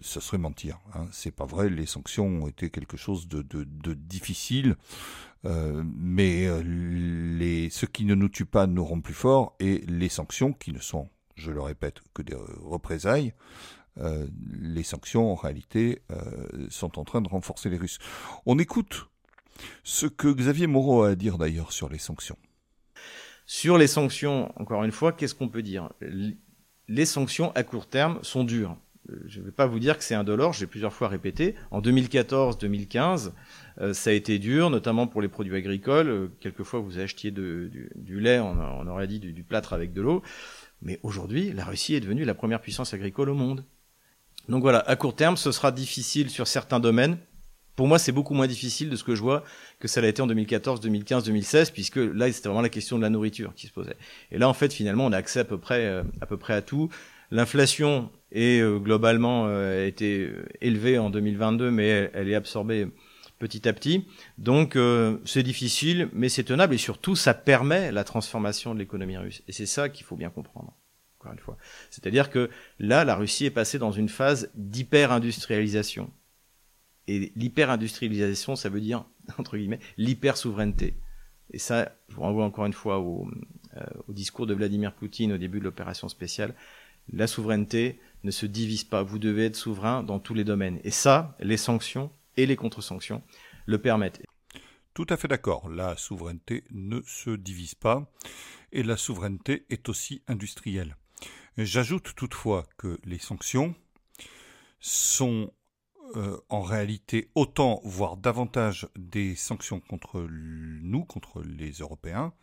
ça 0.00 0.20
serait 0.20 0.38
mentir. 0.38 0.80
Hein. 0.94 1.06
C'est 1.12 1.30
pas 1.30 1.44
vrai. 1.44 1.68
Les 1.68 1.86
sanctions 1.86 2.26
ont 2.26 2.48
été 2.48 2.70
quelque 2.70 2.96
chose 2.96 3.28
de, 3.28 3.42
de, 3.42 3.94
difficile, 3.94 4.76
mais 5.44 6.48
les, 6.62 7.68
ce 7.70 7.84
qui 7.86 8.04
ne 8.04 8.14
nous 8.14 8.28
tue 8.28 8.46
pas 8.46 8.66
nous 8.66 8.84
rend 8.84 9.00
plus 9.00 9.14
forts, 9.14 9.54
et 9.60 9.84
les 9.88 10.08
sanctions, 10.08 10.52
qui 10.52 10.72
ne 10.72 10.78
sont, 10.78 11.08
je 11.34 11.50
le 11.50 11.60
répète, 11.60 12.00
que 12.14 12.22
des 12.22 12.36
représailles, 12.60 13.34
les 13.96 14.82
sanctions 14.82 15.30
en 15.30 15.34
réalité 15.34 16.02
sont 16.70 16.98
en 16.98 17.04
train 17.04 17.20
de 17.20 17.28
renforcer 17.28 17.68
les 17.68 17.76
Russes. 17.76 17.98
On 18.46 18.58
écoute 18.58 19.08
ce 19.84 20.06
que 20.06 20.28
Xavier 20.28 20.66
Moreau 20.66 21.02
a 21.02 21.10
à 21.10 21.14
dire 21.14 21.38
d'ailleurs 21.38 21.72
sur 21.72 21.88
les 21.88 21.98
sanctions. 21.98 22.38
Sur 23.46 23.76
les 23.76 23.86
sanctions, 23.86 24.52
encore 24.60 24.84
une 24.84 24.92
fois, 24.92 25.12
qu'est-ce 25.12 25.34
qu'on 25.34 25.48
peut 25.48 25.62
dire? 25.62 25.90
Les 26.88 27.06
sanctions 27.06 27.52
à 27.54 27.62
court 27.62 27.86
terme 27.86 28.18
sont 28.22 28.44
dures. 28.44 28.76
Je 29.26 29.40
ne 29.40 29.44
vais 29.44 29.50
pas 29.50 29.66
vous 29.66 29.80
dire 29.80 29.98
que 29.98 30.04
c'est 30.04 30.14
indolore, 30.14 30.52
j'ai 30.52 30.66
plusieurs 30.66 30.92
fois 30.92 31.08
répété. 31.08 31.56
En 31.72 31.80
2014-2015, 31.80 33.32
euh, 33.80 33.92
ça 33.92 34.10
a 34.10 34.12
été 34.12 34.38
dur, 34.38 34.70
notamment 34.70 35.08
pour 35.08 35.20
les 35.20 35.28
produits 35.28 35.56
agricoles. 35.56 36.08
Euh, 36.08 36.28
quelquefois, 36.38 36.78
vous 36.78 37.00
achetiez 37.00 37.32
du, 37.32 37.90
lait, 38.20 38.38
on, 38.38 38.86
aurait 38.86 39.08
dit 39.08 39.18
du 39.18 39.42
plâtre 39.42 39.72
avec 39.72 39.92
de 39.92 40.02
l'eau. 40.02 40.22
Mais 40.82 40.98
aujourd'hui, 41.02 41.52
la 41.52 41.64
Russie 41.64 41.94
est 41.94 42.00
devenue 42.00 42.24
la 42.24 42.34
première 42.34 42.60
puissance 42.60 42.92
agricole 42.92 43.30
au 43.30 43.34
monde. 43.34 43.64
Donc 44.48 44.62
voilà, 44.62 44.80
à 44.80 44.96
court 44.96 45.14
terme, 45.14 45.36
ce 45.36 45.52
sera 45.52 45.70
difficile 45.72 46.28
sur 46.28 46.48
certains 46.48 46.80
domaines, 46.80 47.18
pour 47.76 47.88
moi, 47.88 47.98
c'est 47.98 48.12
beaucoup 48.12 48.34
moins 48.34 48.46
difficile 48.46 48.90
de 48.90 48.96
ce 48.96 49.04
que 49.04 49.14
je 49.14 49.22
vois 49.22 49.44
que 49.78 49.88
ça 49.88 50.00
l'a 50.00 50.08
été 50.08 50.20
en 50.20 50.26
2014, 50.26 50.80
2015, 50.80 51.24
2016, 51.24 51.70
puisque 51.70 51.96
là, 51.96 52.30
c'était 52.30 52.48
vraiment 52.48 52.60
la 52.60 52.68
question 52.68 52.98
de 52.98 53.02
la 53.02 53.10
nourriture 53.10 53.54
qui 53.54 53.66
se 53.66 53.72
posait. 53.72 53.96
Et 54.30 54.38
là, 54.38 54.48
en 54.48 54.52
fait, 54.52 54.72
finalement, 54.72 55.06
on 55.06 55.12
a 55.12 55.16
accès 55.16 55.40
à 55.40 55.44
peu 55.44 55.58
près, 55.58 55.86
euh, 55.86 56.02
à 56.20 56.26
peu 56.26 56.36
près 56.36 56.52
à 56.52 56.60
tout. 56.60 56.90
L'inflation 57.30 58.10
est 58.30 58.60
euh, 58.60 58.78
globalement 58.78 59.46
euh, 59.46 59.84
a 59.84 59.86
été 59.86 60.30
élevée 60.60 60.98
en 60.98 61.08
2022, 61.08 61.70
mais 61.70 62.10
elle, 62.12 62.28
est 62.28 62.34
absorbée 62.34 62.88
petit 63.42 63.68
à 63.68 63.72
petit. 63.72 64.06
Donc, 64.38 64.78
c'est 65.24 65.42
difficile, 65.42 66.08
mais 66.12 66.28
c'est 66.28 66.44
tenable, 66.44 66.74
et 66.74 66.78
surtout, 66.78 67.16
ça 67.16 67.34
permet 67.34 67.90
la 67.90 68.04
transformation 68.04 68.72
de 68.72 68.78
l'économie 68.78 69.16
russe. 69.16 69.42
Et 69.48 69.52
c'est 69.52 69.66
ça 69.66 69.88
qu'il 69.88 70.06
faut 70.06 70.16
bien 70.16 70.30
comprendre. 70.30 70.72
Encore 71.18 71.32
une 71.32 71.40
fois. 71.40 71.56
C'est-à-dire 71.90 72.30
que 72.30 72.50
là, 72.78 73.04
la 73.04 73.16
Russie 73.16 73.46
est 73.46 73.50
passée 73.50 73.78
dans 73.78 73.92
une 73.92 74.08
phase 74.08 74.50
d'hyper-industrialisation 74.54 76.10
et 77.08 77.32
l'hyper-industrialisation, 77.36 78.56
ça 78.56 78.68
veut 78.68 78.80
dire, 78.80 79.04
entre 79.38 79.56
guillemets, 79.56 79.80
l'hyper-souveraineté. 79.96 80.94
Et 81.50 81.58
ça, 81.58 81.92
je 82.08 82.14
vous 82.14 82.22
renvoie 82.22 82.44
encore 82.44 82.66
une 82.66 82.72
fois 82.72 82.98
au, 83.00 83.28
euh, 83.76 83.84
au, 84.08 84.12
discours 84.12 84.46
de 84.46 84.54
Vladimir 84.54 84.94
Poutine 84.94 85.32
au 85.32 85.38
début 85.38 85.58
de 85.58 85.64
l'opération 85.64 86.08
spéciale. 86.08 86.54
La 87.12 87.26
souveraineté 87.26 87.98
ne 88.22 88.30
se 88.30 88.46
divise 88.46 88.84
pas. 88.84 89.02
Vous 89.02 89.18
devez 89.18 89.46
être 89.46 89.56
souverain 89.56 90.02
dans 90.02 90.18
tous 90.18 90.34
les 90.34 90.44
domaines. 90.44 90.78
Et 90.84 90.90
ça, 90.90 91.36
les 91.40 91.56
sanctions 91.56 92.10
et 92.36 92.46
les 92.46 92.56
contre-sanctions 92.56 93.22
le 93.66 93.80
permettent. 93.80 94.22
Tout 94.94 95.06
à 95.08 95.16
fait 95.16 95.28
d'accord. 95.28 95.68
La 95.68 95.96
souveraineté 95.96 96.64
ne 96.70 97.00
se 97.06 97.30
divise 97.30 97.74
pas. 97.74 98.10
Et 98.72 98.82
la 98.82 98.96
souveraineté 98.96 99.64
est 99.70 99.88
aussi 99.88 100.22
industrielle. 100.28 100.96
J'ajoute 101.56 102.14
toutefois 102.14 102.66
que 102.78 102.98
les 103.04 103.18
sanctions 103.18 103.74
sont 104.80 105.52
euh, 106.16 106.38
en 106.48 106.60
réalité 106.60 107.30
autant, 107.34 107.80
voire 107.84 108.16
davantage, 108.16 108.88
des 108.96 109.34
sanctions 109.34 109.80
contre 109.80 110.26
nous, 110.28 111.04
contre 111.04 111.42
les 111.42 111.72
Européens, 111.72 112.34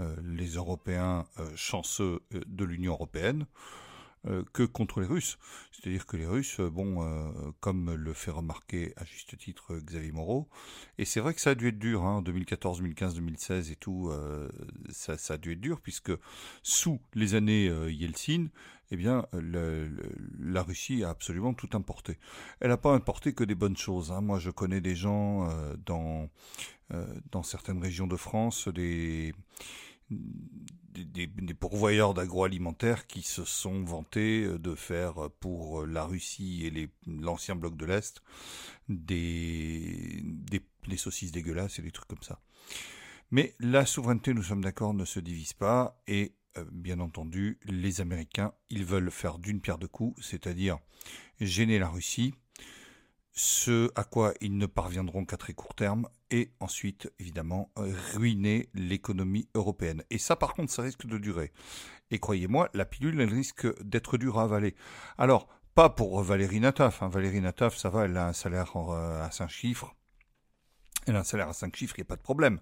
euh, 0.00 0.16
les 0.24 0.54
Européens 0.54 1.26
euh, 1.38 1.48
chanceux 1.54 2.20
de 2.30 2.64
l'Union 2.64 2.92
européenne, 2.92 3.46
que 4.52 4.62
contre 4.62 5.00
les 5.00 5.06
Russes. 5.06 5.38
C'est-à-dire 5.72 6.06
que 6.06 6.16
les 6.16 6.26
Russes, 6.26 6.60
bon, 6.60 7.52
comme 7.60 7.94
le 7.94 8.12
fait 8.12 8.30
remarquer 8.30 8.92
à 8.96 9.04
juste 9.04 9.36
titre 9.36 9.76
Xavier 9.76 10.12
Moreau, 10.12 10.48
et 10.98 11.04
c'est 11.04 11.20
vrai 11.20 11.34
que 11.34 11.40
ça 11.40 11.50
a 11.50 11.54
dû 11.54 11.68
être 11.68 11.78
dur, 11.78 12.04
hein, 12.04 12.22
2014, 12.22 12.78
2015, 12.78 13.14
2016 13.14 13.70
et 13.70 13.76
tout, 13.76 14.12
ça, 14.90 15.16
a 15.28 15.36
dû 15.38 15.52
être 15.52 15.60
dur, 15.60 15.80
puisque 15.80 16.12
sous 16.62 17.00
les 17.14 17.34
années 17.34 17.66
Yeltsin, 17.90 18.48
eh 18.92 18.96
bien, 18.96 19.26
la 20.38 20.62
Russie 20.62 21.02
a 21.02 21.08
absolument 21.08 21.54
tout 21.54 21.70
importé. 21.72 22.18
Elle 22.60 22.68
n'a 22.68 22.76
pas 22.76 22.92
importé 22.92 23.32
que 23.32 23.42
des 23.42 23.54
bonnes 23.54 23.76
choses. 23.76 24.12
Hein. 24.12 24.20
Moi, 24.20 24.38
je 24.38 24.50
connais 24.50 24.82
des 24.82 24.94
gens 24.94 25.48
euh, 25.48 25.74
dans, 25.86 26.28
euh, 26.92 27.06
dans 27.30 27.42
certaines 27.42 27.80
régions 27.80 28.06
de 28.06 28.16
France, 28.16 28.68
des, 28.68 29.32
des, 30.92 31.54
pourvoyeurs 31.54 32.14
d'agroalimentaire 32.14 33.06
qui 33.06 33.22
se 33.22 33.44
sont 33.44 33.82
vantés 33.84 34.46
de 34.58 34.74
faire 34.74 35.30
pour 35.40 35.86
la 35.86 36.04
Russie 36.04 36.66
et 36.66 36.90
l'ancien 37.06 37.56
bloc 37.56 37.76
de 37.76 37.86
l'Est 37.86 38.22
des, 38.88 40.22
des, 40.22 40.96
saucisses 40.96 41.32
dégueulasses 41.32 41.78
et 41.78 41.82
des 41.82 41.92
trucs 41.92 42.08
comme 42.08 42.22
ça. 42.22 42.40
Mais 43.30 43.54
la 43.58 43.86
souveraineté, 43.86 44.34
nous 44.34 44.42
sommes 44.42 44.62
d'accord, 44.62 44.92
ne 44.92 45.04
se 45.04 45.20
divise 45.20 45.54
pas 45.54 46.02
et 46.06 46.34
euh, 46.58 46.64
bien 46.70 47.00
entendu, 47.00 47.58
les 47.64 48.00
Américains, 48.00 48.52
ils 48.68 48.84
veulent 48.84 49.10
faire 49.10 49.38
d'une 49.38 49.60
pierre 49.60 49.78
deux 49.78 49.88
coups, 49.88 50.22
c'est-à-dire 50.24 50.78
gêner 51.40 51.78
la 51.78 51.88
Russie, 51.88 52.34
ce 53.32 53.90
à 53.94 54.04
quoi 54.04 54.34
ils 54.40 54.56
ne 54.56 54.66
parviendront 54.66 55.24
qu'à 55.24 55.36
très 55.36 55.54
court 55.54 55.74
terme, 55.74 56.08
et 56.30 56.52
ensuite, 56.60 57.10
évidemment, 57.18 57.70
ruiner 57.76 58.68
l'économie 58.74 59.48
européenne. 59.54 60.04
Et 60.10 60.18
ça, 60.18 60.36
par 60.36 60.54
contre, 60.54 60.72
ça 60.72 60.82
risque 60.82 61.06
de 61.06 61.18
durer. 61.18 61.52
Et 62.10 62.18
croyez-moi, 62.18 62.68
la 62.74 62.84
pilule, 62.84 63.20
elle 63.20 63.32
risque 63.32 63.66
d'être 63.82 64.18
dure 64.18 64.38
à 64.38 64.44
avaler. 64.44 64.74
Alors, 65.16 65.48
pas 65.74 65.88
pour 65.88 66.22
Valérie 66.22 66.60
Nataf. 66.60 67.02
Hein. 67.02 67.08
Valérie 67.08 67.40
Nataf, 67.40 67.76
ça 67.76 67.88
va, 67.88 68.04
elle 68.04 68.16
a 68.16 68.28
un 68.28 68.32
salaire 68.32 68.76
euh, 68.76 69.24
à 69.24 69.30
5 69.30 69.48
chiffres. 69.48 69.94
Elle 71.06 71.16
a 71.16 71.20
un 71.20 71.24
salaire 71.24 71.48
à 71.48 71.54
5 71.54 71.74
chiffres, 71.74 71.94
il 71.96 72.02
n'y 72.02 72.06
a 72.06 72.08
pas 72.08 72.16
de 72.16 72.22
problème. 72.22 72.60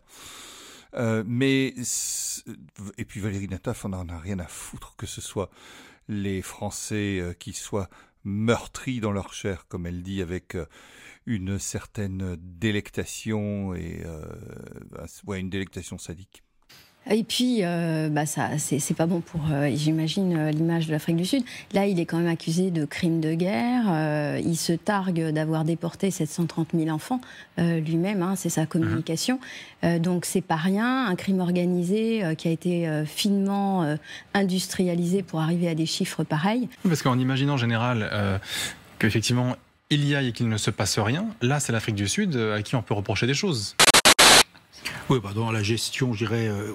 Euh, 0.95 1.23
mais 1.27 1.75
et 2.99 3.05
puis 3.05 3.21
Valérie 3.21 3.49
Nataf, 3.49 3.85
on 3.85 3.91
n'en 3.91 4.09
a 4.09 4.19
rien 4.19 4.39
à 4.39 4.47
foutre 4.47 4.97
que 4.97 5.07
ce 5.07 5.21
soit 5.21 5.51
les 6.09 6.43
Français 6.43 7.21
euh, 7.21 7.33
qui 7.33 7.53
soient 7.53 7.89
meurtris 8.25 9.01
dans 9.01 9.13
leur 9.13 9.33
chair, 9.33 9.67
comme 9.69 9.87
elle 9.87 10.03
dit, 10.03 10.23
avec 10.23 10.55
euh, 10.55 10.67
une 11.27 11.59
certaine 11.59 12.37
délectation 12.39 13.75
et 13.75 14.03
ouais, 15.27 15.41
une 15.41 15.51
délectation 15.51 15.99
sadique. 15.99 16.43
Et 17.09 17.25
puis, 17.25 17.61
euh, 17.63 18.09
bah 18.11 18.27
ça, 18.27 18.51
c'est 18.59 18.95
pas 18.95 19.07
bon 19.07 19.21
pour, 19.21 19.41
euh, 19.51 19.71
j'imagine, 19.75 20.37
euh, 20.37 20.51
l'image 20.51 20.87
de 20.87 20.93
l'Afrique 20.93 21.17
du 21.17 21.25
Sud. 21.25 21.43
Là, 21.73 21.87
il 21.87 21.99
est 21.99 22.05
quand 22.05 22.19
même 22.19 22.29
accusé 22.29 22.71
de 22.71 22.85
crimes 22.85 23.21
de 23.21 23.33
guerre. 23.33 24.39
il 24.39 24.57
se 24.57 24.73
targue 24.73 25.31
d'avoir 25.31 25.65
déporté 25.65 26.11
730 26.11 26.69
000 26.75 26.91
enfants 26.91 27.21
lui-même. 27.59 28.23
Hein, 28.23 28.35
c'est 28.37 28.49
sa 28.49 28.67
communication. 28.67 29.41
donc, 29.83 30.25
c'est 30.25 30.41
pas 30.41 30.57
rien. 30.57 31.07
Un 31.07 31.17
crime 31.17 31.41
organisé 31.41 32.23
qui 32.37 32.49
a 32.49 32.51
été 32.51 32.89
finement 33.07 33.97
industrialisé 34.35 35.23
pour 35.23 35.41
arriver 35.41 35.69
à 35.69 35.75
des 35.75 35.87
chiffres 35.87 36.25
pareils. 36.25 36.69
Parce 36.85 37.03
qu'en 37.03 37.19
imaginant 37.19 37.55
en 37.55 37.59
général 37.59 38.11
qu'effectivement 38.99 39.57
il 39.91 40.07
y 40.07 40.15
a 40.15 40.23
et 40.23 40.33
qu'il 40.33 40.49
ne 40.49 40.57
se 40.57 40.71
passe 40.71 40.99
rien, 40.99 41.27
là, 41.43 41.61
c'est 41.61 41.73
l'Afrique 41.73 41.97
du 41.97 42.09
Sud 42.09 42.37
à 42.37 42.63
qui 42.63 42.77
on 42.77 42.83
peut 42.83 42.95
reprocher 42.95 43.27
des 43.27 43.35
choses. 43.35 43.77
Oui, 45.09 45.19
bah 45.23 45.31
dans 45.35 45.51
la 45.51 45.63
gestion, 45.63 46.13
je 46.13 46.25
dirais, 46.25 46.49
euh, 46.49 46.71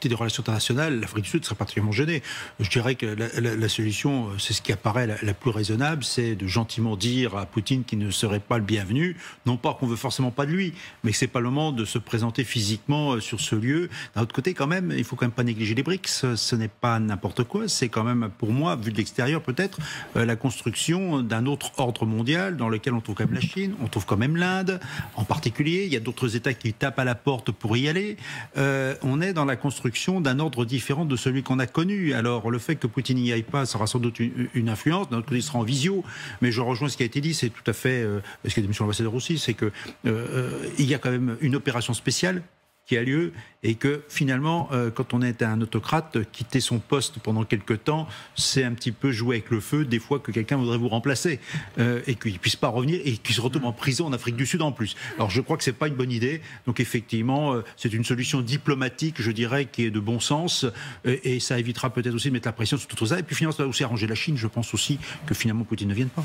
des 0.00 0.14
relations 0.14 0.42
internationales, 0.42 1.00
l'Afrique 1.00 1.24
du 1.24 1.30
Sud 1.30 1.44
serait 1.44 1.54
particulièrement 1.54 1.92
gênée. 1.92 2.22
Je 2.60 2.68
dirais 2.68 2.94
que 2.94 3.06
la, 3.06 3.68
solution, 3.68 4.28
euh, 4.28 4.38
c'est 4.38 4.52
ce 4.52 4.60
qui 4.60 4.72
apparaît 4.72 5.06
la, 5.06 5.34
plus 5.34 5.50
raisonnable, 5.50 6.04
c'est 6.04 6.34
de 6.34 6.46
gentiment 6.46 6.96
dire 6.96 7.36
à 7.36 7.46
Poutine 7.46 7.84
qu'il 7.84 7.98
ne 7.98 8.10
serait 8.10 8.40
pas 8.40 8.58
le 8.58 8.64
bienvenu. 8.64 9.16
Non 9.46 9.56
pas 9.56 9.74
qu'on 9.74 9.86
veut 9.86 9.96
forcément 9.96 10.30
pas 10.30 10.44
de 10.44 10.50
lui, 10.50 10.74
mais 11.02 11.12
que 11.12 11.16
c'est 11.16 11.26
pas 11.26 11.40
le 11.40 11.46
moment 11.48 11.72
de 11.72 11.84
se 11.84 11.98
présenter 11.98 12.44
physiquement 12.44 13.12
euh, 13.12 13.20
sur 13.20 13.40
ce 13.40 13.56
lieu. 13.56 13.88
D'un 14.14 14.22
autre 14.22 14.34
côté, 14.34 14.52
quand 14.52 14.66
même, 14.66 14.92
il 14.96 15.04
faut 15.04 15.16
quand 15.16 15.24
même 15.24 15.32
pas 15.32 15.44
négliger 15.44 15.74
les 15.74 15.82
BRICS. 15.82 16.34
Ce 16.36 16.56
n'est 16.56 16.68
pas 16.68 16.98
n'importe 16.98 17.44
quoi. 17.44 17.68
C'est 17.68 17.88
quand 17.88 18.04
même, 18.04 18.30
pour 18.36 18.52
moi, 18.52 18.76
vu 18.76 18.92
de 18.92 18.98
l'extérieur 18.98 19.42
peut-être, 19.42 19.78
la 20.14 20.36
construction 20.36 21.22
d'un 21.22 21.46
autre 21.46 21.72
ordre 21.78 22.04
mondial 22.04 22.56
dans 22.56 22.68
lequel 22.68 22.92
on 22.92 23.00
trouve 23.00 23.14
quand 23.14 23.24
même 23.24 23.34
la 23.34 23.40
Chine, 23.40 23.74
on 23.82 23.86
trouve 23.86 24.04
quand 24.04 24.16
même 24.16 24.36
l'Inde, 24.36 24.78
en 25.16 25.24
particulier. 25.24 25.84
Il 25.86 25.92
y 25.92 25.96
a 25.96 26.00
d'autres 26.00 26.36
États 26.36 26.54
qui 26.54 26.72
tapent 26.72 26.98
à 26.98 27.04
la 27.04 27.14
porte 27.14 27.31
pour 27.40 27.76
y 27.76 27.88
aller, 27.88 28.16
euh, 28.56 28.94
on 29.02 29.20
est 29.20 29.32
dans 29.32 29.44
la 29.44 29.56
construction 29.56 30.20
d'un 30.20 30.38
ordre 30.38 30.64
différent 30.64 31.04
de 31.04 31.16
celui 31.16 31.42
qu'on 31.42 31.58
a 31.58 31.66
connu. 31.66 32.12
Alors 32.12 32.50
le 32.50 32.58
fait 32.58 32.76
que 32.76 32.86
Poutine 32.86 33.18
n'y 33.18 33.32
aille 33.32 33.42
pas, 33.42 33.64
ça 33.64 33.78
aura 33.78 33.86
sans 33.86 33.98
doute 33.98 34.18
une, 34.20 34.68
influence. 34.68 35.08
D'un 35.08 35.18
autre 35.18 35.26
côté, 35.26 35.38
il 35.38 35.42
sera 35.42 35.58
en 35.58 35.62
visio. 35.62 36.04
Mais 36.40 36.52
je 36.52 36.60
rejoins 36.60 36.88
ce 36.88 36.96
qui 36.96 37.02
a 37.02 37.06
été 37.06 37.20
dit, 37.20 37.34
c'est 37.34 37.50
tout 37.50 37.68
à 37.68 37.72
fait, 37.72 38.02
euh, 38.02 38.20
ce 38.46 38.54
qu'a 38.54 38.60
dit 38.60 38.66
M. 38.66 38.74
l'ambassadeur 38.80 39.14
aussi, 39.14 39.38
c'est 39.38 39.54
que 39.54 39.72
euh, 40.06 40.50
il 40.78 40.86
y 40.86 40.94
a 40.94 40.98
quand 40.98 41.10
même 41.10 41.36
une 41.40 41.56
opération 41.56 41.94
spéciale 41.94 42.42
qui 42.86 42.96
a 42.96 43.02
lieu 43.02 43.32
et 43.62 43.76
que 43.76 44.02
finalement, 44.08 44.68
euh, 44.72 44.90
quand 44.90 45.14
on 45.14 45.22
est 45.22 45.42
un 45.42 45.60
autocrate, 45.60 46.18
quitter 46.32 46.60
son 46.60 46.80
poste 46.80 47.20
pendant 47.20 47.44
quelque 47.44 47.74
temps, 47.74 48.08
c'est 48.34 48.64
un 48.64 48.72
petit 48.72 48.90
peu 48.90 49.12
jouer 49.12 49.36
avec 49.36 49.50
le 49.50 49.60
feu, 49.60 49.84
des 49.84 50.00
fois 50.00 50.18
que 50.18 50.32
quelqu'un 50.32 50.56
voudrait 50.56 50.78
vous 50.78 50.88
remplacer 50.88 51.38
euh, 51.78 52.02
et 52.06 52.16
qu'il 52.16 52.32
ne 52.32 52.38
puisse 52.38 52.56
pas 52.56 52.68
revenir 52.68 53.00
et 53.04 53.16
qu'il 53.18 53.34
se 53.34 53.40
retrouve 53.40 53.64
en 53.64 53.72
prison 53.72 54.06
en 54.06 54.12
Afrique 54.12 54.36
du 54.36 54.46
Sud 54.46 54.62
en 54.62 54.72
plus. 54.72 54.96
Alors 55.16 55.30
je 55.30 55.40
crois 55.40 55.56
que 55.56 55.62
c'est 55.64 55.72
pas 55.72 55.86
une 55.86 55.94
bonne 55.94 56.10
idée. 56.10 56.40
Donc 56.66 56.80
effectivement, 56.80 57.54
euh, 57.54 57.64
c'est 57.76 57.92
une 57.92 58.04
solution 58.04 58.40
diplomatique, 58.40 59.22
je 59.22 59.30
dirais, 59.30 59.66
qui 59.66 59.84
est 59.84 59.90
de 59.90 60.00
bon 60.00 60.18
sens 60.18 60.66
et, 61.04 61.40
ça 61.40 61.58
évitera 61.58 61.90
peut-être 61.90 62.14
aussi 62.14 62.28
de 62.28 62.34
mettre 62.34 62.46
la 62.48 62.52
pression 62.52 62.76
sur 62.76 62.88
tout 62.88 63.06
ça. 63.06 63.18
Et 63.18 63.22
puis 63.22 63.34
finalement, 63.34 63.56
ça 63.56 63.62
va 63.62 63.68
aussi 63.68 63.84
arranger 63.84 64.06
la 64.06 64.14
Chine. 64.14 64.36
Je 64.36 64.46
pense 64.46 64.74
aussi 64.74 64.98
que 65.26 65.34
finalement 65.34 65.64
Poutine 65.64 65.88
ne 65.88 65.94
vienne 65.94 66.08
pas. 66.08 66.24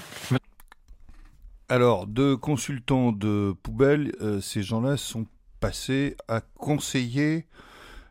Alors, 1.70 2.08
deux 2.08 2.38
consultants 2.38 3.12
de 3.12 3.55
poubelle, 3.64 4.14
ces 4.41 4.64
gens-là 4.64 4.95
sont 4.97 5.26
passer 5.60 6.16
à 6.28 6.41
conseiller 6.41 7.45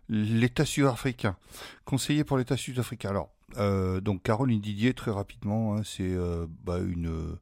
l'État 0.08 0.64
sud-africain. 0.64 1.36
Conseiller 1.84 2.24
pour 2.24 2.38
l'État 2.38 2.56
sud-africain. 2.56 3.10
Alors, 3.10 3.30
euh, 3.58 4.00
donc 4.00 4.22
Caroline 4.22 4.60
Didier, 4.60 4.94
très 4.94 5.10
rapidement, 5.10 5.76
hein, 5.76 5.82
c'est 5.84 6.02
euh, 6.02 6.46
bah, 6.64 6.78
une, 6.78 7.38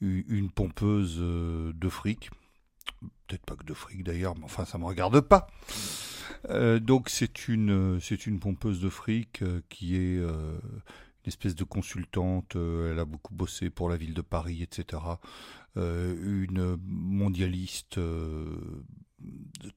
une 0.00 0.50
pompeuse 0.50 1.18
euh, 1.20 1.72
de 1.74 1.88
fric. 1.88 2.30
Peut-être 3.26 3.44
pas 3.44 3.56
que 3.56 3.64
de 3.64 3.74
fric 3.74 4.02
d'ailleurs, 4.04 4.34
mais 4.36 4.44
enfin 4.44 4.64
ça 4.64 4.78
me 4.78 4.84
regarde 4.84 5.20
pas. 5.20 5.48
donc 6.80 7.10
c'est 7.10 7.48
une 7.48 8.00
c'est 8.00 8.26
une 8.26 8.40
pompeuse 8.40 8.80
de 8.80 8.88
fric 8.88 9.42
qui 9.68 9.96
est 9.96 10.16
une 10.16 10.60
espèce 11.26 11.54
de 11.54 11.64
consultante. 11.64 12.56
elle 12.56 12.98
a 12.98 13.04
beaucoup 13.04 13.34
bossé 13.34 13.68
pour 13.70 13.90
la 13.90 13.96
ville 13.96 14.14
de 14.14 14.22
Paris, 14.22 14.62
etc. 14.62 15.02
une 15.76 16.78
mondialiste 16.86 18.00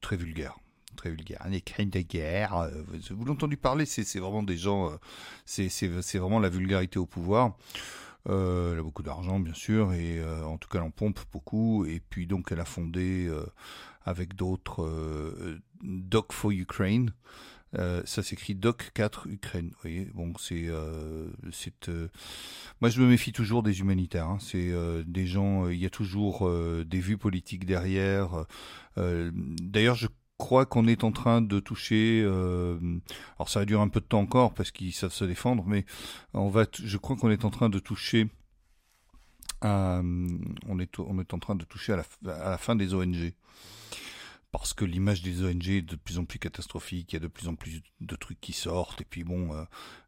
très 0.00 0.16
vulgaire 0.16 0.56
très 0.96 1.10
vulgaire. 1.10 1.44
Les 1.48 1.60
crimes 1.60 1.90
de 1.90 2.00
guerre, 2.00 2.56
euh, 2.56 2.70
vous 3.10 3.24
l'avez 3.24 3.30
entendu 3.30 3.56
parler, 3.56 3.86
c'est 3.86 4.18
vraiment 4.18 4.42
des 4.42 4.56
gens, 4.56 4.90
euh, 4.90 4.96
c'est 5.46 6.18
vraiment 6.18 6.38
la 6.38 6.48
vulgarité 6.48 6.98
au 6.98 7.06
pouvoir. 7.06 7.56
Euh, 8.28 8.72
elle 8.72 8.78
a 8.78 8.82
beaucoup 8.82 9.02
d'argent, 9.02 9.40
bien 9.40 9.54
sûr, 9.54 9.92
et 9.92 10.22
en 10.24 10.58
tout 10.58 10.68
cas, 10.68 10.78
elle 10.78 10.84
en 10.84 10.90
pompe 10.90 11.20
beaucoup. 11.32 11.84
Et 11.86 12.00
puis, 12.00 12.26
donc, 12.26 12.52
elle 12.52 12.60
a 12.60 12.64
fondé 12.64 13.30
avec 14.04 14.34
d'autres 14.34 15.58
Doc 15.82 16.32
for 16.32 16.52
Ukraine. 16.52 17.12
Ça 17.74 18.22
s'écrit 18.22 18.54
Doc 18.54 18.90
4 18.94 19.28
Ukraine. 19.28 19.70
Vous 19.70 19.80
voyez, 19.82 20.04
bon, 20.14 20.32
c'est, 20.38 20.68
c'est. 21.52 21.90
moi, 22.80 22.90
je 22.90 23.00
me 23.00 23.06
méfie 23.06 23.32
toujours 23.32 23.62
des 23.62 23.80
humanitaires. 23.80 24.28
Hein. 24.28 24.38
C'est 24.40 24.72
des 25.06 25.26
gens. 25.26 25.68
Il 25.68 25.78
y 25.78 25.86
a 25.86 25.90
toujours 25.90 26.50
des 26.84 27.00
vues 27.00 27.18
politiques 27.18 27.64
derrière. 27.64 28.44
Euh, 28.98 29.30
d'ailleurs, 29.34 29.94
je 29.94 30.08
crois 30.38 30.66
qu'on 30.66 30.86
est 30.86 31.04
en 31.04 31.12
train 31.12 31.40
de 31.40 31.60
toucher. 31.60 32.22
Euh, 32.24 32.78
alors 33.38 33.48
ça 33.48 33.60
va 33.60 33.64
durer 33.64 33.82
un 33.82 33.88
peu 33.88 34.00
de 34.00 34.06
temps 34.06 34.20
encore 34.20 34.54
parce 34.54 34.70
qu'ils 34.70 34.92
savent 34.92 35.12
se 35.12 35.24
défendre, 35.24 35.64
mais 35.66 35.84
on 36.34 36.48
va. 36.48 36.66
Je 36.72 36.96
crois 36.96 37.16
qu'on 37.16 37.30
est 37.30 37.44
en 37.44 37.50
train 37.50 37.68
de 37.68 37.78
toucher. 37.78 38.28
on 39.62 40.78
est 40.80 40.98
on 40.98 41.20
est 41.20 41.34
en 41.34 41.38
train 41.38 41.54
de 41.54 41.64
toucher 41.64 41.92
à 41.92 42.04
à 42.28 42.50
la 42.50 42.58
fin 42.58 42.74
des 42.74 42.94
ONG 42.94 43.32
parce 44.52 44.74
que 44.74 44.84
l'image 44.84 45.22
des 45.22 45.42
ONG 45.42 45.68
est 45.68 45.82
de 45.82 45.96
plus 45.96 46.18
en 46.18 46.26
plus 46.26 46.38
catastrophique, 46.38 47.12
il 47.12 47.16
y 47.16 47.16
a 47.16 47.20
de 47.20 47.26
plus 47.26 47.48
en 47.48 47.54
plus 47.54 47.80
de 48.02 48.16
trucs 48.16 48.40
qui 48.40 48.52
sortent, 48.52 49.00
et 49.00 49.06
puis 49.06 49.24
bon, 49.24 49.54
euh, 49.54 49.64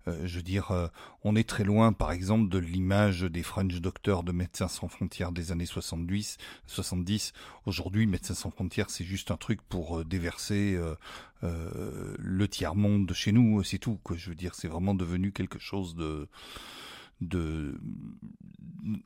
euh, 0.07 0.27
je 0.27 0.37
veux 0.37 0.43
dire, 0.43 0.71
euh, 0.71 0.87
on 1.23 1.35
est 1.35 1.49
très 1.49 1.65
loin, 1.65 1.95
par 1.95 2.13
exemple, 2.13 2.51
de 2.51 2.59
l'image 2.59 3.23
des 3.23 3.43
French 3.43 3.81
Doctors 3.81 4.23
de 4.23 4.33
Médecins 4.33 4.69
sans 4.69 4.89
frontières 4.89 5.33
des 5.33 5.51
années 5.51 5.65
70. 5.65 6.37
70. 6.67 7.33
Aujourd'hui, 7.65 8.07
Médecins 8.07 8.35
sans 8.35 8.51
frontières, 8.51 8.91
c'est 8.91 9.05
juste 9.05 9.31
un 9.31 9.39
truc 9.39 9.63
pour 9.63 10.05
déverser 10.05 10.79
le 11.43 12.49
tiers 12.49 12.75
monde 12.75 13.07
de 13.07 13.15
chez 13.15 13.33
nous, 13.33 13.63
c'est 13.63 13.79
tout. 13.79 13.99
Quoi. 14.03 14.17
Je 14.17 14.29
veux 14.29 14.37
dire, 14.37 14.55
c'est 14.55 14.69
vraiment 14.69 14.95
devenu 14.95 15.33
quelque 15.33 15.59
chose 15.59 15.95
de 15.95 16.29
de 17.21 17.79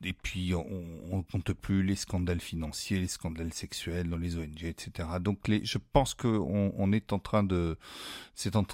et 0.03 0.11
puis 0.11 0.53
on, 0.53 1.17
ne 1.17 1.21
compte 1.21 1.53
plus 1.53 1.83
les 1.83 1.95
scandales 1.95 2.41
financiers, 2.41 2.99
les 2.99 3.07
scandales 3.07 3.53
sexuels 3.53 4.09
dans 4.09 4.17
les 4.17 4.37
ONG, 4.37 4.65
etc. 4.65 5.07
Donc 5.21 5.39
je 5.49 5.77
pense 5.77 6.13
que 6.13 6.27
on, 6.27 6.91
est 6.91 7.13
en 7.13 7.19
train 7.19 7.43
de, 7.43 7.77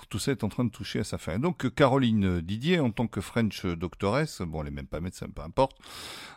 tout 0.09 0.19
ça 0.19 0.31
est 0.31 0.43
en 0.43 0.49
train 0.49 0.63
de 0.63 0.71
toucher 0.71 0.99
à 0.99 1.03
sa 1.03 1.19
fin. 1.19 1.37
donc 1.37 1.69
Caroline 1.75 2.41
Didier, 2.41 2.79
en 2.79 2.89
tant 2.89 3.05
que 3.07 3.21
French 3.21 3.65
doctoresse, 3.65 4.41
bon 4.41 4.61
elle 4.61 4.69
est 4.69 4.71
même 4.71 4.87
pas 4.87 4.99
médecin, 4.99 5.27
peu 5.27 5.43
importe, 5.43 5.77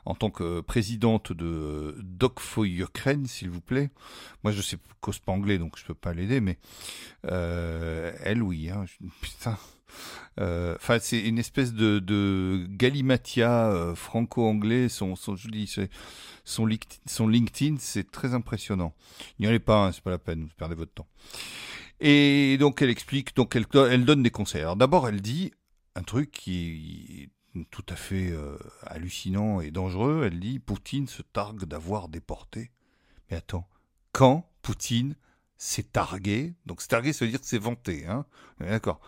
en 0.05 0.15
tant 0.15 0.31
que 0.31 0.61
présidente 0.61 1.33
de 1.33 1.97
Doc 2.03 2.39
for 2.41 2.65
Ukraine, 2.65 3.27
s'il 3.27 3.49
vous 3.49 3.63
plaît. 3.63 3.91
Moi 4.45 4.53
je 4.53 4.61
sais 4.61 4.77
cause 5.01 5.19
pas 5.19 5.33
anglais 5.33 5.59
donc 5.59 5.79
je 5.79 5.85
peux 5.85 5.95
pas 5.95 6.13
l'aider, 6.13 6.41
mais 6.41 6.59
euh, 7.25 8.13
elle 8.23 8.43
oui, 8.43 8.69
hein, 8.69 8.85
putain. 9.23 9.57
Euh, 10.41 10.77
enfin, 10.77 10.99
c'est 11.01 11.21
une 11.21 11.39
espèce 11.39 11.73
de, 11.73 12.67
galimatia 12.69 13.71
euh, 13.71 13.95
franco-anglais. 13.95 14.89
Son, 14.89 15.17
son, 15.17 15.37
je 15.37 15.49
dis, 15.49 15.75
son, 16.45 16.67
LinkedIn, 16.67 17.77
c'est 17.79 18.11
très 18.11 18.35
impressionnant. 18.35 18.95
N'y 19.39 19.47
allez 19.47 19.59
pas, 19.59 19.87
hein, 19.87 19.93
c'est 19.93 20.03
pas 20.03 20.11
la 20.11 20.19
peine, 20.19 20.45
vous 20.45 20.55
perdez 20.57 20.75
votre 20.75 20.93
temps. 20.93 21.09
Et 22.01 22.57
donc, 22.59 22.81
elle 22.83 22.91
explique, 22.91 23.35
donc 23.35 23.57
elle, 23.57 23.67
elle 23.91 24.05
donne 24.05 24.23
des 24.23 24.31
conseils. 24.31 24.63
Alors, 24.63 24.77
d'abord, 24.77 25.09
elle 25.09 25.21
dit 25.21 25.53
un 25.97 26.03
truc 26.03 26.31
qui 26.31 27.25
est 27.25 27.65
tout 27.71 27.85
à 27.89 27.97
fait 27.97 28.31
euh, 28.31 28.57
hallucinant 28.83 29.61
et 29.61 29.71
dangereux. 29.71 30.23
Elle 30.25 30.41
dit 30.41 30.59
Poutine 30.59 31.07
se 31.09 31.23
targue 31.23 31.65
d'avoir 31.65 32.09
déporté. 32.09 32.71
Mais 33.31 33.37
attends, 33.37 33.69
quand 34.13 34.49
Poutine 34.63 35.17
s'est 35.57 35.83
targué, 35.83 36.55
donc 36.67 36.81
se 36.81 36.89
targué, 36.89 37.13
ça 37.13 37.25
veut 37.25 37.31
dire 37.31 37.41
que 37.41 37.47
c'est 37.47 37.59
vanté, 37.59 38.07
hein 38.07 38.25
D'accord 38.61 39.01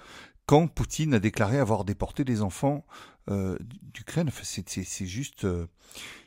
quand 0.50 0.66
Poutine 0.66 1.14
a 1.14 1.20
déclaré 1.20 1.60
avoir 1.60 1.84
déporté 1.84 2.24
des 2.24 2.42
enfants 2.42 2.84
euh, 3.30 3.56
d'Ukraine. 3.94 4.32
c'est 4.42 5.06
juste, 5.06 5.44
euh, 5.44 5.68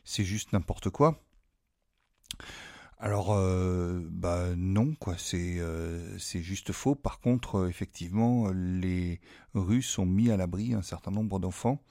c'est 0.05 0.24
juste 0.24 0.53
n'importe 0.53 0.89
quoi. 0.89 1.21
Alors, 2.99 3.34
euh, 3.34 3.99
bah 4.09 4.55
non, 4.55 4.95
quoi. 4.95 5.15
C'est 5.17 5.59
c'est 6.19 6.41
juste 6.41 6.71
faux. 6.71 6.95
Par 6.95 7.19
contre, 7.19 7.67
effectivement, 7.67 8.49
les 8.53 9.19
Russes 9.55 9.99
ont 9.99 10.05
mis 10.05 10.32
à 10.32 10.38
l'abri 10.38 10.74
un 10.74 10.84
certain 10.84 11.11
nombre 11.11 11.38
d'enfants 11.38 11.84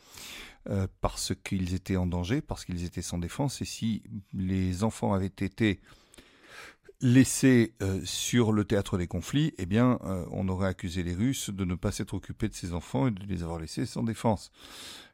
parce 1.03 1.35
qu'ils 1.45 1.75
étaient 1.75 1.99
en 1.99 2.07
danger, 2.07 2.41
parce 2.41 2.65
qu'ils 2.65 2.85
étaient 2.85 3.03
sans 3.03 3.19
défense. 3.19 3.61
Et 3.61 3.67
si 3.67 4.03
les 4.33 4.85
enfants 4.85 5.13
avaient 5.13 5.27
été 5.27 5.83
laissés 7.03 7.75
euh, 7.83 8.01
sur 8.05 8.53
le 8.53 8.65
théâtre 8.65 8.97
des 8.97 9.09
conflits, 9.09 9.53
eh 9.59 9.67
bien, 9.67 9.99
euh, 10.05 10.25
on 10.31 10.49
aurait 10.49 10.69
accusé 10.69 11.03
les 11.03 11.15
Russes 11.15 11.51
de 11.51 11.65
ne 11.65 11.75
pas 11.75 11.91
s'être 11.91 12.15
occupés 12.15 12.49
de 12.49 12.55
ces 12.55 12.73
enfants 12.73 13.09
et 13.09 13.11
de 13.11 13.25
les 13.27 13.43
avoir 13.43 13.59
laissés 13.59 13.87
sans 13.87 14.05
défense. 14.05 14.53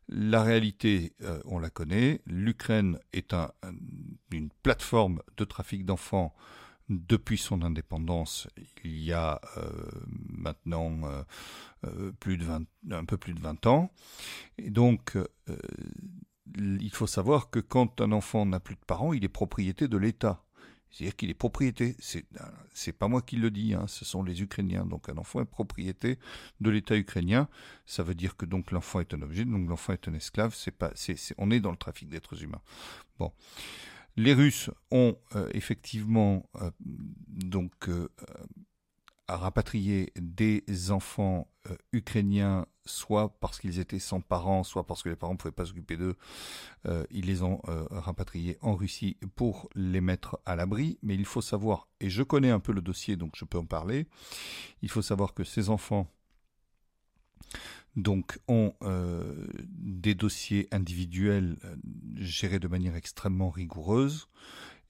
La 0.08 0.42
réalité, 0.42 1.14
euh, 1.22 1.40
on 1.46 1.58
la 1.58 1.70
connaît. 1.70 2.20
L'Ukraine 2.26 2.98
est 3.12 3.32
un, 3.32 3.50
une 4.30 4.50
plateforme 4.62 5.22
de 5.38 5.44
trafic 5.44 5.84
d'enfants 5.84 6.34
depuis 6.90 7.36
son 7.36 7.60
indépendance, 7.60 8.48
il 8.82 8.98
y 9.04 9.12
a 9.12 9.42
maintenant 10.30 11.02
plus 12.18 12.38
de 12.38 12.44
20, 12.44 12.62
un 12.92 13.04
peu 13.04 13.18
plus 13.18 13.34
de 13.34 13.40
20 13.40 13.66
ans. 13.66 13.92
Et 14.56 14.70
donc, 14.70 15.18
il 16.56 16.90
faut 16.90 17.06
savoir 17.06 17.50
que 17.50 17.58
quand 17.58 18.00
un 18.00 18.10
enfant 18.10 18.46
n'a 18.46 18.58
plus 18.58 18.76
de 18.76 18.84
parents, 18.86 19.12
il 19.12 19.22
est 19.22 19.28
propriété 19.28 19.86
de 19.86 19.98
l'État. 19.98 20.42
C'est-à-dire 20.90 21.16
qu'il 21.16 21.30
est 21.30 21.34
propriété, 21.34 21.96
c'est, 21.98 22.24
c'est 22.72 22.92
pas 22.92 23.08
moi 23.08 23.22
qui 23.22 23.36
le 23.36 23.50
dis, 23.50 23.74
hein, 23.74 23.86
ce 23.88 24.04
sont 24.04 24.22
les 24.22 24.42
Ukrainiens. 24.42 24.86
Donc 24.86 25.08
un 25.08 25.16
enfant 25.18 25.40
est 25.40 25.44
propriété 25.44 26.18
de 26.60 26.70
l'État 26.70 26.96
ukrainien. 26.96 27.48
Ça 27.86 28.02
veut 28.02 28.14
dire 28.14 28.36
que 28.36 28.46
donc 28.46 28.70
l'enfant 28.70 29.00
est 29.00 29.12
un 29.14 29.22
objet, 29.22 29.44
donc 29.44 29.68
l'enfant 29.68 29.92
est 29.92 30.08
un 30.08 30.14
esclave. 30.14 30.54
C'est 30.54 30.70
pas, 30.70 30.90
c'est, 30.94 31.16
on 31.36 31.50
est 31.50 31.60
dans 31.60 31.70
le 31.70 31.76
trafic 31.76 32.08
d'êtres 32.08 32.42
humains. 32.42 32.62
Bon, 33.18 33.32
les 34.16 34.32
Russes 34.34 34.70
ont 34.90 35.16
euh, 35.36 35.48
effectivement 35.52 36.48
euh, 36.60 36.70
donc 36.80 37.88
euh, 37.88 38.08
rapatrié 39.28 40.12
des 40.16 40.64
enfants 40.90 41.48
ukrainiens, 41.92 42.66
soit 42.86 43.38
parce 43.40 43.60
qu'ils 43.60 43.78
étaient 43.78 43.98
sans 43.98 44.20
parents, 44.20 44.64
soit 44.64 44.86
parce 44.86 45.02
que 45.02 45.10
les 45.10 45.16
parents 45.16 45.34
ne 45.34 45.38
pouvaient 45.38 45.52
pas 45.52 45.66
s'occuper 45.66 45.96
d'eux. 45.96 46.16
ils 47.10 47.26
les 47.26 47.42
ont 47.42 47.60
rapatriés 47.90 48.56
en 48.62 48.74
Russie 48.74 49.18
pour 49.36 49.68
les 49.74 50.00
mettre 50.00 50.40
à 50.46 50.56
l'abri. 50.56 50.98
Mais 51.02 51.14
il 51.14 51.26
faut 51.26 51.42
savoir, 51.42 51.88
et 52.00 52.08
je 52.08 52.22
connais 52.22 52.50
un 52.50 52.60
peu 52.60 52.72
le 52.72 52.80
dossier, 52.80 53.16
donc 53.16 53.32
je 53.36 53.44
peux 53.44 53.58
en 53.58 53.66
parler, 53.66 54.06
il 54.82 54.90
faut 54.90 55.02
savoir 55.02 55.34
que 55.34 55.44
ces 55.44 55.68
enfants 55.68 56.10
ont 58.48 58.74
euh, 58.82 59.46
des 59.68 60.14
dossiers 60.14 60.68
individuels 60.70 61.56
euh, 61.64 61.76
gérés 62.16 62.58
de 62.58 62.68
manière 62.68 62.96
extrêmement 62.96 63.50
rigoureuse 63.50 64.28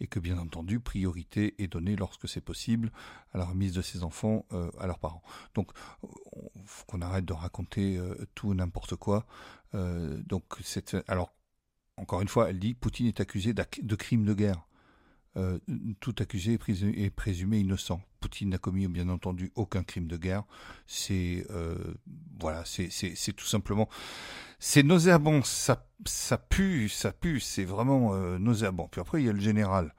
et 0.01 0.07
que 0.07 0.21
bien 0.21 0.39
entendu 0.39 0.81
priorité 0.81 1.55
est 1.63 1.69
donnée 1.69 1.97
lorsque 1.97 2.29
c'est 2.29 2.41
possible 2.41 2.93
à 3.33 3.39
la 3.39 3.45
remise 3.45 3.73
de 3.73 3.83
ces 3.83 4.03
enfants 4.05 4.45
euh, 4.53 4.71
à 4.79 4.87
leurs 4.87 4.99
parents. 4.99 5.23
Donc 5.55 5.71
qu'on 6.87 7.01
arrête 7.03 7.25
de 7.25 7.33
raconter 7.33 8.01
tout 8.35 8.55
n'importe 8.55 8.97
quoi. 8.97 9.27
donc 9.73 10.45
c'est 10.63 10.97
alors 11.09 11.33
encore 11.99 12.23
une 12.23 12.29
fois, 12.29 12.49
elle 12.49 12.59
dit 12.59 12.75
Poutine 12.75 13.09
est 13.09 13.21
accusé 13.21 13.53
de 13.53 13.97
crimes 13.97 14.25
de 14.25 14.35
guerre. 14.35 14.68
Euh, 15.37 15.59
tout 16.01 16.15
accusé 16.19 16.55
est 16.55 17.11
présumé, 17.11 17.59
innocent. 17.59 18.01
Poutine 18.21 18.51
n'a 18.51 18.59
commis 18.59 18.89
bien 18.89 19.09
entendu 19.09 19.53
aucun 19.55 19.85
crime 19.85 20.09
de 20.09 20.17
guerre. 20.17 20.43
C'est 20.87 21.47
euh, 21.51 21.77
voilà, 22.41 22.65
c'est 22.65 23.33
tout 23.37 23.47
simplement, 23.47 23.89
c'est 24.59 24.83
nauséabond. 24.83 25.43
Ça 25.43 25.87
ça 26.07 26.39
pue, 26.39 26.89
ça 26.89 27.13
pue. 27.13 27.41
C'est 27.41 27.65
vraiment 27.65 28.15
euh, 28.15 28.39
nauséabond. 28.39 28.89
Puis 28.91 29.01
après 29.01 29.23
il 29.23 29.27
y 29.27 29.29
a 29.29 29.33
le 29.33 29.41
général. 29.41 29.95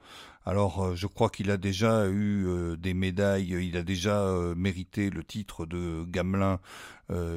Alors, 0.46 0.82
euh, 0.82 0.94
je 0.94 1.06
crois 1.06 1.28
qu'il 1.28 1.50
a 1.50 1.58
déjà 1.58 2.06
eu 2.06 2.46
euh, 2.46 2.76
des 2.76 2.94
médailles, 2.94 3.50
il 3.60 3.76
a 3.76 3.82
déjà 3.82 4.22
euh, 4.22 4.54
mérité 4.54 5.10
le 5.10 5.22
titre 5.22 5.66
de 5.66 6.04
Gamelin 6.08 6.58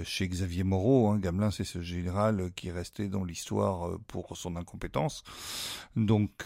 chez 0.04 0.28
Xavier 0.28 0.64
Moreau. 0.64 1.08
Hein. 1.08 1.18
Gamelin, 1.18 1.50
c'est 1.50 1.64
ce 1.64 1.82
général 1.82 2.52
qui 2.56 2.68
est 2.68 2.72
resté 2.72 3.08
dans 3.08 3.24
l'histoire 3.24 3.98
pour 4.06 4.38
son 4.38 4.56
incompétence. 4.56 5.24
Donc, 5.96 6.46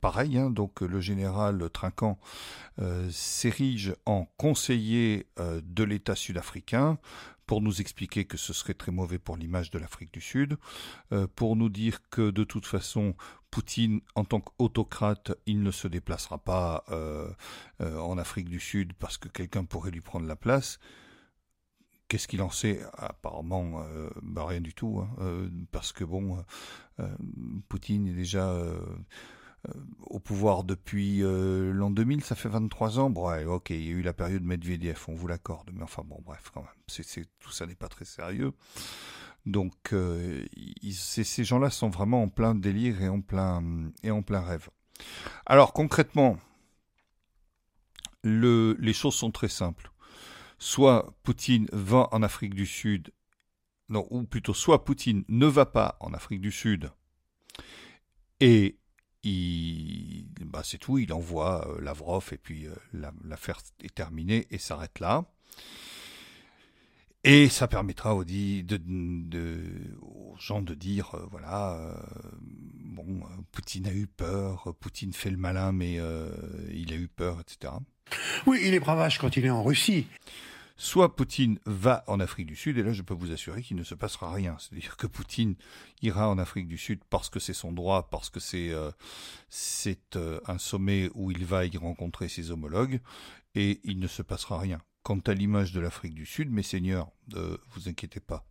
pareil, 0.00 0.36
hein, 0.36 0.50
donc 0.50 0.80
le 0.80 1.00
général 1.00 1.70
Trinquant 1.72 2.18
s'érige 3.08 3.94
en 4.04 4.26
conseiller 4.36 5.28
de 5.38 5.84
l'État 5.84 6.16
sud-africain 6.16 6.98
pour 7.46 7.62
nous 7.62 7.80
expliquer 7.80 8.24
que 8.24 8.36
ce 8.36 8.52
serait 8.52 8.74
très 8.74 8.92
mauvais 8.92 9.18
pour 9.18 9.36
l'image 9.36 9.70
de 9.70 9.78
l'Afrique 9.78 10.12
du 10.12 10.20
Sud, 10.20 10.56
pour 11.36 11.56
nous 11.56 11.68
dire 11.68 12.00
que 12.10 12.30
de 12.30 12.44
toute 12.44 12.66
façon 12.66 13.14
Poutine, 13.56 14.02
en 14.14 14.26
tant 14.26 14.40
qu'autocrate, 14.40 15.32
il 15.46 15.62
ne 15.62 15.70
se 15.70 15.88
déplacera 15.88 16.36
pas 16.36 16.84
euh, 16.90 17.30
euh, 17.80 17.98
en 17.98 18.18
Afrique 18.18 18.50
du 18.50 18.60
Sud 18.60 18.92
parce 18.92 19.16
que 19.16 19.28
quelqu'un 19.28 19.64
pourrait 19.64 19.90
lui 19.90 20.02
prendre 20.02 20.26
la 20.26 20.36
place. 20.36 20.78
Qu'est-ce 22.08 22.28
qu'il 22.28 22.42
en 22.42 22.50
sait? 22.50 22.82
Apparemment, 22.98 23.82
euh, 23.82 24.10
bah, 24.20 24.44
rien 24.44 24.60
du 24.60 24.74
tout, 24.74 25.00
hein. 25.00 25.48
parce 25.72 25.94
que 25.94 26.04
bon, 26.04 26.44
Poutine 27.70 28.06
est 28.08 28.12
déjà 28.12 28.54
au 30.06 30.18
pouvoir 30.18 30.64
depuis 30.64 31.20
l'an 31.20 31.90
2000, 31.90 32.24
ça 32.24 32.34
fait 32.34 32.48
23 32.48 32.98
ans. 32.98 33.10
Bon, 33.10 33.30
ok, 33.46 33.70
il 33.70 33.84
y 33.84 33.88
a 33.88 33.92
eu 33.92 34.02
la 34.02 34.12
période 34.12 34.42
Medvedev, 34.42 35.04
on 35.08 35.14
vous 35.14 35.26
l'accorde, 35.26 35.70
mais 35.72 35.82
enfin 35.82 36.02
bon, 36.04 36.20
bref, 36.24 36.50
quand 36.52 36.62
même, 36.62 36.70
c'est, 36.86 37.26
tout 37.38 37.50
ça 37.50 37.66
n'est 37.66 37.74
pas 37.74 37.88
très 37.88 38.04
sérieux. 38.04 38.52
Donc 39.46 39.92
euh, 39.92 40.44
ces, 40.92 41.44
gens-là 41.44 41.70
sont 41.70 41.88
vraiment 41.88 42.22
en 42.22 42.28
plein 42.28 42.54
délire 42.54 43.00
et 43.00 43.08
en 43.08 43.20
plein, 43.20 43.62
et 44.02 44.10
en 44.10 44.22
plein 44.22 44.40
rêve. 44.40 44.68
Alors 45.46 45.72
concrètement, 45.72 46.38
les 48.24 48.92
choses 48.92 49.14
sont 49.14 49.30
très 49.30 49.48
simples. 49.48 49.92
Soit 50.58 51.14
Poutine 51.22 51.68
va 51.72 52.08
en 52.12 52.22
Afrique 52.22 52.54
du 52.54 52.66
Sud, 52.66 53.12
non, 53.88 54.06
ou 54.10 54.24
plutôt 54.24 54.54
soit 54.54 54.84
Poutine 54.84 55.24
ne 55.28 55.46
va 55.46 55.66
pas 55.66 55.96
en 56.00 56.12
Afrique 56.12 56.40
du 56.40 56.50
Sud 56.50 56.90
et 58.40 58.78
bah 60.44 60.62
c'est 60.64 60.78
tout, 60.78 60.98
il 60.98 61.12
envoie 61.12 61.68
euh, 61.68 61.80
Lavrov 61.80 62.28
et 62.32 62.38
puis 62.38 62.66
euh, 62.66 62.74
l'affaire 63.24 63.58
est 63.82 63.94
terminée 63.94 64.46
et 64.50 64.58
s'arrête 64.58 65.00
là. 65.00 65.24
Et 67.24 67.48
ça 67.48 67.66
permettra 67.66 68.14
aux, 68.14 68.24
gens 70.38 70.62
de 70.62 70.74
dire, 70.74 71.14
euh, 71.14 71.26
voilà, 71.30 71.76
bon, 72.40 73.20
Poutine 73.50 73.88
a 73.88 73.92
eu 73.92 74.06
peur, 74.06 74.74
Poutine 74.78 75.12
fait 75.12 75.30
le 75.30 75.36
malin, 75.36 75.72
mais 75.72 75.98
il 76.72 76.92
a 76.92 76.96
eu 76.96 77.08
peur, 77.08 77.40
etc. 77.40 77.72
Oui, 78.46 78.60
il 78.64 78.74
est 78.74 78.80
bravage 78.80 79.18
quand 79.18 79.36
il 79.36 79.44
est 79.44 79.50
en 79.50 79.64
Russie. 79.64 80.06
Soit 80.76 81.16
Poutine 81.16 81.58
va 81.64 82.04
en 82.06 82.20
Afrique 82.20 82.46
du 82.46 82.56
Sud, 82.56 82.76
et 82.76 82.82
là 82.82 82.92
je 82.92 83.02
peux 83.02 83.14
vous 83.14 83.32
assurer 83.32 83.62
qu'il 83.62 83.76
ne 83.76 83.82
se 83.82 83.94
passera 83.94 84.32
rien. 84.32 84.56
C'est-à-dire 84.58 84.96
que 84.96 85.06
Poutine 85.06 85.56
ira 86.02 86.28
en 86.28 86.38
Afrique 86.38 86.68
du 86.68 86.76
Sud 86.78 87.00
parce 87.08 87.30
que 87.30 87.40
c'est 87.40 87.54
son 87.54 87.72
droit, 87.72 88.08
parce 88.10 88.28
que 88.28 88.40
c'est 88.40 88.72
c'est 89.48 90.18
un 90.46 90.58
sommet 90.58 91.10
où 91.14 91.30
il 91.30 91.44
va 91.46 91.64
y 91.64 91.76
rencontrer 91.78 92.28
ses 92.28 92.50
homologues, 92.50 93.00
et 93.54 93.80
il 93.84 93.98
ne 93.98 94.06
se 94.06 94.22
passera 94.22 94.58
rien. 94.58 94.78
Quant 95.02 95.20
à 95.26 95.34
l'image 95.34 95.72
de 95.72 95.80
l'Afrique 95.80 96.14
du 96.14 96.26
Sud, 96.26 96.50
mes 96.50 96.62
seigneurs, 96.62 97.10
ne 97.28 97.58
vous 97.70 97.88
inquiétez 97.88 98.20
pas. 98.20 98.44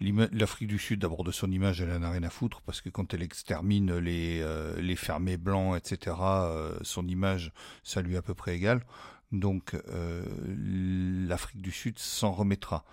L'Afrique 0.00 0.68
du 0.68 0.78
Sud, 0.78 1.00
d'abord 1.00 1.22
de 1.22 1.30
son 1.30 1.50
image, 1.52 1.80
elle 1.80 1.96
n'a 1.96 2.10
rien 2.10 2.24
à 2.24 2.30
foutre, 2.30 2.60
parce 2.62 2.80
que 2.80 2.88
quand 2.88 3.14
elle 3.14 3.22
extermine 3.22 3.96
les, 3.98 4.40
euh, 4.40 4.96
fermés 4.96 5.36
blancs, 5.36 5.76
etc., 5.76 6.16
euh, 6.20 6.76
son 6.82 7.06
image, 7.06 7.52
ça 7.84 8.02
lui 8.02 8.14
est 8.14 8.16
à 8.16 8.22
peu 8.22 8.34
près 8.34 8.56
égal. 8.56 8.84
Donc 9.32 9.74
euh, 9.88 10.24
l'Afrique 11.26 11.62
du 11.62 11.72
Sud 11.72 11.98
s'en 11.98 12.32
remettra. 12.32 12.84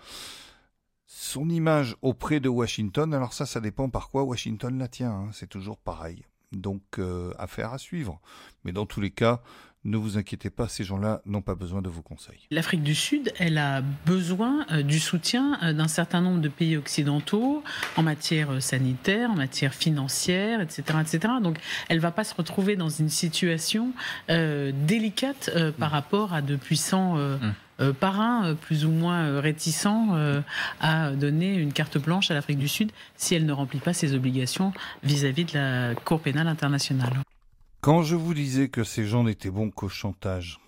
Son 1.06 1.48
image 1.48 1.96
auprès 2.02 2.40
de 2.40 2.48
Washington, 2.48 3.12
alors 3.14 3.32
ça, 3.32 3.46
ça 3.46 3.60
dépend 3.60 3.90
par 3.90 4.10
quoi 4.10 4.22
Washington 4.22 4.78
la 4.78 4.88
tient, 4.88 5.12
hein, 5.12 5.30
c'est 5.32 5.48
toujours 5.48 5.78
pareil. 5.78 6.24
Donc 6.52 7.00
affaire 7.38 7.72
à 7.72 7.78
suivre. 7.78 8.20
Mais 8.64 8.72
dans 8.72 8.86
tous 8.86 9.00
les 9.00 9.12
cas, 9.12 9.40
ne 9.84 9.96
vous 9.96 10.18
inquiétez 10.18 10.50
pas, 10.50 10.68
ces 10.68 10.84
gens-là 10.84 11.22
n'ont 11.24 11.40
pas 11.40 11.54
besoin 11.54 11.80
de 11.80 11.88
vos 11.88 12.02
conseils. 12.02 12.46
L'Afrique 12.50 12.82
du 12.82 12.94
Sud, 12.94 13.32
elle 13.38 13.56
a 13.56 13.80
besoin 13.80 14.66
euh, 14.70 14.82
du 14.82 15.00
soutien 15.00 15.58
euh, 15.62 15.72
d'un 15.72 15.88
certain 15.88 16.20
nombre 16.20 16.40
de 16.40 16.48
pays 16.48 16.76
occidentaux 16.76 17.62
en 17.96 18.02
matière 18.02 18.50
euh, 18.50 18.60
sanitaire, 18.60 19.30
en 19.30 19.36
matière 19.36 19.72
financière, 19.72 20.60
etc. 20.60 20.82
etc. 21.00 21.34
Donc 21.42 21.58
elle 21.88 21.96
ne 21.96 22.02
va 22.02 22.10
pas 22.10 22.24
se 22.24 22.34
retrouver 22.34 22.76
dans 22.76 22.88
une 22.88 23.08
situation 23.08 23.92
délicate 24.28 25.50
par 25.78 25.90
rapport 25.90 26.34
à 26.34 26.42
de 26.42 26.56
puissants... 26.56 27.16
Mmh. 27.16 27.92
parrains 27.98 28.54
plus 28.54 28.84
ou 28.84 28.90
moins 28.90 29.40
réticents 29.40 30.42
à 30.80 31.10
donner 31.12 31.54
une 31.54 31.72
carte 31.72 31.98
blanche 31.98 32.30
à 32.30 32.34
l'Afrique 32.34 32.58
du 32.58 32.68
Sud 32.68 32.92
si 33.16 33.34
elle 33.34 33.46
ne 33.46 33.52
remplit 33.52 33.78
pas 33.78 33.94
ses 33.94 34.14
obligations 34.14 34.72
vis 35.02 35.24
à 35.24 35.30
-vis 35.30 35.50
de 35.50 35.58
la 35.58 35.94
Cour 35.94 36.20
pénale 36.20 36.48
internationale. 36.48 37.12
Quand 37.80 38.02
je 38.02 38.14
vous 38.14 38.34
disais 38.34 38.68
que 38.68 38.84
ces 38.84 39.06
gens 39.06 39.24
n'étaient 39.24 39.50
bons 39.50 39.70
qu'au 39.70 39.88
chantage, 39.88 40.60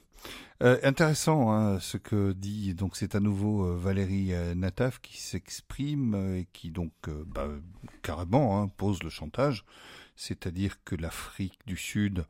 euh, 0.63 0.79
intéressant 0.83 1.53
hein, 1.53 1.79
ce 1.79 1.99
que 1.99 2.33
dit 2.33 2.73
donc 2.73 2.97
c'est 2.97 3.15
à 3.15 3.21
nouveau 3.21 3.67
euh, 3.67 3.77
Valérie 3.77 4.33
euh, 4.33 4.55
Nataf 4.55 4.99
qui 5.03 5.21
s'exprime 5.21 6.37
et 6.37 6.49
qui 6.55 6.71
donc 6.71 6.93
bah, 7.27 7.49
carrément 8.01 8.63
hein, 8.63 8.69
pose 8.79 9.03
le 9.03 9.11
chantage, 9.11 9.67
c'est-à-dire 10.17 10.83
que 10.85 10.95
l'Afrique 10.95 11.59
du 11.67 11.77
Sud, 11.77 12.25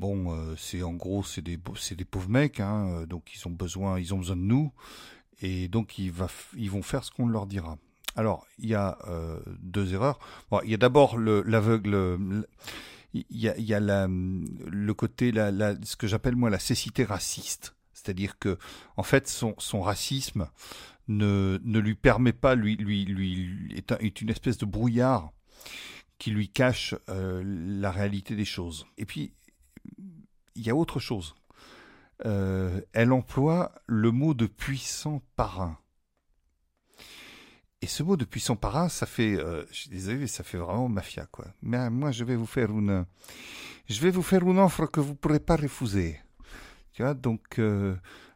bon 0.00 0.36
c'est 0.56 0.82
en 0.82 0.94
gros 0.94 1.22
c'est 1.22 1.42
des 1.42 1.56
c'est 1.76 1.94
des 1.94 2.04
pauvres 2.04 2.28
mecs, 2.28 2.58
hein, 2.58 3.04
donc 3.06 3.32
ils 3.36 3.46
ont 3.46 3.52
besoin 3.52 4.00
ils 4.00 4.14
ont 4.14 4.18
besoin 4.18 4.36
de 4.36 4.42
nous 4.42 4.72
et 5.42 5.68
donc 5.68 5.96
ils, 5.96 6.10
va, 6.10 6.26
ils 6.56 6.72
vont 6.72 6.82
faire 6.82 7.04
ce 7.04 7.12
qu'on 7.12 7.28
leur 7.28 7.46
dira. 7.46 7.78
Alors 8.16 8.48
il 8.58 8.68
y 8.68 8.74
a 8.74 8.98
deux 9.62 9.94
erreurs. 9.94 10.18
Bon, 10.50 10.60
il 10.64 10.70
y 10.70 10.74
a 10.74 10.78
d'abord 10.78 11.16
l'aveugle 11.18 12.44
il 13.14 13.24
y 13.30 13.74
a, 13.74 14.06
le 14.08 14.92
côté, 14.92 15.32
ce 15.32 15.96
que 15.96 16.06
j'appelle 16.06 16.36
moi 16.36 16.50
la 16.50 16.58
cécité 16.58 17.04
raciste. 17.04 17.74
C'est-à-dire 17.92 18.38
que, 18.38 18.58
en 18.96 19.02
fait, 19.02 19.28
son, 19.28 19.80
racisme 19.80 20.48
ne, 21.08 21.58
ne 21.64 21.78
lui 21.78 21.94
permet 21.94 22.32
pas, 22.32 22.54
lui, 22.54 22.76
lui, 22.76 23.04
lui 23.04 23.74
est, 23.74 23.92
est 23.92 24.20
une 24.20 24.30
espèce 24.30 24.58
de 24.58 24.66
brouillard 24.66 25.32
qui 26.18 26.30
lui 26.30 26.48
cache 26.48 26.94
la 27.08 27.90
réalité 27.90 28.36
des 28.36 28.44
choses. 28.44 28.86
Et 28.98 29.04
puis, 29.04 29.32
il 30.54 30.66
y 30.66 30.70
a 30.70 30.74
autre 30.74 31.00
chose. 31.00 31.34
elle 32.24 33.12
emploie 33.12 33.72
le 33.86 34.10
mot 34.10 34.34
de 34.34 34.46
puissant 34.46 35.22
parrain. 35.36 35.78
Et 37.80 37.86
ce 37.86 38.02
mot 38.02 38.16
de 38.16 38.24
puissant 38.24 38.56
parrain, 38.56 38.88
ça 38.88 39.06
fait, 39.06 39.38
euh, 39.38 39.64
je 39.70 39.82
suis 39.82 39.90
désolé, 39.90 40.26
ça 40.26 40.42
fait 40.42 40.58
vraiment 40.58 40.88
mafia, 40.88 41.26
quoi. 41.26 41.46
Mais 41.62 41.78
euh, 41.78 41.90
moi, 41.90 42.10
je 42.10 42.24
vais 42.24 42.34
vous 42.34 42.46
faire 42.46 42.70
une, 42.70 43.06
je 43.88 44.00
vais 44.00 44.10
vous 44.10 44.22
faire 44.22 44.42
une 44.42 44.58
offre 44.58 44.86
que 44.86 44.98
vous 44.98 45.12
ne 45.12 45.16
pourrez 45.16 45.38
pas 45.38 45.56
refuser. 45.56 46.20
Tu 46.92 47.02
vois, 47.02 47.14
donc, 47.14 47.60
euh, 47.60 47.94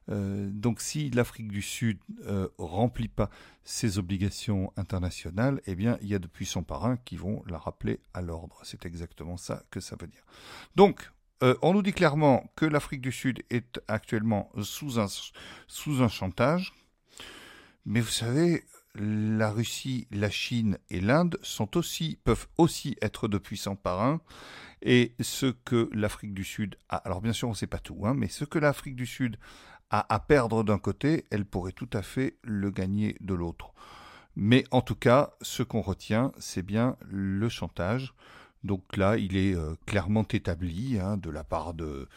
donc 0.09 0.81
si 0.81 1.11
l'Afrique 1.11 1.49
du 1.49 1.63
Sud 1.63 1.99
euh, 2.27 2.47
remplit 2.57 3.09
pas 3.09 3.31
ses 3.65 3.99
obligations 3.99 4.73
internationales, 4.77 5.61
eh 5.67 5.75
bien, 5.75 5.99
il 6.03 6.09
y 6.09 6.15
a 6.15 6.21
de 6.21 6.29
puissants 6.29 6.63
parrains 6.63 6.97
qui 6.97 7.17
vont 7.17 7.43
la 7.49 7.59
rappeler 7.59 7.99
à 8.15 8.21
l'ordre. 8.21 8.61
C'est 8.63 8.87
exactement 8.87 9.37
ça 9.37 9.65
que 9.73 9.81
ça 9.81 9.97
veut 10.01 10.07
dire. 10.07 10.25
Donc, 10.77 11.11
on 11.61 11.73
nous 11.73 11.83
dit 11.83 11.93
clairement 11.93 12.49
que 12.55 12.65
l'Afrique 12.65 13.01
du 13.01 13.11
Sud 13.11 13.43
est 13.51 13.81
actuellement 13.89 14.53
sous 14.63 15.01
un, 15.01 15.09
sous 15.67 16.01
un 16.01 16.07
chantage. 16.07 16.73
Mais 17.85 18.01
vous 18.01 18.07
savez, 18.07 18.63
la 18.95 19.51
Russie, 19.51 20.07
la 20.11 20.31
Chine 20.31 20.79
et 20.91 21.01
l'Inde 21.01 21.39
sont 21.43 21.77
aussi, 21.77 22.19
peuvent 22.25 22.47
aussi 22.59 22.97
être 23.01 23.29
de 23.29 23.39
puissants 23.39 23.77
parrains. 23.77 24.21
Et 24.83 25.15
ce 25.21 25.47
que 25.47 25.89
l'Afrique 25.93 26.35
du 26.35 26.45
Sud 26.45 26.77
a, 26.89 26.97
alors 26.97 27.21
bien 27.21 27.33
sûr 27.33 27.49
on 27.49 27.53
ne 27.53 27.57
sait 27.57 27.67
pas 27.67 27.79
tout, 27.79 28.01
hein, 28.05 28.15
mais 28.15 28.29
ce 28.29 28.45
que 28.45 28.59
l'Afrique 28.59 28.97
du 28.97 29.07
Sud 29.07 29.39
a 29.91 30.13
à 30.13 30.19
perdre 30.19 30.65
d'un 30.65 30.79
côté, 30.79 31.25
elle 31.31 31.45
pourrait 31.45 31.73
tout 31.73 31.91
à 31.93 32.03
fait 32.03 32.37
le 32.43 32.71
gagner 32.71 33.17
de 33.21 33.35
l'autre. 33.35 33.73
Mais 34.35 34.65
en 34.71 34.81
tout 34.81 34.95
cas, 34.95 35.35
ce 35.43 35.63
qu'on 35.63 35.83
retient, 35.83 36.33
c'est 36.39 36.63
bien 36.63 36.97
le 37.09 37.49
chantage. 37.51 38.15
Donc 38.65 38.97
là, 38.97 39.19
il 39.19 39.37
est 39.37 39.55
euh, 39.55 39.75
clairement 39.87 40.27
établi 40.31 40.99
hein, 40.99 41.17
de 41.17 41.31
la 41.31 41.45
part 41.45 41.75
de... 41.75 42.09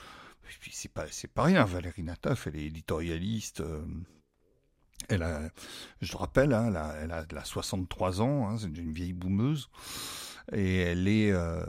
C'est 0.71 0.93
pas, 0.93 1.05
pas 1.33 1.43
rien, 1.43 1.65
Valérie 1.65 2.03
Nataf, 2.03 2.47
elle 2.47 2.55
est 2.55 2.65
éditorialiste. 2.65 3.61
Euh, 3.61 3.83
elle 5.09 5.23
a, 5.23 5.41
je 6.01 6.11
le 6.11 6.17
rappelle, 6.17 6.53
hein, 6.53 6.67
elle, 6.67 7.11
a, 7.11 7.25
elle, 7.29 7.37
a, 7.37 7.45
63 7.45 8.21
ans, 8.21 8.47
hein, 8.47 8.57
c'est 8.57 8.67
une 8.67 8.93
vieille 8.93 9.13
boumeuse. 9.13 9.69
Et 10.53 10.77
elle 10.77 11.07
est 11.07 11.31
euh, 11.31 11.63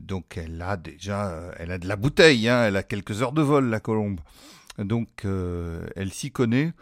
donc 0.00 0.38
elle 0.38 0.60
a 0.62 0.78
déjà 0.78 1.28
euh, 1.28 1.52
elle 1.58 1.70
a 1.70 1.78
de 1.78 1.86
la 1.86 1.96
bouteille, 1.96 2.48
hein, 2.48 2.64
elle 2.64 2.76
a 2.76 2.82
quelques 2.82 3.20
heures 3.20 3.32
de 3.32 3.42
vol 3.42 3.68
la 3.68 3.80
colombe. 3.80 4.20
Donc 4.78 5.26
euh, 5.26 5.86
elle 5.96 6.12
s'y 6.12 6.30
connaît 6.30 6.72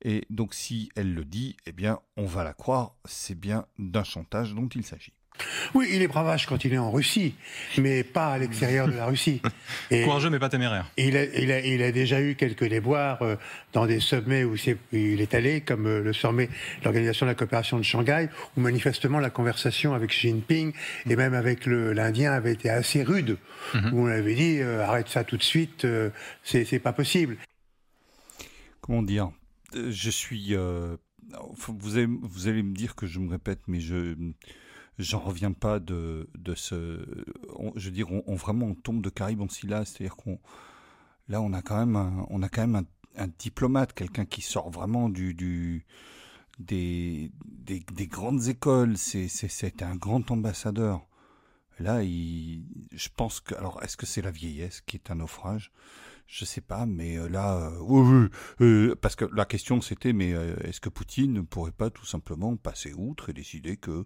et 0.00 0.26
donc 0.30 0.54
si 0.54 0.90
elle 0.96 1.12
le 1.12 1.26
dit, 1.26 1.56
eh 1.66 1.72
bien 1.72 2.00
on 2.16 2.24
va 2.24 2.42
la 2.42 2.54
croire. 2.54 2.94
C'est 3.04 3.38
bien 3.38 3.66
d'un 3.78 4.04
chantage 4.04 4.54
dont 4.54 4.68
il 4.68 4.82
s'agit. 4.82 5.12
Oui, 5.74 5.88
il 5.92 6.02
est 6.02 6.06
bravage 6.06 6.46
quand 6.46 6.64
il 6.64 6.72
est 6.72 6.78
en 6.78 6.90
Russie, 6.92 7.34
mais 7.78 8.04
pas 8.04 8.28
à 8.28 8.38
l'extérieur 8.38 8.86
de 8.86 8.92
la 8.92 9.06
Russie. 9.06 9.42
Et 9.90 10.02
Courageux, 10.04 10.30
mais 10.30 10.38
pas 10.38 10.48
téméraire. 10.48 10.88
Il 10.96 11.16
a, 11.16 11.24
il, 11.24 11.50
a, 11.50 11.60
il 11.60 11.82
a, 11.82 11.90
déjà 11.90 12.20
eu 12.20 12.36
quelques 12.36 12.68
déboires 12.68 13.20
euh, 13.22 13.36
dans 13.72 13.86
des 13.86 13.98
sommets 13.98 14.44
où, 14.44 14.54
il 14.92 15.20
est 15.20 15.34
allé, 15.34 15.60
comme 15.60 15.86
euh, 15.86 16.00
le 16.00 16.12
sommet 16.12 16.46
de 16.46 16.84
l'Organisation 16.84 17.26
de 17.26 17.30
la 17.30 17.34
coopération 17.34 17.78
de 17.78 17.82
Shanghai, 17.82 18.28
où 18.56 18.60
manifestement 18.60 19.18
la 19.18 19.30
conversation 19.30 19.94
avec 19.94 20.10
Xi 20.10 20.28
Jinping 20.28 20.72
et 21.08 21.16
même 21.16 21.34
avec 21.34 21.66
l'Indien 21.66 22.32
avait 22.32 22.52
été 22.52 22.70
assez 22.70 23.02
rude, 23.02 23.36
mhm. 23.74 23.92
où 23.92 24.04
on 24.04 24.06
avait 24.06 24.34
dit 24.34 24.60
euh, 24.60 24.84
arrête 24.84 25.08
ça 25.08 25.24
tout 25.24 25.36
de 25.36 25.42
suite, 25.42 25.86
c'est 26.44 26.78
pas 26.78 26.92
possible. 26.92 27.36
Comment 28.80 29.02
dire 29.02 29.30
Je 29.74 30.10
suis. 30.10 30.54
vous, 30.54 31.96
allez, 31.96 32.06
vous 32.06 32.48
allez 32.48 32.62
me 32.62 32.74
dire 32.74 32.94
que 32.94 33.06
je 33.06 33.18
me 33.18 33.30
répète, 33.30 33.60
mais 33.66 33.80
je 33.80 34.14
j'en 34.98 35.20
reviens 35.20 35.52
pas 35.52 35.80
de, 35.80 36.28
de 36.36 36.54
ce. 36.54 37.04
je 37.76 37.86
veux 37.86 37.94
dire, 37.94 38.08
on, 38.10 38.34
vraiment 38.34 38.66
on 38.66 38.74
tombe 38.74 39.02
de 39.02 39.10
Caribe-en-Silla, 39.10 39.84
c'est-à-dire 39.84 40.16
qu'on 40.16 40.38
là 41.28 41.40
on 41.40 41.52
a 41.52 41.62
quand 41.62 41.78
même 41.78 41.96
un, 41.96 42.26
on 42.30 42.42
a 42.42 42.48
quand 42.48 42.66
même 42.66 42.84
un, 43.16 43.28
diplomate, 43.38 43.92
quelqu'un 43.92 44.24
qui 44.24 44.42
sort 44.42 44.70
vraiment 44.70 45.08
du, 45.08 45.34
des, 46.58 47.30
des, 47.46 47.84
des 47.92 48.06
grandes 48.06 48.48
écoles. 48.48 48.96
C'est 48.96 49.28
c'est 49.28 49.82
un 49.82 49.96
grand 49.96 50.30
ambassadeur. 50.30 51.06
Là, 51.80 52.02
il, 52.02 52.64
je 52.92 53.08
pense 53.14 53.40
que 53.40 53.54
alors 53.54 53.82
est-ce 53.82 53.96
que 53.96 54.06
c'est 54.06 54.22
la 54.22 54.30
vieillesse 54.30 54.80
qui 54.80 54.96
est 54.96 55.10
un 55.10 55.16
naufrage? 55.16 55.72
Je 56.26 56.44
sais 56.44 56.60
pas, 56.60 56.86
mais 56.86 57.18
euh, 57.18 57.28
là, 57.28 57.56
euh, 57.58 57.78
oui, 57.80 58.28
euh, 58.60 58.94
parce 59.00 59.14
que 59.14 59.26
la 59.34 59.44
question 59.44 59.80
c'était, 59.80 60.12
mais 60.12 60.30
est-ce 60.30 60.80
que 60.80 60.88
Poutine 60.88 61.32
ne 61.32 61.40
pourrait 61.42 61.72
pas 61.72 61.90
tout 61.90 62.06
simplement 62.06 62.56
passer 62.56 62.94
outre 62.94 63.30
et 63.30 63.32
décider 63.32 63.76
que 63.76 64.04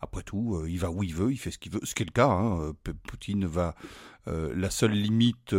après 0.00 0.22
tout, 0.22 0.56
euh, 0.56 0.70
il 0.70 0.78
va 0.78 0.90
où 0.90 1.02
il 1.02 1.14
veut, 1.14 1.32
il 1.32 1.38
fait 1.38 1.50
ce 1.50 1.58
qu'il 1.58 1.72
veut, 1.72 1.80
ce 1.82 1.94
qui 1.94 2.02
est 2.02 2.06
le 2.06 2.12
cas. 2.12 2.28
Hein. 2.28 2.60
Euh, 2.60 2.92
Poutine 3.06 3.46
va. 3.46 3.74
Euh, 4.26 4.52
la 4.54 4.68
seule 4.70 4.92
limite 4.92 5.54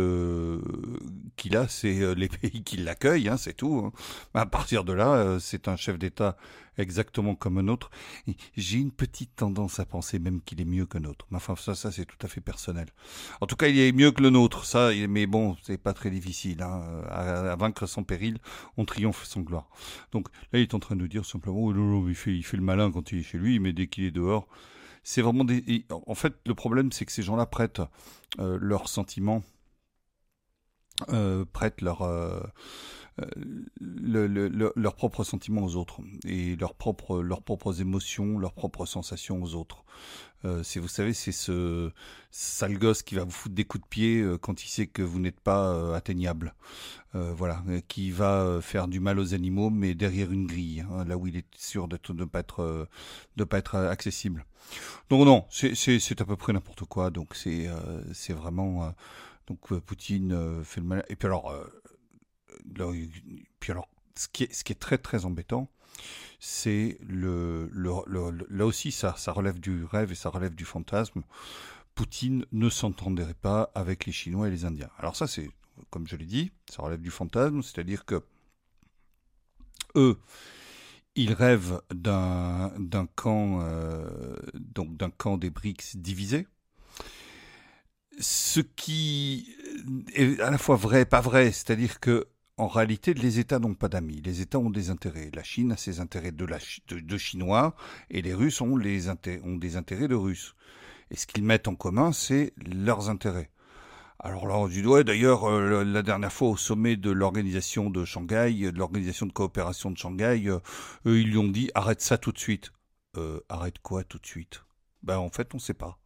qu'il 1.36 1.56
a, 1.56 1.66
c'est 1.68 2.14
les 2.14 2.28
pays 2.28 2.62
qui 2.62 2.76
l'accueillent, 2.76 3.28
hein, 3.28 3.36
c'est 3.36 3.54
tout. 3.54 3.82
Hein. 3.84 3.92
À 4.34 4.46
partir 4.46 4.84
de 4.84 4.92
là, 4.92 5.38
c'est 5.40 5.66
un 5.68 5.76
chef 5.76 5.98
d'État 5.98 6.36
exactement 6.80 7.34
comme 7.34 7.58
un 7.58 7.68
autre. 7.68 7.90
J'ai 8.56 8.78
une 8.78 8.90
petite 8.90 9.36
tendance 9.36 9.78
à 9.78 9.84
penser 9.84 10.18
même 10.18 10.40
qu'il 10.40 10.60
est 10.60 10.64
mieux 10.64 10.86
qu'un 10.86 11.04
autre. 11.04 11.26
Mais 11.30 11.36
enfin, 11.36 11.56
ça, 11.56 11.74
ça 11.74 11.92
c'est 11.92 12.04
tout 12.04 12.18
à 12.22 12.28
fait 12.28 12.40
personnel. 12.40 12.86
En 13.40 13.46
tout 13.46 13.56
cas, 13.56 13.68
il 13.68 13.78
est 13.78 13.92
mieux 13.92 14.10
que 14.10 14.22
le 14.22 14.30
nôtre. 14.30 14.64
Ça, 14.64 14.90
mais 15.08 15.26
bon, 15.26 15.56
c'est 15.62 15.78
pas 15.78 15.92
très 15.92 16.10
difficile. 16.10 16.62
Hein. 16.62 16.82
À, 17.08 17.56
vaincre 17.56 17.86
sans 17.86 18.02
péril, 18.02 18.38
on 18.76 18.84
triomphe 18.84 19.24
sans 19.24 19.40
gloire. 19.40 19.68
Donc 20.12 20.28
là, 20.52 20.58
il 20.58 20.62
est 20.62 20.74
en 20.74 20.80
train 20.80 20.96
de 20.96 21.06
dire 21.06 21.24
simplement, 21.24 21.58
oh, 21.58 22.08
il, 22.08 22.14
fait, 22.14 22.34
il 22.34 22.42
fait 22.42 22.56
le 22.56 22.62
malin 22.62 22.90
quand 22.90 23.12
il 23.12 23.18
est 23.18 23.22
chez 23.22 23.38
lui, 23.38 23.58
mais 23.58 23.72
dès 23.72 23.86
qu'il 23.86 24.04
est 24.04 24.10
dehors, 24.10 24.48
c'est 25.02 25.22
vraiment 25.22 25.44
des. 25.44 25.86
En 25.90 26.14
fait, 26.14 26.34
le 26.46 26.54
problème, 26.54 26.92
c'est 26.92 27.04
que 27.04 27.12
ces 27.12 27.22
gens-là 27.22 27.46
prêtent 27.46 27.82
euh, 28.38 28.58
leurs 28.60 28.88
sentiments, 28.88 29.42
euh, 31.08 31.44
prêtent 31.52 31.80
leur 31.80 32.02
le, 33.80 34.72
leurs 34.76 34.94
propres 34.94 35.24
sentiments 35.24 35.64
aux 35.64 35.76
autres 35.76 36.00
et 36.24 36.56
leurs 36.56 36.74
propres, 36.74 37.20
leurs 37.20 37.42
propres 37.42 37.80
émotions, 37.80 38.38
leurs 38.38 38.52
propres 38.52 38.86
sensations 38.86 39.42
aux 39.42 39.54
autres. 39.54 39.84
Euh, 40.46 40.62
c'est, 40.62 40.80
vous 40.80 40.88
savez, 40.88 41.12
c'est 41.12 41.32
ce 41.32 41.90
sale 42.30 42.78
gosse 42.78 43.02
qui 43.02 43.14
va 43.14 43.24
vous 43.24 43.30
foutre 43.30 43.54
des 43.54 43.64
coups 43.64 43.84
de 43.84 43.88
pied 43.88 44.20
euh, 44.20 44.38
quand 44.38 44.64
il 44.64 44.68
sait 44.68 44.86
que 44.86 45.02
vous 45.02 45.20
n'êtes 45.20 45.40
pas 45.40 45.72
euh, 45.74 45.94
atteignable. 45.94 46.54
Euh, 47.16 47.32
voilà, 47.36 47.64
qui 47.88 48.12
va 48.12 48.60
faire 48.62 48.86
du 48.86 49.00
mal 49.00 49.18
aux 49.18 49.34
animaux, 49.34 49.68
mais 49.68 49.94
derrière 49.94 50.30
une 50.30 50.46
grille, 50.46 50.86
hein, 50.92 51.04
là 51.04 51.16
où 51.16 51.26
il 51.26 51.36
est 51.36 51.46
sûr 51.56 51.88
de 51.88 51.98
ne 52.12 52.24
pas 52.24 52.38
être, 52.38 52.88
de 53.36 53.44
pas 53.44 53.58
être 53.58 53.74
accessible. 53.74 54.46
Donc 55.08 55.26
non, 55.26 55.44
c'est 55.50 56.20
à 56.20 56.24
peu 56.24 56.36
près 56.36 56.52
n'importe 56.52 56.84
quoi. 56.84 57.10
Donc 57.10 57.34
c'est, 57.34 57.68
c'est 58.12 58.32
vraiment 58.32 58.94
donc 59.50 59.80
Poutine 59.80 60.64
fait 60.64 60.80
le 60.80 60.86
mal. 60.86 61.04
Et 61.10 61.16
puis 61.16 61.26
alors 61.26 61.52
puis 63.60 63.72
alors, 63.72 63.88
ce 64.14 64.28
qui 64.28 64.44
est, 64.44 64.78
très 64.78 64.98
très 64.98 65.24
embêtant, 65.24 65.68
c'est 66.38 66.98
le, 67.06 67.70
là 68.48 68.66
aussi 68.66 68.92
ça, 68.92 69.14
relève 69.28 69.60
du 69.60 69.84
rêve 69.84 70.12
et 70.12 70.14
ça 70.14 70.30
relève 70.30 70.54
du 70.54 70.64
fantasme. 70.64 71.22
Poutine 71.94 72.46
ne 72.52 72.70
s'entendrait 72.70 73.34
pas 73.34 73.70
avec 73.74 74.06
les 74.06 74.12
Chinois 74.12 74.48
et 74.48 74.50
les 74.50 74.64
Indiens. 74.64 74.90
Alors 74.98 75.16
ça 75.16 75.26
c'est, 75.26 75.50
comme 75.90 76.06
je 76.06 76.16
l'ai 76.16 76.26
dit, 76.26 76.50
ça 76.68 76.82
relève 76.82 77.00
du 77.00 77.10
fantasme, 77.10 77.62
c'est-à-dire 77.62 78.04
que 78.04 78.22
eux, 79.96 80.18
ils 81.16 81.32
rêvent 81.32 81.82
d'un 81.90 82.70
camp 83.16 83.60
euh, 83.62 84.36
d'un 84.54 85.10
camp 85.10 85.36
des 85.36 85.50
BRICS 85.50 85.96
divisé, 85.96 86.46
ce 88.18 88.60
qui 88.60 89.54
est 90.14 90.40
à 90.40 90.50
la 90.50 90.58
fois 90.58 90.76
vrai 90.76 91.02
et 91.02 91.06
pas 91.06 91.20
vrai, 91.20 91.52
c'est-à-dire 91.52 92.00
que 92.00 92.26
en 92.56 92.68
réalité, 92.68 93.14
les 93.14 93.38
États 93.38 93.58
n'ont 93.58 93.74
pas 93.74 93.88
d'amis. 93.88 94.20
Les 94.22 94.42
États 94.42 94.58
ont 94.58 94.68
des 94.68 94.90
intérêts. 94.90 95.30
La 95.34 95.42
Chine 95.42 95.72
a 95.72 95.78
ses 95.78 95.98
intérêts 95.98 96.30
de, 96.30 97.16
Chinois 97.16 97.74
et 98.10 98.20
les 98.20 98.34
Russes 98.34 98.60
ont, 98.60 98.76
des 98.76 99.08
intérêts 99.08 100.08
de 100.08 100.14
Russes. 100.14 100.54
Et 101.10 101.16
ce 101.16 101.26
qu'ils 101.26 101.42
mettent 101.42 101.68
en 101.68 101.74
commun, 101.74 102.12
c'est 102.12 102.52
leurs 102.58 103.08
intérêts. 103.08 103.50
Alors 104.18 104.46
là, 104.46 104.68
du 104.68 104.82
doigt, 104.82 105.02
d'ailleurs, 105.02 105.50
euh, 105.50 105.82
la 105.82 106.02
dernière 106.02 106.30
fois 106.30 106.50
au 106.50 106.56
sommet 106.58 106.96
de 106.96 107.10
l'organisation 107.10 107.88
de 107.88 108.04
Shanghai, 108.04 108.70
de 108.70 108.76
l'organisation 108.76 109.24
de 109.24 109.32
coopération 109.32 109.90
de 109.90 109.96
Shanghai, 109.96 110.42
euh, 110.46 110.58
eux, 111.06 111.18
ils 111.18 111.30
lui 111.30 111.38
ont 111.38 111.48
dit 111.48 111.70
arrête 111.74 112.02
ça 112.02 112.18
tout 112.18 112.30
de 112.30 112.38
suite. 112.38 112.72
Euh, 113.16 113.40
arrête 113.48 113.78
quoi 113.78 114.04
tout 114.04 114.18
de 114.18 114.26
suite? 114.26 114.62
Ben 115.02 115.16
en 115.16 115.30
fait, 115.30 115.54
on 115.54 115.56
ne 115.56 115.62
sait 115.62 115.72
pas. 115.72 115.98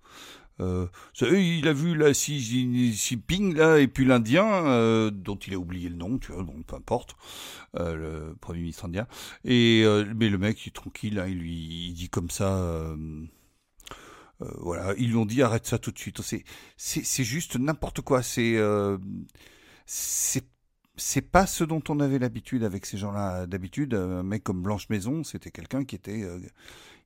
Euh, 0.61 0.87
il 1.21 1.67
a 1.67 1.73
vu 1.73 1.97
la 1.97 2.13
Xi 2.13 2.41
Jinping 2.93 3.57
là 3.57 3.79
et 3.81 3.89
puis 3.89 4.05
l'Indien 4.05 4.47
euh, 4.47 5.11
dont 5.11 5.37
il 5.37 5.55
a 5.55 5.57
oublié 5.57 5.89
le 5.89 5.97
nom, 5.97 6.19
tu 6.19 6.33
vois, 6.33 6.45
bon 6.45 6.63
peu 6.63 6.77
importe, 6.77 7.17
euh, 7.77 7.97
le 8.29 8.37
premier 8.37 8.61
ministre 8.61 8.85
indien. 8.85 9.07
Et 9.45 9.83
euh, 9.85 10.05
mais 10.17 10.29
le 10.29 10.39
mec 10.39 10.65
il 10.65 10.69
est 10.69 10.73
tranquille, 10.73 11.19
hein, 11.19 11.27
il 11.27 11.39
lui 11.39 11.89
il 11.89 11.95
dit 11.95 12.09
comme 12.09 12.31
ça. 12.31 12.57
Euh, 12.57 13.27
voilà, 14.59 14.95
ils 14.99 15.09
lui 15.09 15.17
ont 15.17 15.27
dit 15.27 15.43
arrête 15.43 15.67
ça 15.67 15.79
tout 15.79 15.91
de 15.91 15.99
suite. 15.99 16.21
C'est 16.21 16.45
c'est 16.77 17.25
juste 17.25 17.57
n'importe 17.59 18.01
quoi. 18.03 18.23
C'est 18.23 18.57
c'est 19.87 20.45
c'est 20.97 21.23
pas 21.23 21.47
ce 21.47 21.65
dont 21.65 21.83
on 21.89 21.99
avait 22.01 22.19
l'habitude 22.21 22.63
avec 22.65 22.87
ces 22.87 22.99
gens-là. 22.99 23.47
D'habitude, 23.47 23.95
un 23.95 24.23
mec 24.23 24.45
comme 24.45 24.63
Blanche 24.63 24.89
Maison, 24.91 25.25
c'était 25.25 25.51
quelqu'un 25.51 25.85
qui 25.85 25.97
était 25.97 26.25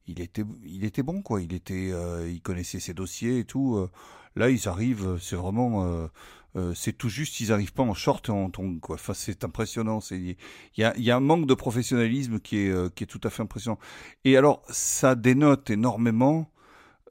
il 0.09 0.21
était, 0.21 0.45
il 0.65 0.85
était 0.85 1.03
bon 1.03 1.23
quoi. 1.23 1.41
Il 1.43 1.53
était, 1.53 1.93
il 2.29 2.41
connaissait 2.43 2.81
ses 2.81 2.95
dossiers 2.95 3.39
et 3.39 3.45
tout. 3.45 3.89
là, 4.37 4.51
ils 4.51 4.69
arrivent, 4.69 5.19
c'est 5.21 5.37
vraiment 5.37 6.09
euh, 6.57 6.73
c'est 6.75 6.93
tout 6.93 7.09
juste, 7.09 7.41
ils 7.41 7.49
n'arrivent 7.49 7.73
pas 7.73 7.83
en 7.83 7.95
short 7.95 8.29
et 8.29 8.33
en 8.33 8.51
tongs. 8.51 8.79
Quoi. 8.81 8.97
Enfin, 8.97 9.15
c'est 9.15 9.45
impressionnant. 9.45 10.01
Il 10.11 10.37
y 10.77 10.85
a, 10.85 10.97
y 10.97 11.11
a, 11.11 11.17
un 11.17 11.21
manque 11.21 11.47
de 11.47 11.55
professionnalisme 11.55 12.41
qui 12.41 12.59
est, 12.59 12.71
euh, 12.71 12.89
qui 12.89 13.05
est 13.05 13.07
tout 13.07 13.21
à 13.25 13.31
fait 13.31 13.43
impressionnant. 13.43 13.79
Et 14.25 14.37
alors, 14.37 14.63
ça 14.69 15.15
dénote 15.15 15.71
énormément 15.71 16.51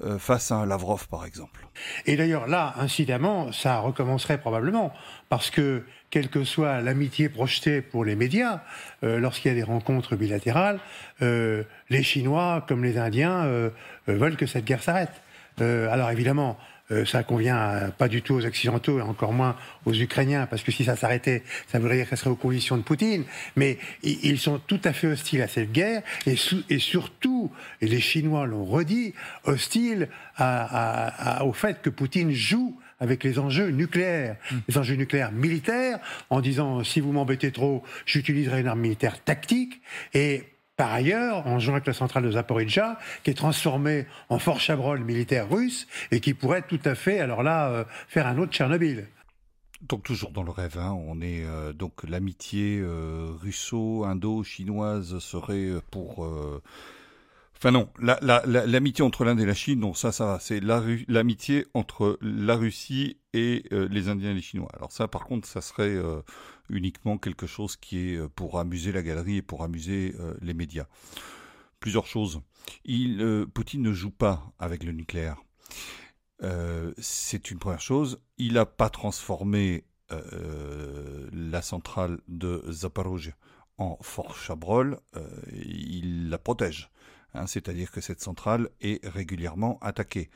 euh, 0.03 0.19
face 0.19 0.51
à 0.51 0.55
un 0.55 0.65
Lavrov, 0.65 1.07
par 1.07 1.25
exemple. 1.25 1.67
Et 2.05 2.15
d'ailleurs, 2.15 2.47
là, 2.47 2.73
incidemment, 2.77 3.51
ça 3.51 3.79
recommencerait 3.79 4.39
probablement, 4.39 4.93
parce 5.29 5.49
que, 5.49 5.83
quelle 6.09 6.29
que 6.29 6.43
soit 6.43 6.81
l'amitié 6.81 7.27
projetée 7.29 7.81
pour 7.81 8.05
les 8.05 8.15
médias, 8.15 8.61
lorsqu'il 9.01 9.49
y 9.49 9.51
a 9.51 9.55
des 9.55 9.63
rencontres 9.63 10.15
bilatérales, 10.15 10.79
les 11.19 12.03
Chinois, 12.03 12.63
comme 12.65 12.81
les 12.81 12.97
Indiens, 12.97 13.69
veulent 14.07 14.37
que 14.37 14.45
cette 14.45 14.63
guerre 14.63 14.81
s'arrête. 14.81 15.11
alors 15.59 16.09
évidemment, 16.09 16.57
euh, 16.91 17.05
ça 17.05 17.23
convient 17.23 17.91
pas 17.97 18.07
du 18.07 18.21
tout 18.21 18.35
aux 18.35 18.45
Occidentaux 18.45 18.99
et 18.99 19.01
encore 19.01 19.33
moins 19.33 19.55
aux 19.85 19.93
Ukrainiens, 19.93 20.47
parce 20.47 20.63
que 20.63 20.71
si 20.71 20.85
ça 20.85 20.95
s'arrêtait, 20.95 21.43
ça 21.67 21.79
voudrait 21.79 21.97
dire 21.97 22.05
que 22.05 22.11
ça 22.11 22.15
serait 22.15 22.29
aux 22.29 22.35
conditions 22.35 22.77
de 22.77 22.83
Poutine. 22.83 23.23
Mais 23.55 23.77
ils 24.03 24.39
sont 24.39 24.59
tout 24.59 24.81
à 24.83 24.93
fait 24.93 25.07
hostiles 25.07 25.41
à 25.41 25.47
cette 25.47 25.71
guerre 25.71 26.01
et, 26.25 26.35
et 26.69 26.79
surtout, 26.79 27.51
et 27.81 27.87
les 27.87 27.99
Chinois 27.99 28.45
l'ont 28.45 28.65
redit, 28.65 29.13
hostiles 29.43 30.09
au 30.39 31.53
fait 31.53 31.81
que 31.81 31.89
Poutine 31.89 32.31
joue 32.31 32.77
avec 32.99 33.23
les 33.23 33.39
enjeux 33.39 33.69
nucléaires, 33.69 34.37
hmm. 34.51 34.55
les 34.67 34.77
enjeux 34.77 34.95
nucléaires 34.95 35.31
militaires, 35.31 35.99
en 36.29 36.41
disant 36.41 36.83
si 36.83 36.99
vous 36.99 37.11
m'embêtez 37.11 37.51
trop, 37.51 37.83
j'utiliserai 38.05 38.61
une 38.61 38.67
arme 38.67 38.79
militaire 38.79 39.23
tactique. 39.23 39.81
Et 40.13 40.43
par 40.77 40.93
ailleurs, 40.93 41.45
en 41.47 41.59
jouant 41.59 41.73
avec 41.73 41.87
la 41.87 41.93
centrale 41.93 42.23
de 42.23 42.31
Zaporizhia, 42.31 42.99
qui 43.23 43.31
est 43.31 43.33
transformée 43.33 44.05
en 44.29 44.37
Fort 44.37 44.59
Chabrol 44.59 45.03
militaire 45.03 45.49
russe 45.49 45.87
et 46.11 46.19
qui 46.19 46.35
pourrait 46.35 46.61
tout 46.61 46.79
à 46.85 46.93
fait, 46.93 47.19
alors 47.19 47.41
là, 47.41 47.69
euh, 47.69 47.83
faire 48.07 48.27
un 48.27 48.37
autre 48.37 48.53
Tchernobyl. 48.53 49.07
Donc 49.81 50.03
toujours 50.03 50.31
dans 50.31 50.43
le 50.43 50.51
rêve, 50.51 50.77
hein, 50.79 50.95
on 51.07 51.19
est 51.21 51.43
euh, 51.45 51.73
donc 51.73 52.03
l'amitié 52.07 52.79
euh, 52.79 53.31
russo-indo-chinoise 53.41 55.19
serait 55.19 55.69
pour 55.91 56.27
Enfin 57.57 57.71
non, 57.71 57.89
l'amitié 57.99 59.03
entre 59.03 59.25
l'Inde 59.25 59.39
et 59.39 59.45
la 59.45 59.55
Chine, 59.55 59.79
non, 59.79 59.93
ça, 59.93 60.11
ça 60.11 60.25
va. 60.25 60.39
C'est 60.39 60.59
l'amitié 60.59 61.65
entre 61.73 62.19
la 62.21 62.55
Russie 62.55 63.17
et 63.33 63.63
les 63.71 64.09
Indiens 64.09 64.31
et 64.31 64.35
les 64.35 64.41
Chinois. 64.41 64.69
Alors 64.75 64.91
ça, 64.91 65.07
par 65.07 65.25
contre, 65.25 65.47
ça 65.47 65.61
serait 65.61 65.97
uniquement 66.69 67.17
quelque 67.17 67.47
chose 67.47 67.75
qui 67.75 68.09
est 68.09 68.17
euh, 68.17 68.29
pour 68.29 68.59
amuser 68.59 68.91
la 68.91 69.01
galerie 69.01 69.37
et 69.37 69.41
pour 69.41 69.63
amuser 69.63 70.15
euh, 70.19 70.33
les 70.41 70.53
médias. 70.53 70.87
Plusieurs 71.79 72.07
choses. 72.07 72.41
Il, 72.85 73.21
euh, 73.21 73.45
Poutine 73.45 73.81
ne 73.81 73.93
joue 73.93 74.11
pas 74.11 74.51
avec 74.59 74.83
le 74.83 74.91
nucléaire. 74.91 75.37
c'est 76.97 77.49
une 77.51 77.59
première 77.59 77.81
chose. 77.81 78.21
Il 78.37 78.53
n'a 78.53 78.65
pas 78.65 78.89
transformé 78.89 79.85
la 80.09 81.61
centrale 81.61 82.19
de 82.27 82.63
Zaporozhye 82.69 83.33
en 83.77 83.97
Fort 84.01 84.37
Chabrol. 84.37 84.99
il 85.51 86.29
la 86.29 86.37
protège. 86.37 86.89
Hein. 87.33 87.47
C'est-à-dire 87.47 87.91
que 87.91 88.01
cette 88.01 88.21
centrale 88.21 88.69
est 88.81 89.05
régulièrement 89.07 89.77
attaquée. 89.81 90.29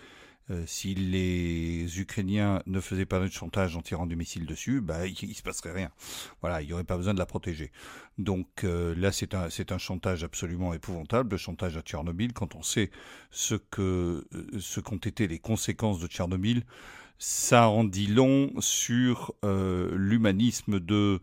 Euh, 0.52 0.64
si 0.66 0.96
les 0.96 2.00
Ukrainiens 2.00 2.62
ne 2.66 2.80
faisaient 2.82 3.06
pas 3.06 3.20
de 3.20 3.28
chantage 3.28 3.78
en 3.78 3.82
tirant 3.82 4.06
du 4.06 4.16
missile 4.16 4.46
dessus, 4.46 4.82
bah, 4.82 5.06
il, 5.22 5.30
ne 5.30 5.34
se 5.34 5.44
passerait 5.44 5.72
rien. 5.72 5.92
Voilà, 6.42 6.62
il 6.62 6.68
n'y 6.68 6.74
aurait 6.74 6.84
pas 6.84 6.98
besoin 6.98 7.14
de 7.14 7.20
la 7.20 7.26
protéger. 7.26 7.72
Donc 8.18 8.64
euh, 8.64 8.94
là, 8.96 9.12
c'est 9.12 9.34
un, 9.34 9.78
chantage 9.78 10.24
absolument 10.24 10.74
épouvantable, 10.74 11.32
le 11.32 11.38
chantage 11.38 11.78
à 11.78 11.82
Tchernobyl. 11.82 12.34
Quand 12.34 12.56
on 12.56 12.64
sait 12.64 12.92
ce 13.30 13.56
euh, 13.80 14.24
qu'ont 14.84 14.98
été 14.98 15.28
les 15.28 15.40
conséquences 15.40 16.00
de 16.00 16.08
Tchernobyl, 16.08 16.64
ça 17.18 17.70
en 17.70 17.84
dit 17.84 18.08
long 18.08 18.52
sur 18.60 19.36
l'humanisme 19.44 20.80
du 20.80 21.20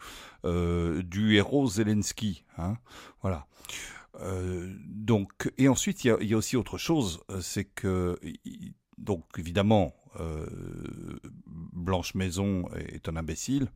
héros 1.35 1.66
Zelensky. 1.66 2.45
Hein 2.57 2.77
voilà. 3.21 3.47
Donc, 4.87 5.53
et 5.59 5.69
ensuite, 5.69 6.05
il 6.05 6.09
y 6.09 6.11
a, 6.11 6.23
y 6.23 6.35
a, 6.35 6.37
aussi 6.37 6.57
autre 6.57 6.79
chose, 6.79 7.21
c'est 7.41 7.64
que 7.64 8.19
donc 8.99 9.25
évidemment, 9.39 9.95
euh, 10.21 10.47
Blanche 11.47 12.14
Maison 12.14 12.69
est 12.77 13.09
un 13.09 13.16
imbécile 13.16 13.69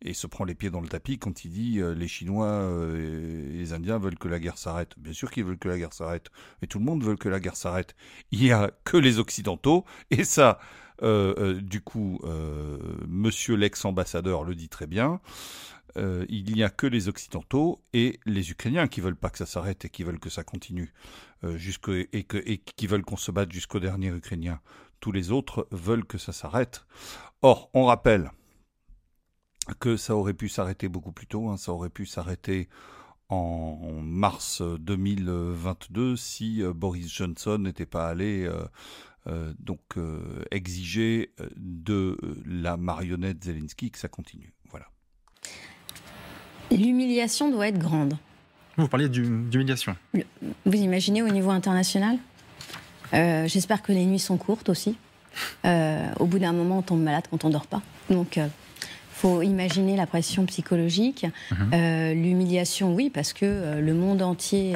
et 0.00 0.14
se 0.14 0.26
prend 0.26 0.44
les 0.44 0.54
pieds 0.54 0.70
dans 0.70 0.80
le 0.80 0.88
tapis 0.88 1.18
quand 1.18 1.44
il 1.44 1.50
dit 1.50 1.80
euh, 1.80 1.94
les 1.94 2.08
Chinois 2.08 2.46
euh, 2.46 3.50
et 3.52 3.58
les 3.58 3.72
Indiens 3.72 3.98
veulent 3.98 4.18
que 4.18 4.28
la 4.28 4.40
guerre 4.40 4.58
s'arrête. 4.58 4.94
Bien 4.98 5.12
sûr 5.12 5.30
qu'ils 5.30 5.44
veulent 5.44 5.58
que 5.58 5.68
la 5.68 5.78
guerre 5.78 5.92
s'arrête, 5.92 6.30
mais 6.60 6.68
tout 6.68 6.78
le 6.78 6.84
monde 6.84 7.04
veut 7.04 7.16
que 7.16 7.28
la 7.28 7.40
guerre 7.40 7.56
s'arrête. 7.56 7.94
Il 8.30 8.40
n'y 8.40 8.52
a 8.52 8.70
que 8.84 8.96
les 8.96 9.18
Occidentaux 9.18 9.84
et 10.10 10.24
ça, 10.24 10.58
du 11.02 11.80
coup, 11.80 12.20
Monsieur 13.08 13.56
l'ex-ambassadeur 13.56 14.44
le 14.44 14.54
dit 14.54 14.68
très 14.68 14.86
bien. 14.86 15.20
Il 15.96 16.54
n'y 16.54 16.62
a 16.62 16.70
que 16.70 16.86
les 16.86 17.08
Occidentaux 17.08 17.82
et 17.92 18.18
les 18.24 18.50
Ukrainiens 18.50 18.88
qui 18.88 19.00
veulent 19.00 19.16
pas 19.16 19.30
que 19.30 19.38
ça 19.38 19.46
s'arrête 19.46 19.84
et 19.84 19.88
qui 19.88 20.04
veulent 20.04 20.20
que 20.20 20.30
ça 20.30 20.44
continue. 20.44 20.92
Euh, 21.44 21.58
et, 22.12 22.58
qui 22.58 22.86
veulent 22.86 23.04
qu'on 23.04 23.16
se 23.16 23.32
batte 23.32 23.50
jusqu'au 23.52 23.80
dernier 23.80 24.08
Ukrainien. 24.08 24.60
Tous 25.00 25.10
les 25.10 25.32
autres 25.32 25.66
veulent 25.72 26.04
que 26.04 26.18
ça 26.18 26.32
s'arrête. 26.32 26.86
Or, 27.42 27.68
on 27.74 27.86
rappelle 27.86 28.30
que 29.80 29.96
ça 29.96 30.14
aurait 30.14 30.34
pu 30.34 30.48
s'arrêter 30.48 30.88
beaucoup 30.88 31.12
plus 31.12 31.26
tôt, 31.26 31.48
hein. 31.48 31.56
ça 31.56 31.72
aurait 31.72 31.90
pu 31.90 32.06
s'arrêter 32.06 32.68
en 33.28 34.00
mars 34.02 34.62
2022 34.62 36.16
si 36.16 36.62
euh, 36.62 36.72
Boris 36.72 37.12
Johnson 37.12 37.58
n'était 37.58 37.86
pas 37.86 38.08
allé 38.08 38.48
euh, 39.26 39.54
donc 39.58 39.80
exiger 40.50 41.32
de 41.56 42.18
la 42.44 42.76
marionnette 42.76 43.44
Zelensky 43.44 43.90
que 43.90 43.98
ça 43.98 44.08
continue. 44.08 44.52
Voilà. 44.70 44.86
L'humiliation 46.76 47.50
doit 47.50 47.68
être 47.68 47.78
grande. 47.78 48.14
Vous 48.76 48.88
parliez 48.88 49.08
d'humiliation. 49.08 49.94
Vous 50.64 50.74
imaginez 50.74 51.22
au 51.22 51.28
niveau 51.28 51.50
international? 51.50 52.16
Euh, 53.12 53.46
J'espère 53.46 53.82
que 53.82 53.92
les 53.92 54.06
nuits 54.06 54.18
sont 54.18 54.38
courtes 54.38 54.68
aussi. 54.68 54.96
Euh, 55.64 56.06
au 56.18 56.26
bout 56.26 56.38
d'un 56.38 56.52
moment, 56.52 56.78
on 56.78 56.82
tombe 56.82 57.02
malade 57.02 57.24
quand 57.30 57.44
on 57.44 57.48
ne 57.48 57.52
dort 57.52 57.66
pas. 57.66 57.82
Donc, 58.08 58.36
il 58.36 58.42
euh, 58.42 58.48
faut 59.12 59.42
imaginer 59.42 59.96
la 59.96 60.06
pression 60.06 60.46
psychologique, 60.46 61.26
mhm. 61.50 62.12
l'humiliation, 62.14 62.94
oui, 62.94 63.10
parce 63.10 63.32
que 63.32 63.78
le 63.78 63.94
monde 63.94 64.20
entier 64.20 64.74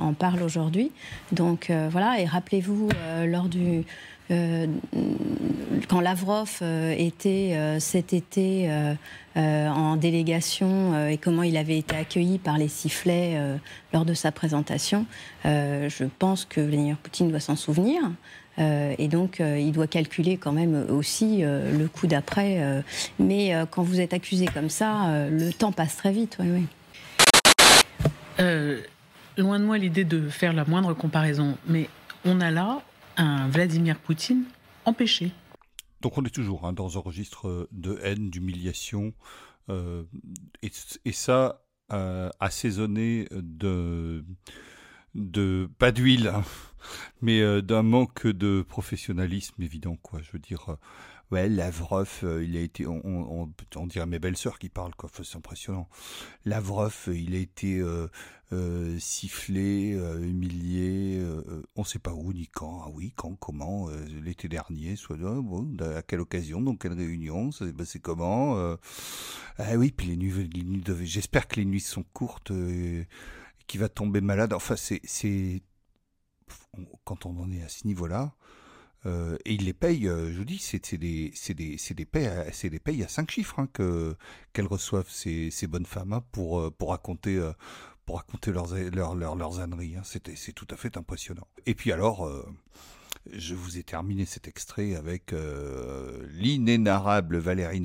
en 0.00 0.12
parle 0.12 0.42
aujourd'hui. 0.42 0.92
Donc 1.32 1.72
voilà, 1.90 2.20
et 2.20 2.24
rappelez-vous, 2.24 2.90
lors 3.26 3.48
du, 3.48 3.82
quand 4.30 6.00
Lavrov 6.00 6.50
euh, 6.62 6.94
était 6.96 7.52
euh, 7.54 7.80
cet 7.80 8.12
été 8.12 8.70
en 9.36 9.94
délégation 9.94 11.06
et 11.06 11.16
comment 11.16 11.44
il 11.44 11.56
avait 11.56 11.78
été 11.78 11.94
accueilli 11.94 12.38
par 12.38 12.58
les 12.58 12.66
sifflets 12.66 13.40
lors 13.92 14.04
de 14.04 14.12
sa 14.12 14.32
présentation, 14.32 15.06
je 15.44 16.04
pense 16.18 16.44
que 16.44 16.60
Vladimir 16.60 16.96
Poutine 16.96 17.30
doit 17.30 17.38
s'en 17.38 17.54
souvenir. 17.54 18.02
et 18.58 19.06
donc, 19.06 19.38
il 19.38 19.70
doit 19.70 19.86
calculer 19.86 20.38
quand 20.38 20.50
même 20.50 20.86
aussi 20.90 21.42
le 21.42 21.86
coup 21.86 22.08
d'après. 22.08 22.82
mais 23.20 23.54
quand 23.70 23.84
vous 23.84 24.00
êtes 24.00 24.12
accusé 24.12 24.46
comme 24.46 24.70
ça, 24.70 25.28
le 25.30 25.52
temps 25.52 25.70
passe 25.70 25.96
très 25.96 26.10
vite. 26.10 26.36
Oui, 26.40 26.66
oui. 28.40 28.46
loin 29.36 29.60
de 29.60 29.64
moi 29.64 29.78
l'idée 29.78 30.04
de 30.04 30.28
faire 30.28 30.52
la 30.52 30.64
moindre 30.64 30.94
comparaison, 30.94 31.56
mais 31.68 31.88
on 32.24 32.40
a 32.40 32.50
là 32.50 32.82
un 33.18 33.48
Vladimir 33.48 33.98
Poutine 33.98 34.44
empêché. 34.84 35.32
Donc 36.00 36.16
on 36.16 36.24
est 36.24 36.34
toujours 36.34 36.66
hein, 36.66 36.72
dans 36.72 36.96
un 36.96 37.00
registre 37.00 37.68
de 37.72 37.98
haine, 38.02 38.30
d'humiliation, 38.30 39.12
euh, 39.68 40.04
et, 40.62 41.12
ça 41.12 41.62
euh, 41.92 42.30
assaisonné 42.40 43.28
de, 43.32 44.24
pas 45.78 45.92
d'huile, 45.92 46.28
hein, 46.28 46.44
mais 47.22 47.40
euh, 47.40 47.60
d'un 47.60 47.82
manque 47.82 48.26
de 48.26 48.64
professionnalisme 48.66 49.60
évident. 49.62 49.96
Quoi. 49.96 50.20
Je 50.22 50.32
veux 50.32 50.38
dire, 50.38 50.76
Ouais, 51.30 51.46
Lavrov, 51.48 52.20
euh, 52.22 52.42
il 52.42 52.56
a 52.56 52.60
été, 52.60 52.86
on, 52.86 53.52
on, 53.76 53.86
dirait 53.86 54.06
mes 54.06 54.18
belles-sœurs 54.18 54.58
qui 54.58 54.70
parlent, 54.70 54.94
quoi. 54.94 55.10
C'est 55.22 55.36
impressionnant. 55.36 55.86
Lavrov, 56.46 56.96
euh, 57.08 57.14
il 57.14 57.34
a 57.34 57.38
été 57.38 57.80
euh, 57.80 58.98
sifflé, 58.98 59.90
humilié, 60.22 61.22
on 61.76 61.84
sait 61.84 61.98
pas 61.98 62.14
où 62.14 62.32
ni 62.32 62.46
quand. 62.48 62.82
Ah 62.86 62.90
oui, 62.90 63.12
quand, 63.14 63.34
comment 63.36 63.90
L'été 64.24 64.48
dernier, 64.48 64.96
soit 64.96 65.18
bon, 65.18 65.76
à 65.80 66.00
quelle 66.00 66.20
occasion, 66.20 66.62
dans 66.62 66.76
quelle 66.76 66.94
réunion, 66.94 67.52
ça 67.52 67.66
s'est 67.66 67.74
passé 67.74 68.00
comment 68.00 68.56
Ah 69.58 69.76
oui, 69.76 69.92
puis 69.92 70.06
les 70.06 70.16
nuits, 70.16 70.48
nuits 70.64 70.84
j'espère 71.02 71.46
que 71.46 71.56
les 71.56 71.66
nuits 71.66 71.80
sont 71.80 72.04
courtes, 72.14 72.52
qu'il 73.66 73.80
va 73.80 73.90
tomber 73.90 74.22
malade. 74.22 74.54
Enfin, 74.54 74.76
c'est, 74.76 75.62
quand 77.04 77.26
on 77.26 77.38
en 77.38 77.52
est 77.52 77.62
à 77.62 77.68
ce 77.68 77.86
niveau-là. 77.86 78.34
Euh, 79.06 79.36
et 79.44 79.54
ils 79.54 79.64
les 79.64 79.72
payent, 79.72 80.08
euh, 80.08 80.32
je 80.32 80.38
vous 80.38 80.44
dis, 80.44 80.58
c'est 80.58 80.96
des, 80.96 81.32
des, 81.54 81.76
des, 81.94 82.04
payes 82.04 82.26
à, 82.26 82.68
des 82.68 82.78
payes 82.80 83.04
à 83.04 83.08
cinq 83.08 83.30
chiffres 83.30 83.60
hein, 83.60 83.68
que 83.72 84.16
qu'elles 84.52 84.66
reçoivent 84.66 85.08
ces, 85.08 85.50
ces 85.50 85.66
bonnes 85.68 85.86
femmes 85.86 86.12
hein, 86.12 86.24
pour, 86.32 86.60
euh, 86.60 86.70
pour 86.70 86.90
raconter 86.90 87.40
pour 88.08 88.16
raconter 88.16 88.52
leurs, 88.52 89.14
leurs, 89.14 89.36
leurs, 89.36 89.60
âneries. 89.60 89.96
Hein. 89.96 90.02
c'est 90.02 90.52
tout 90.54 90.66
à 90.70 90.76
fait 90.76 90.96
impressionnant. 90.96 91.46
Et 91.66 91.74
puis 91.74 91.92
alors, 91.92 92.26
euh, 92.26 92.42
je 93.30 93.54
vous 93.54 93.76
ai 93.76 93.82
terminé 93.82 94.24
cet 94.24 94.48
extrait 94.48 94.94
avec 94.94 95.34
euh, 95.34 96.26
l'inénarrable 96.30 97.36
Valérie 97.36 97.82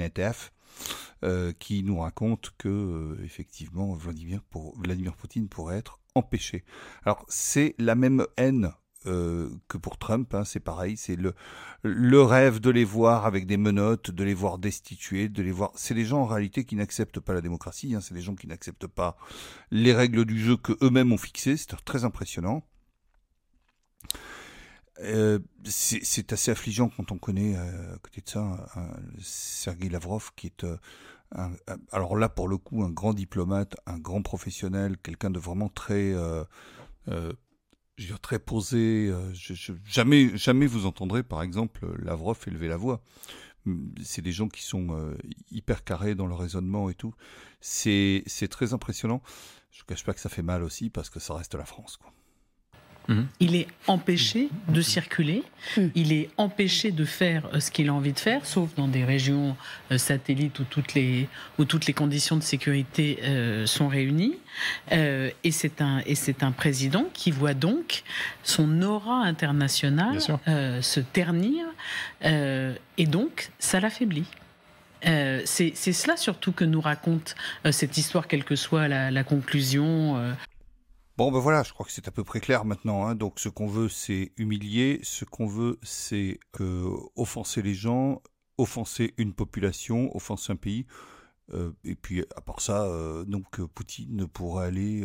euh, 1.25 1.51
qui 1.59 1.83
nous 1.83 1.99
raconte 1.99 2.51
que 2.57 3.17
effectivement 3.21 3.95
Vladimir, 3.95 4.41
pour, 4.49 4.79
Vladimir 4.79 5.13
Poutine 5.17 5.49
pourrait 5.49 5.79
être 5.79 5.99
empêché. 6.15 6.63
Alors 7.03 7.25
c'est 7.27 7.75
la 7.77 7.95
même 7.95 8.25
haine 8.37 8.71
euh, 9.05 9.49
que 9.67 9.77
pour 9.77 9.97
Trump, 9.97 10.33
hein, 10.33 10.43
c'est 10.45 10.59
pareil, 10.59 10.95
c'est 10.97 11.17
le, 11.17 12.21
rêve 12.21 12.59
de 12.59 12.69
les 12.69 12.85
voir 12.85 13.25
avec 13.25 13.45
des 13.45 13.57
menottes, 13.57 14.11
de 14.11 14.23
les 14.23 14.33
voir 14.33 14.57
destitués, 14.57 15.29
de 15.29 15.43
les 15.43 15.51
voir. 15.51 15.71
C'est 15.75 15.93
des 15.93 16.05
gens 16.05 16.21
en 16.21 16.25
réalité 16.25 16.63
qui 16.63 16.75
n'acceptent 16.75 17.19
pas 17.19 17.33
la 17.33 17.41
démocratie, 17.41 17.95
hein, 17.95 18.01
c'est 18.01 18.13
des 18.13 18.21
gens 18.21 18.35
qui 18.35 18.47
n'acceptent 18.47 18.87
pas 18.87 19.17
les 19.71 19.93
règles 19.93 20.25
du 20.25 20.39
jeu 20.39 20.55
que 20.57 20.73
eux-mêmes 20.81 21.11
ont 21.11 21.17
fixées. 21.17 21.57
C'est 21.57 21.75
très 21.83 22.05
impressionnant. 22.05 22.63
Euh, 24.99 25.39
c'est 25.65 26.31
assez 26.33 26.51
affligeant 26.51 26.87
quand 26.87 27.11
on 27.11 27.17
connaît 27.17 27.55
euh, 27.57 27.95
à 27.95 27.97
côté 27.97 28.21
de 28.21 28.29
ça 28.29 28.67
Sergei 29.19 29.89
Lavrov 29.89 30.31
qui 30.35 30.47
est 30.47 30.65
alors 31.91 32.15
là 32.15 32.29
pour 32.29 32.47
le 32.47 32.59
coup 32.59 32.83
un 32.83 32.91
grand 32.91 33.15
diplomate, 33.15 33.75
un 33.87 33.97
grand 33.97 34.21
professionnel, 34.21 34.97
quelqu'un 34.99 35.31
de 35.31 35.39
vraiment 35.39 35.67
très 35.67 36.13
je 37.97 38.13
très 38.15 38.39
posé. 38.39 39.09
Euh, 39.09 39.33
jamais, 39.85 40.35
jamais 40.37 40.67
vous 40.67 40.85
entendrez, 40.85 41.23
par 41.23 41.41
exemple, 41.41 41.87
Lavrov 42.01 42.39
élever 42.47 42.67
la 42.67 42.77
voix. 42.77 43.01
Hum, 43.65 43.93
c'est 44.03 44.21
des 44.21 44.31
gens 44.31 44.49
qui 44.49 44.63
sont 44.63 44.89
euh, 44.91 45.15
hyper 45.51 45.83
carrés 45.83 46.15
dans 46.15 46.27
le 46.27 46.35
raisonnement 46.35 46.89
et 46.89 46.95
tout. 46.95 47.13
C'est, 47.61 48.23
c'est 48.25 48.47
très 48.47 48.73
impressionnant. 48.73 49.21
Je 49.71 49.81
ne 49.81 49.85
cache 49.85 50.03
pas 50.03 50.13
que 50.13 50.19
ça 50.19 50.29
fait 50.29 50.43
mal 50.43 50.63
aussi 50.63 50.89
parce 50.89 51.09
que 51.09 51.19
ça 51.19 51.33
reste 51.33 51.55
la 51.55 51.65
France, 51.65 51.97
quoi. 51.97 52.13
Il 53.39 53.55
est 53.55 53.67
empêché 53.87 54.49
de 54.69 54.81
circuler, 54.81 55.43
mhm. 55.77 55.91
il 55.93 56.13
est 56.13 56.29
empêché 56.37 56.91
de 56.91 57.03
faire 57.03 57.43
euh, 57.53 57.59
ce 57.59 57.69
qu'il 57.69 57.89
a 57.89 57.93
envie 57.93 58.13
de 58.13 58.19
faire, 58.19 58.45
sauf 58.45 58.73
dans 58.75 58.87
des 58.87 59.03
régions 59.03 59.57
euh, 59.91 59.97
satellites 59.97 60.59
où 60.59 60.63
toutes 60.63 60.93
les, 60.93 61.27
où 61.59 61.65
toutes 61.65 61.85
les 61.85 61.93
conditions 61.93 62.37
de 62.37 62.43
sécurité 62.43 63.19
euh, 63.23 63.65
sont 63.65 63.87
réunies. 63.87 64.37
et 64.91 65.51
c'est 65.51 65.81
un, 65.81 66.01
et 66.05 66.15
c'est 66.15 66.43
un 66.43 66.51
président 66.51 67.05
qui 67.13 67.31
voit 67.31 67.53
donc 67.53 68.03
son 68.43 68.81
aura 68.81 69.23
internationale 69.23 70.19
se 70.81 70.99
ternir, 70.99 71.65
et 72.23 73.05
donc 73.07 73.49
ça 73.59 73.79
l'affaiblit. 73.79 74.27
c'est 75.03 75.75
cela 75.75 76.15
surtout 76.17 76.51
que 76.51 76.65
nous 76.65 76.81
raconte 76.81 77.35
cette 77.71 77.97
histoire, 77.97 78.27
quelle 78.27 78.43
que 78.43 78.55
soit 78.55 78.87
la, 78.87 79.09
la 79.09 79.23
conclusion. 79.23 80.35
Bon, 81.15 81.31
ben 81.31 81.37
voilà, 81.37 81.61
je 81.61 81.71
crois 81.73 81.85
que 81.85 81.91
c'est 81.91 82.07
à 82.07 82.11
peu 82.11 82.23
près 82.23 82.39
clair 82.39 82.65
maintenant. 82.65 83.05
Hein. 83.05 83.13
Donc, 83.13 83.39
ce 83.39 83.47
qu'on 83.47 83.67
veut, 83.67 83.87
c'est 83.87 84.31
humilier. 84.37 84.99
Ce 85.03 85.25
qu'on 85.25 85.45
veut, 85.45 85.79
c'est 85.83 86.39
euh, 86.59 86.89
offenser 87.15 87.61
les 87.61 87.75
gens, 87.75 88.23
offenser 88.57 89.13
une 89.17 89.33
population, 89.33 90.15
offenser 90.15 90.53
un 90.53 90.55
pays. 90.55 90.87
Euh, 91.53 91.71
et 91.83 91.93
puis, 91.93 92.25
à 92.35 92.41
part 92.41 92.61
ça, 92.61 92.85
euh, 92.85 93.25
donc 93.25 93.61
Poutine 93.61 94.15
ne 94.15 94.25
pourra 94.25 94.63
aller 94.63 95.03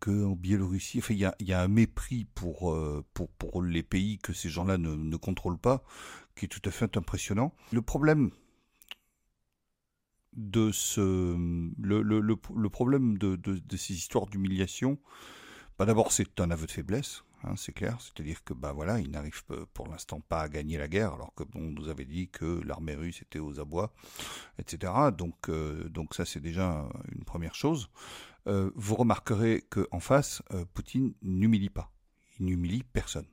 que 0.00 0.24
en 0.24 0.34
Biélorussie. 0.34 0.98
Enfin, 0.98 1.12
il 1.12 1.20
y 1.20 1.52
a, 1.52 1.60
un 1.60 1.68
mépris 1.68 2.24
pour, 2.34 2.74
pour, 3.12 3.28
pour 3.32 3.62
les 3.62 3.82
pays 3.82 4.18
que 4.18 4.32
ces 4.32 4.48
gens-là 4.48 4.78
ne 4.78 5.16
contrôlent 5.16 5.58
pas, 5.58 5.84
qui 6.36 6.46
est 6.46 6.48
tout 6.48 6.66
à 6.66 6.70
fait 6.70 6.96
impressionnant. 6.96 7.54
Le 7.70 7.82
problème, 7.82 8.30
de 10.34 10.72
ce 10.72 11.00
le, 11.78 12.02
le, 12.02 12.68
problème 12.68 13.18
de, 13.18 13.76
ces 13.76 13.94
histoires 13.94 14.26
d'humiliation, 14.26 14.98
bah 15.78 15.86
d'abord 15.86 16.12
c'est 16.12 16.40
un 16.40 16.50
aveu 16.50 16.66
de 16.66 16.70
faiblesse, 16.70 17.24
hein, 17.44 17.54
c'est 17.56 17.72
clair, 17.72 17.98
c'est-à-dire 18.00 18.42
que 18.44 18.54
bah 18.54 18.72
voilà, 18.72 18.98
il 19.00 19.10
n'arrive 19.10 19.44
pour 19.74 19.88
l'instant 19.88 20.20
pas 20.20 20.40
à 20.40 20.48
gagner 20.48 20.78
la 20.78 20.88
guerre, 20.88 21.14
alors 21.14 21.34
que 21.34 21.44
on 21.54 21.70
nous 21.70 21.88
avait 21.88 22.04
dit 22.04 22.28
que 22.28 22.60
l'armée 22.64 22.94
russe 22.94 23.22
était 23.22 23.38
aux 23.38 23.60
abois, 23.60 23.92
etc. 24.58 24.92
Donc 25.16 25.48
euh, 25.48 25.88
donc 25.88 26.14
ça 26.14 26.24
c'est 26.24 26.40
déjà 26.40 26.88
une 27.14 27.24
première 27.24 27.54
chose. 27.54 27.90
Euh, 28.48 28.70
vous 28.74 28.96
remarquerez 28.96 29.62
que 29.70 29.86
en 29.92 30.00
face, 30.00 30.42
euh, 30.52 30.64
Poutine 30.74 31.14
n'humilie 31.22 31.70
pas, 31.70 31.92
il 32.38 32.46
n'humilie 32.46 32.82
personne, 32.82 33.26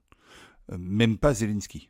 même 0.78 1.18
pas 1.18 1.34
Zelensky. 1.34 1.90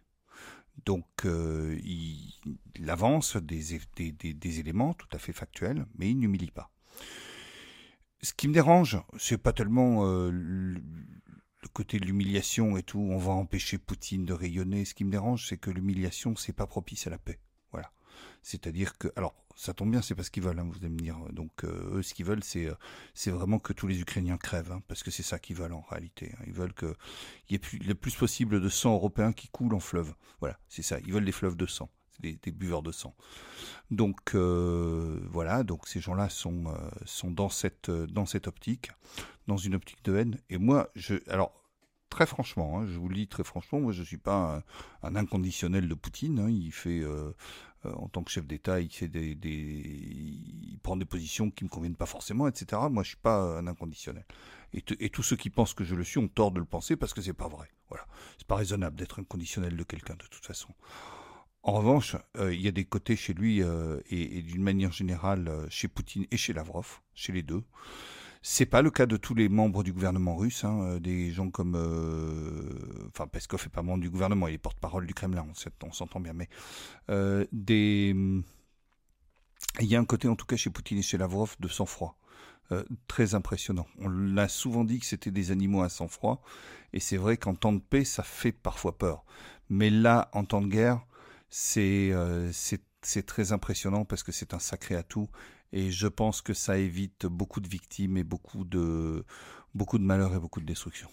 Donc, 0.86 1.06
euh, 1.26 1.78
il, 1.84 2.90
avance 2.90 3.38
des, 3.38 4.60
éléments 4.60 4.94
tout 4.94 5.08
à 5.12 5.18
fait 5.18 5.34
factuels, 5.34 5.86
mais 5.98 6.10
il 6.10 6.18
n'humilie 6.18 6.52
pas. 6.52 6.72
Ce 8.22 8.34
qui 8.34 8.48
me 8.48 8.54
dérange, 8.54 9.02
c'est 9.18 9.38
pas 9.38 9.54
tellement 9.54 10.06
euh, 10.06 10.30
le, 10.32 10.82
côté 11.74 12.00
de 12.00 12.06
l'humiliation 12.06 12.78
et 12.78 12.84
tout, 12.84 13.00
on 13.00 13.18
va 13.18 13.32
empêcher 13.32 13.78
Poutine 13.78 14.26
de 14.26 14.34
rayonner. 14.34 14.86
Ce 14.86 14.94
qui 14.94 15.06
me 15.06 15.12
dérange, 15.12 15.48
c'est 15.48 15.58
que 15.58 15.70
l'humiliation, 15.70 16.36
c'est 16.36 16.54
pas 16.54 16.68
propice 16.68 17.08
à 17.08 17.10
la 17.10 17.18
paix. 17.18 17.40
C'est-à-dire 18.42 18.98
que, 18.98 19.08
alors, 19.16 19.36
ça 19.60 19.74
tombe 19.74 19.92
bien, 19.92 20.02
c'est 20.02 20.16
pas 20.16 20.24
ce 20.24 20.32
qu'ils 20.32 20.44
veulent, 20.44 20.58
hein, 20.58 20.70
vous 20.72 20.78
allez 20.78 20.90
me 20.90 21.00
dire. 21.00 21.18
Donc, 21.32 21.66
euh, 21.66 21.98
eux, 21.98 22.02
ce 22.02 22.14
qu'ils 22.14 22.26
veulent, 22.26 22.44
c'est, 22.46 22.68
euh, 22.68 22.76
c'est 23.14 23.30
vraiment 23.30 23.60
que 23.60 23.74
tous 23.74 23.88
les 23.88 24.00
Ukrainiens 24.00 24.38
crèvent, 24.38 24.72
hein, 24.72 24.82
parce 24.88 25.04
que 25.04 25.12
c'est 25.12 25.22
ça 25.22 25.38
qu'ils 25.38 25.58
veulent 25.58 25.74
en 25.74 25.82
réalité. 25.82 26.32
Hein. 26.34 26.44
Ils 26.48 26.54
veulent 26.54 26.74
qu'il 26.74 26.96
y 27.50 27.56
ait 27.56 27.60
plus, 27.60 27.78
le 27.80 27.94
plus 27.94 28.16
possible 28.16 28.62
de 28.62 28.70
sang 28.70 28.94
européen 28.94 29.34
qui 29.34 29.50
coule 29.50 29.74
en 29.74 29.82
fleuve. 29.82 30.14
Voilà, 30.40 30.58
c'est 30.70 30.82
ça. 30.82 31.00
Ils 31.02 31.12
veulent 31.12 31.26
des 31.26 31.34
fleuves 31.34 31.58
de 31.58 31.66
sang, 31.66 31.90
des, 32.22 32.40
des 32.42 32.52
buveurs 32.52 32.84
de 32.84 32.94
sang. 32.94 33.14
Donc, 33.92 34.34
euh, 34.34 35.20
voilà, 35.30 35.64
donc 35.64 35.90
ces 35.90 36.00
gens-là 36.00 36.30
sont, 36.30 36.74
sont 37.04 37.30
dans 37.30 37.50
cette, 37.50 37.92
dans 37.92 38.26
cette 38.26 38.48
optique, 38.48 38.92
dans 39.48 39.58
une 39.58 39.76
optique 39.76 40.06
de 40.06 40.16
haine. 40.16 40.40
Et 40.50 40.58
moi, 40.58 40.90
je, 40.96 41.16
alors, 41.28 41.60
très 42.10 42.26
franchement, 42.26 42.86
je 42.86 42.98
vous 42.98 43.10
le 43.10 43.16
dis 43.16 43.28
très 43.28 43.44
franchement, 43.44 43.80
moi 43.80 43.92
je 43.92 44.04
suis 44.04 44.18
pas 44.18 44.64
un, 45.04 45.16
inconditionnel 45.16 45.88
de 45.88 45.94
Poutine. 45.94 46.48
il 46.50 46.72
fait 46.72 47.04
euh, 47.86 47.94
en 47.94 48.08
tant 48.10 48.24
que 48.24 48.32
chef 48.32 48.46
d'État, 48.46 48.82
il, 48.82 48.90
des, 49.10 49.36
des, 49.36 49.50
il 49.50 50.80
prend 50.84 50.98
des 50.98 51.06
positions 51.06 51.50
qui 51.50 51.64
me 51.64 51.70
conviennent 51.70 51.96
pas 51.96 52.06
forcément, 52.06 52.48
etc. 52.48 52.82
Moi, 52.90 53.04
je 53.04 53.10
suis 53.10 53.18
pas 53.18 53.58
un 53.58 53.68
inconditionnel. 53.68 54.26
Et, 54.74 55.10
tous 55.10 55.24
ceux 55.24 55.36
qui 55.36 55.50
pensent 55.50 55.74
que 55.74 55.84
je 55.84 55.96
le 55.96 56.04
suis 56.04 56.20
ont 56.20 56.28
tort 56.28 56.52
de 56.52 56.60
le 56.60 56.66
penser 56.66 56.96
parce 56.96 57.14
que 57.14 57.22
c'est 57.22 57.34
pas 57.34 57.48
vrai. 57.48 57.70
Voilà, 57.90 58.06
c'est 58.38 58.46
pas 58.46 58.56
raisonnable 58.56 58.96
d'être 58.96 59.20
inconditionnel 59.20 59.76
de 59.76 59.84
quelqu'un 59.84 60.14
de 60.14 60.26
toute 60.30 60.46
façon. 60.46 60.70
En 61.64 61.74
revanche, 61.74 62.16
euh, 62.38 62.54
il 62.54 62.62
y 62.62 62.68
a 62.68 62.72
des 62.72 62.86
côtés 62.86 63.16
chez 63.16 63.34
lui 63.34 63.64
euh, 63.64 64.00
et 64.10 64.42
d'une 64.42 64.62
manière 64.62 64.92
générale 64.92 65.66
chez 65.70 65.88
Poutine 65.88 66.26
et 66.32 66.38
chez 66.38 66.54
Lavrov, 66.54 67.02
chez 67.16 67.34
les 67.34 67.42
deux, 67.42 67.64
c'est 68.42 68.66
pas 68.66 68.82
le 68.82 68.90
cas 68.90 69.06
de 69.06 69.18
tous 69.18 69.36
les 69.36 69.50
membres 69.50 69.84
du 69.84 69.92
gouvernement 69.92 70.36
russe, 70.36 70.64
hein, 70.64 70.82
euh, 70.82 71.00
des 71.00 71.32
gens 71.32 71.50
comme, 71.50 71.76
euh, 71.76 73.08
enfin 73.10 73.28
Peskov 73.28 73.64
est 73.66 73.70
pas 73.70 73.82
membre 73.82 74.02
du 74.02 74.10
gouvernement, 74.10 74.48
il 74.48 74.54
est 74.54 74.58
porte-parole 74.58 75.06
du 75.06 75.14
Kremlin, 75.14 75.46
on 75.84 75.92
s'entend 75.92 76.20
bien, 76.20 76.34
mais 76.34 76.48
euh, 77.10 77.46
des, 77.52 78.16
il 79.80 79.86
y 79.86 79.96
a 79.96 80.00
un 80.00 80.06
côté 80.06 80.28
en 80.28 80.36
tout 80.36 80.46
cas 80.46 80.56
chez 80.56 80.70
Poutine 80.70 81.00
et 81.00 81.02
chez 81.02 81.18
Lavrov 81.18 81.56
de 81.60 81.68
sang-froid. 81.68 82.18
très 83.08 83.34
impressionnant. 83.36 83.88
On 83.98 84.08
l'a 84.10 84.48
souvent 84.48 84.86
dit 84.86 85.00
que 85.00 85.06
c'était 85.06 85.32
des 85.32 85.52
animaux 85.52 85.82
à 85.82 85.90
sang-froid, 85.90 86.42
et 86.94 87.00
c'est 87.00 87.18
vrai 87.18 87.36
qu'en 87.36 87.56
temps 87.56 87.74
de 87.74 87.80
paix, 87.80 88.06
ça 88.06 88.24
fait 88.24 88.52
parfois 88.54 88.98
peur. 88.98 89.26
Mais 89.70 89.90
là, 89.90 90.30
en 90.34 90.46
temps 90.46 90.62
de 90.62 90.68
guerre, 90.68 91.02
c'est 91.50 92.14
très 93.26 93.52
impressionnant 93.52 94.06
parce 94.06 94.24
que 94.24 94.32
c'est 94.32 94.54
un 94.54 94.60
sacré 94.60 94.96
atout 94.96 95.30
et 95.72 95.92
je 95.92 96.08
pense 96.08 96.42
que 96.42 96.54
ça 96.54 96.78
évite 96.78 97.26
beaucoup 97.26 97.62
de 97.62 97.68
victimes 97.68 98.18
et 98.18 98.24
beaucoup 98.24 98.64
de, 98.64 99.24
beaucoup 99.76 99.98
de 99.98 100.04
malheurs 100.04 100.34
et 100.36 100.40
beaucoup 100.40 100.60
de 100.60 100.66
destruction. 100.66 101.10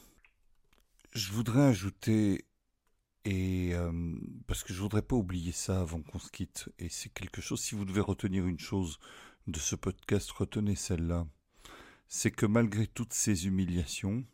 Je 1.13 1.33
voudrais 1.33 1.63
ajouter, 1.63 2.45
et 3.25 3.75
euh, 3.75 3.93
parce 4.47 4.63
que 4.65 4.73
je 4.73 4.81
voudrais 4.81 5.03
pas 5.03 5.17
oublier 5.17 5.53
ça 5.53 5.81
avant 5.81 6.01
qu'on 6.03 6.19
se 6.19 6.31
quitte, 6.31 6.69
et 6.79 6.89
c'est 6.89 7.13
quelque 7.13 7.41
chose, 7.41 7.61
si 7.61 7.75
vous 7.75 7.85
devez 7.85 8.01
retenir 8.01 8.47
une 8.47 8.59
chose 8.59 8.99
de 9.47 9.59
ce 9.59 9.77
podcast, 9.77 10.31
retenez 10.31 10.75
celle-là. 10.75 11.27
C'est 12.09 12.31
que 12.31 12.47
malgré 12.47 12.87
toutes 12.87 13.13
ces 13.13 13.47
humiliations, 13.47 14.25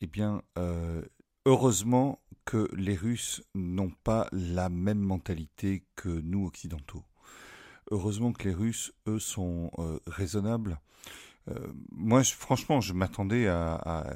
eh 0.00 0.06
bien, 0.06 0.42
euh, 0.58 1.02
heureusement 1.46 2.22
que 2.44 2.68
les 2.74 2.96
Russes 2.96 3.42
n'ont 3.54 3.90
pas 3.90 4.28
la 4.32 4.68
même 4.68 5.00
mentalité 5.00 5.84
que 5.94 6.08
nous 6.08 6.46
occidentaux. 6.46 7.04
Heureusement 7.90 8.32
que 8.32 8.48
les 8.48 8.54
Russes, 8.54 8.92
eux, 9.08 9.18
sont 9.18 9.72
euh, 9.78 9.98
raisonnables. 10.06 10.80
Euh, 11.48 11.72
moi, 11.90 12.22
franchement, 12.22 12.80
je 12.80 12.92
m'attendais 12.92 13.48
à, 13.48 14.06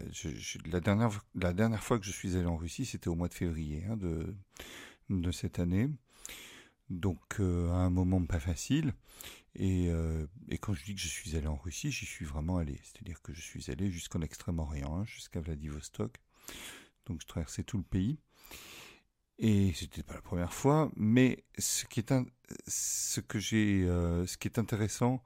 la 0.66 0.81
dernière 0.81 1.11
la 1.35 1.53
dernière 1.53 1.83
fois 1.83 1.99
que 1.99 2.05
je 2.05 2.12
suis 2.12 2.37
allé 2.37 2.47
en 2.47 2.57
Russie, 2.57 2.85
c'était 2.85 3.09
au 3.09 3.16
mois 3.16 3.29
de 3.29 3.35
février 3.35 3.85
hein, 3.89 3.97
de 3.97 4.35
de 5.11 5.33
cette 5.33 5.59
année, 5.59 5.91
donc 6.89 7.20
euh, 7.41 7.68
à 7.70 7.77
un 7.77 7.91
moment 7.91 8.25
pas 8.25 8.41
facile. 8.41 8.95
Et, 9.57 9.89
et, 10.49 10.59
quand 10.59 10.75
je 10.75 10.83
dis 10.83 10.97
que 10.97 11.01
je 11.01 11.07
suis 11.07 11.37
allé 11.37 11.47
en 11.47 11.55
Russie, 11.57 11.93
j'y 11.93 12.07
suis 12.07 12.25
vraiment 12.25 12.57
allé. 12.57 12.81
C'est-à-dire 12.83 13.22
que 13.22 13.33
je 13.33 13.41
suis 13.41 13.70
allé 13.70 13.89
jusqu'en 13.89 14.20
Extrême-Orient, 14.20 14.99
hein, 14.99 15.05
jusqu'à 15.05 15.41
Vladivostok. 15.41 16.16
Donc 17.07 17.20
je 17.20 17.27
traversais 17.29 17.62
tout 17.62 17.77
le 17.79 17.85
pays. 17.85 18.18
Et 19.39 19.72
c'était 19.74 20.03
pas 20.03 20.14
la 20.14 20.22
première 20.22 20.53
fois, 20.53 20.91
mais 20.97 21.45
ce 21.59 21.87
qui 21.87 22.01
est, 22.01 22.12
ce 22.68 23.20
que 23.20 23.39
j'ai, 23.39 23.85
euh, 23.85 24.26
ce 24.26 24.37
qui 24.37 24.47
est 24.47 24.59
intéressant, 24.59 25.24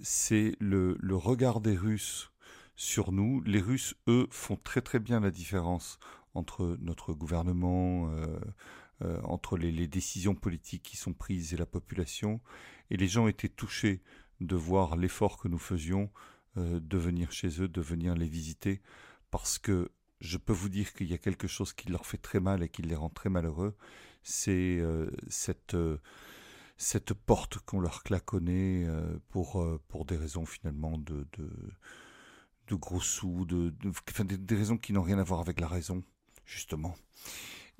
c'est 0.00 0.54
le, 0.60 0.96
le 1.00 1.16
regard 1.16 1.60
des 1.60 1.76
Russes 1.76 2.30
sur 2.76 3.10
nous. 3.10 3.42
Les 3.42 3.60
Russes, 3.60 3.94
eux, 4.08 4.28
font 4.30 4.56
très 4.56 4.80
très 4.80 5.00
bien 5.00 5.18
la 5.20 5.32
différence 5.32 5.98
entre 6.34 6.76
notre 6.80 7.12
gouvernement, 7.12 8.10
euh, 8.12 8.40
euh, 9.02 9.20
entre 9.22 9.56
les, 9.56 9.72
les, 9.72 9.88
décisions 9.88 10.36
politiques 10.36 10.84
qui 10.84 10.96
sont 10.96 11.12
prises 11.12 11.52
et 11.52 11.56
la 11.56 11.66
population. 11.66 12.40
Et 12.90 12.96
les 12.96 13.08
gens 13.08 13.26
étaient 13.26 13.48
touchés 13.48 14.02
de 14.40 14.54
voir 14.54 14.96
l'effort 14.96 15.38
que 15.38 15.48
nous 15.48 15.58
faisions 15.58 16.10
de 16.56 16.98
venir 16.98 17.30
chez 17.30 17.62
eux, 17.62 17.68
de 17.68 17.80
venir 17.80 18.14
les 18.16 18.26
visiter, 18.26 18.82
parce 19.30 19.58
que 19.58 19.92
je 20.20 20.36
peux 20.36 20.52
vous 20.52 20.68
dire 20.68 20.92
qu'il 20.92 21.08
y 21.08 21.14
a 21.14 21.18
quelque 21.18 21.48
chose 21.48 21.72
qui 21.72 21.88
leur 21.88 22.06
fait 22.06 22.18
très 22.18 22.40
mal 22.40 22.62
et 22.62 22.68
qui 22.68 22.82
les 22.82 22.94
rend 22.94 23.10
très 23.10 23.30
malheureux, 23.30 23.76
c'est 24.22 24.78
euh, 24.78 25.10
cette, 25.28 25.74
euh, 25.74 25.98
cette 26.76 27.14
porte 27.14 27.58
qu'on 27.58 27.80
leur 27.80 28.02
nez 28.40 28.84
euh, 28.86 29.18
pour, 29.30 29.66
pour 29.88 30.04
des 30.04 30.16
raisons 30.16 30.44
finalement 30.44 30.98
de, 30.98 31.26
de, 32.68 32.74
gros 32.74 33.00
sous, 33.00 33.44
de, 33.46 33.74
des, 34.24 34.54
raisons 34.54 34.78
qui 34.78 34.92
n'ont 34.92 35.02
rien 35.02 35.18
à 35.18 35.24
voir 35.24 35.40
avec 35.40 35.58
la 35.60 35.68
raison, 35.68 36.04
justement. 36.44 36.94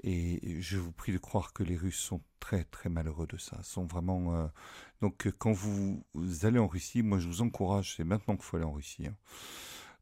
Et 0.02 0.60
je 0.62 0.78
vous 0.78 0.92
prie 0.92 1.12
de 1.12 1.18
croire 1.18 1.52
que 1.52 1.62
les 1.62 1.76
Russes 1.76 1.98
sont 1.98 2.22
très 2.40 2.64
très 2.64 2.88
malheureux 2.88 3.26
de 3.26 3.36
ça. 3.36 3.62
Sont 3.62 3.84
vraiment 3.84 4.50
donc 5.02 5.30
quand 5.38 5.52
vous, 5.52 6.02
vous, 6.14 6.46
allez 6.46 6.58
en 6.58 6.66
Russie, 6.66 7.02
moi 7.02 7.18
je 7.18 7.28
vous 7.28 7.42
encourage. 7.42 7.96
C'est 7.96 8.04
maintenant 8.04 8.34
qu'il 8.34 8.44
faut 8.44 8.56
aller 8.56 8.64
en 8.64 8.72
Russie. 8.72 9.06
Hein. 9.06 9.16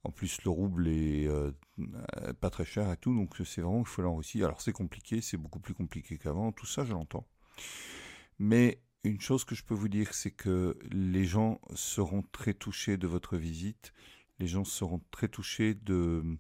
En 0.09 0.11
plus, 0.11 0.43
le 0.43 0.51
rouble 0.51 0.89
est 0.89 1.29
euh, 1.29 1.53
pas 2.41 2.49
très 2.49 2.65
cher 2.65 2.91
et 2.91 2.97
tout, 2.97 3.15
donc 3.15 3.35
c'est 3.45 3.61
vraiment 3.61 3.83
qu'il 3.83 3.89
faut 3.89 4.01
aller 4.01 4.11
en. 4.11 4.23
Alors 4.43 4.63
c'est 4.63 4.73
compliqué, 4.73 5.21
c'est 5.21 5.37
beaucoup 5.37 5.61
plus 5.61 5.75
compliqué 5.75 6.17
qu'avant. 6.17 6.51
Tout 6.51 6.65
ça, 6.65 6.83
je 6.83 6.95
l'entends. 6.95 7.27
Mais 8.39 8.81
une 9.05 9.21
chose 9.21 9.45
que 9.45 9.55
je 9.55 9.63
peux 9.63 9.75
vous 9.75 9.91
dire, 9.91 10.15
c'est 10.15 10.31
que 10.31 10.79
les 10.91 11.27
gens 11.27 11.61
seront 11.75 12.23
très 12.33 12.55
touchés 12.55 12.97
de 12.97 13.07
votre 13.07 13.37
visite. 13.37 13.93
Les 14.39 14.47
gens 14.47 14.65
seront 14.65 15.03
très 15.11 15.29
touchés 15.29 15.75
de 15.75 16.39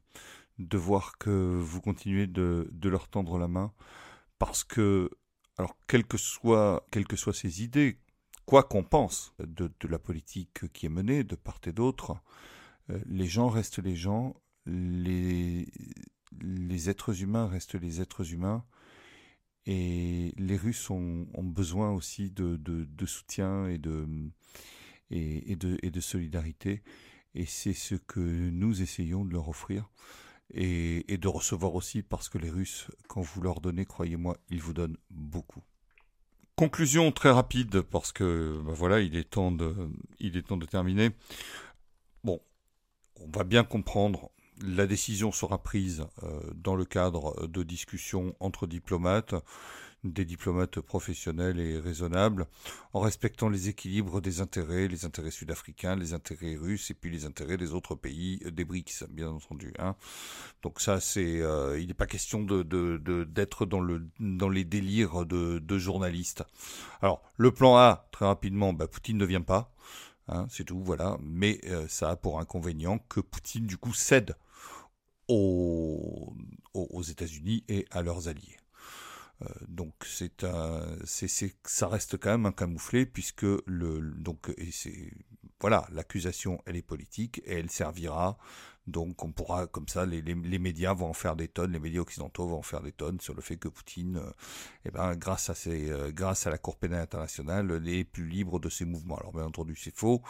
de 0.59 0.79
voir 0.79 1.19
que 1.19 1.29
vous 1.31 1.83
continuez 1.83 2.27
de, 2.27 2.69
de, 2.73 2.89
leur 2.89 3.07
tendre 3.09 3.39
la 3.39 3.47
main, 3.49 3.73
parce 4.39 4.65
que, 4.65 5.09
alors, 5.57 5.77
quelles 5.87 6.07
que 6.07 6.17
soient, 6.17 6.85
quelles 6.91 7.07
que 7.07 7.17
soient 7.17 7.35
ces 7.35 7.63
idées, 7.63 8.01
quoi 8.45 8.63
qu'on 8.65 8.83
pense 8.83 9.35
de, 9.39 9.71
de, 9.79 9.89
la 9.89 10.01
politique 10.01 10.73
qui 10.73 10.87
est 10.87 10.89
menée 10.89 11.23
de 11.23 11.37
part 11.37 11.61
et 11.67 11.73
d'autre, 11.73 12.13
euh, 12.13 12.15
les 13.07 13.27
gens 13.27 13.49
restent 13.49 13.79
les 13.79 13.97
gens, 13.97 14.35
les, 14.67 15.67
êtres 16.89 17.23
humains 17.23 17.47
restent 17.47 17.75
les 17.75 18.01
êtres 18.01 18.33
humains, 18.33 18.65
et 19.67 20.33
les 20.39 20.57
Russes 20.57 20.89
ont, 20.91 21.27
besoin 21.43 21.91
aussi 21.91 22.31
de, 22.31 22.59
soutien 23.07 23.69
et 23.69 23.79
de, 23.79 24.31
solidarité, 26.01 26.83
et 27.35 27.45
c'est 27.45 27.75
ce 27.75 27.95
que 27.95 28.21
nous 28.21 28.83
essayons 28.83 29.25
de 29.25 29.33
leur 29.33 29.49
offrir 29.49 29.91
et, 30.55 31.19
de 31.19 31.29
recevoir 31.29 31.75
aussi 31.75 32.03
parce 32.03 32.29
que 32.29 32.39
les 32.39 32.51
Russes, 32.51 32.89
quand 33.09 33.21
vous 33.21 33.43
leur 33.43 33.61
donnez, 33.61 33.85
croyez-moi, 33.85 34.39
ils 34.49 34.63
vous 34.63 34.73
donnent 34.73 34.97
beaucoup. 35.11 35.63
Conclusion 36.57 37.13
très 37.13 37.31
rapide 37.31 37.83
parce 37.83 38.11
que 38.11 38.61
ben 38.65 38.73
voilà, 38.73 38.99
il 39.01 39.15
est 39.17 39.31
temps 39.31 39.53
de 39.53 40.67
terminer. 40.67 41.11
On 43.21 43.37
va 43.37 43.45
bien 43.45 43.65
comprendre. 43.65 44.31
La 44.61 44.87
décision 44.87 45.31
sera 45.31 45.63
prise 45.63 46.05
euh, 46.25 46.41
dans 46.55 46.75
le 46.75 46.85
cadre 46.85 47.47
de 47.47 47.63
discussions 47.63 48.35
entre 48.41 48.67
diplomates 48.67 49.35
des 50.05 50.25
diplomates 50.25 50.81
professionnels 50.81 51.59
et 51.59 51.79
raisonnables, 51.79 52.47
en 52.93 53.01
respectant 53.01 53.49
les 53.49 53.69
équilibres 53.69 54.21
des 54.21 54.41
intérêts, 54.41 54.87
les 54.87 55.05
intérêts 55.05 55.31
sud-africains, 55.31 55.97
les 55.97 56.13
intérêts 56.13 56.57
russes 56.57 56.91
et 56.91 56.95
puis 56.95 57.11
les 57.11 57.25
intérêts 57.25 57.57
des 57.57 57.75
autres 57.75 57.95
pays, 57.95 58.41
des 58.51 58.65
BRICS, 58.65 59.05
bien 59.11 59.29
entendu. 59.29 59.73
Hein. 59.79 59.97
Donc 60.63 60.81
ça, 60.81 61.01
c'est, 61.01 61.41
euh, 61.41 61.79
il 61.81 61.89
n'est 61.89 61.95
pas 61.95 62.07
question 62.07 62.43
de, 62.43 62.63
d'être 63.25 63.67
dans 63.67 64.49
les 64.49 64.65
délires 64.65 65.27
de, 65.27 65.59
de 65.59 65.79
journalistes. 65.79 66.45
Alors 67.03 67.23
le 67.37 67.51
plan 67.51 67.77
A, 67.77 68.09
très 68.13 68.27
rapidement, 68.27 68.73
bah, 68.73 68.87
Poutine 68.87 69.19
ne 69.19 69.27
vient 69.27 69.43
pas. 69.43 69.73
Hein, 70.29 70.47
c'est 70.51 70.65
tout, 70.65 70.81
voilà. 70.83 71.19
Mais 71.23 71.61
euh, 71.67 71.87
ça 71.89 72.11
a 72.11 72.17
pour 72.17 72.39
inconvénient 72.41 72.99
que 73.09 73.21
Poutine, 73.21 73.67
du 73.67 73.77
coup, 73.79 73.95
cède 73.95 74.37
aux, 75.29 76.35
États-Unis 77.03 77.65
et 77.69 77.87
à 77.91 78.03
leurs 78.03 78.29
alliés. 78.29 78.57
Euh, 79.43 79.47
donc 79.69 79.95
c'est 80.05 80.43
ça 81.65 81.89
reste 81.89 82.19
quand 82.19 82.31
même 82.31 82.47
un 82.47 82.53
camouflé 82.53 83.07
puisque 83.07 83.47
le, 83.67 84.01
donc 84.17 84.53
et 84.57 84.73
c'est, 84.73 85.13
voilà, 85.61 85.87
l'accusation 85.93 86.61
elle 86.67 86.77
est 86.77 86.83
politique 86.83 87.41
et 87.45 87.55
elle 87.55 87.71
servira. 87.71 88.39
Donc 88.89 89.23
on 89.23 89.33
pourra 89.33 89.67
comme 89.67 89.87
ça, 89.87 90.07
les, 90.07 90.23
médias 90.59 90.95
vont 90.95 91.11
en 91.11 91.13
faire 91.13 91.37
des 91.37 91.49
tonnes, 91.49 91.73
les 91.73 91.79
médias 91.79 92.01
occidentaux 92.01 92.47
vont 92.47 92.59
en 92.59 92.63
faire 92.63 92.81
des 92.81 92.93
tonnes 92.93 93.21
sur 93.21 93.35
le 93.35 93.43
fait 93.43 93.57
que 93.57 93.69
Poutine, 93.69 94.17
euh, 94.17 94.31
eh 94.87 94.91
ben, 94.91 95.15
grâce 95.15 95.51
à 95.51 95.55
ses, 95.55 95.91
euh, 95.91 96.11
grâce 96.11 96.47
à 96.47 96.51
la 96.51 96.59
Cour 96.59 96.77
pénale 96.77 97.03
internationale, 97.03 97.83
est 97.87 98.05
plus 98.05 98.27
libre 98.27 98.59
de 98.59 98.71
ses 98.71 98.87
mouvements. 98.87 99.19
Alors 99.19 99.33
bien 99.33 99.45
entendu 99.45 99.77
c'est 99.77 99.95
faux, 99.95 100.23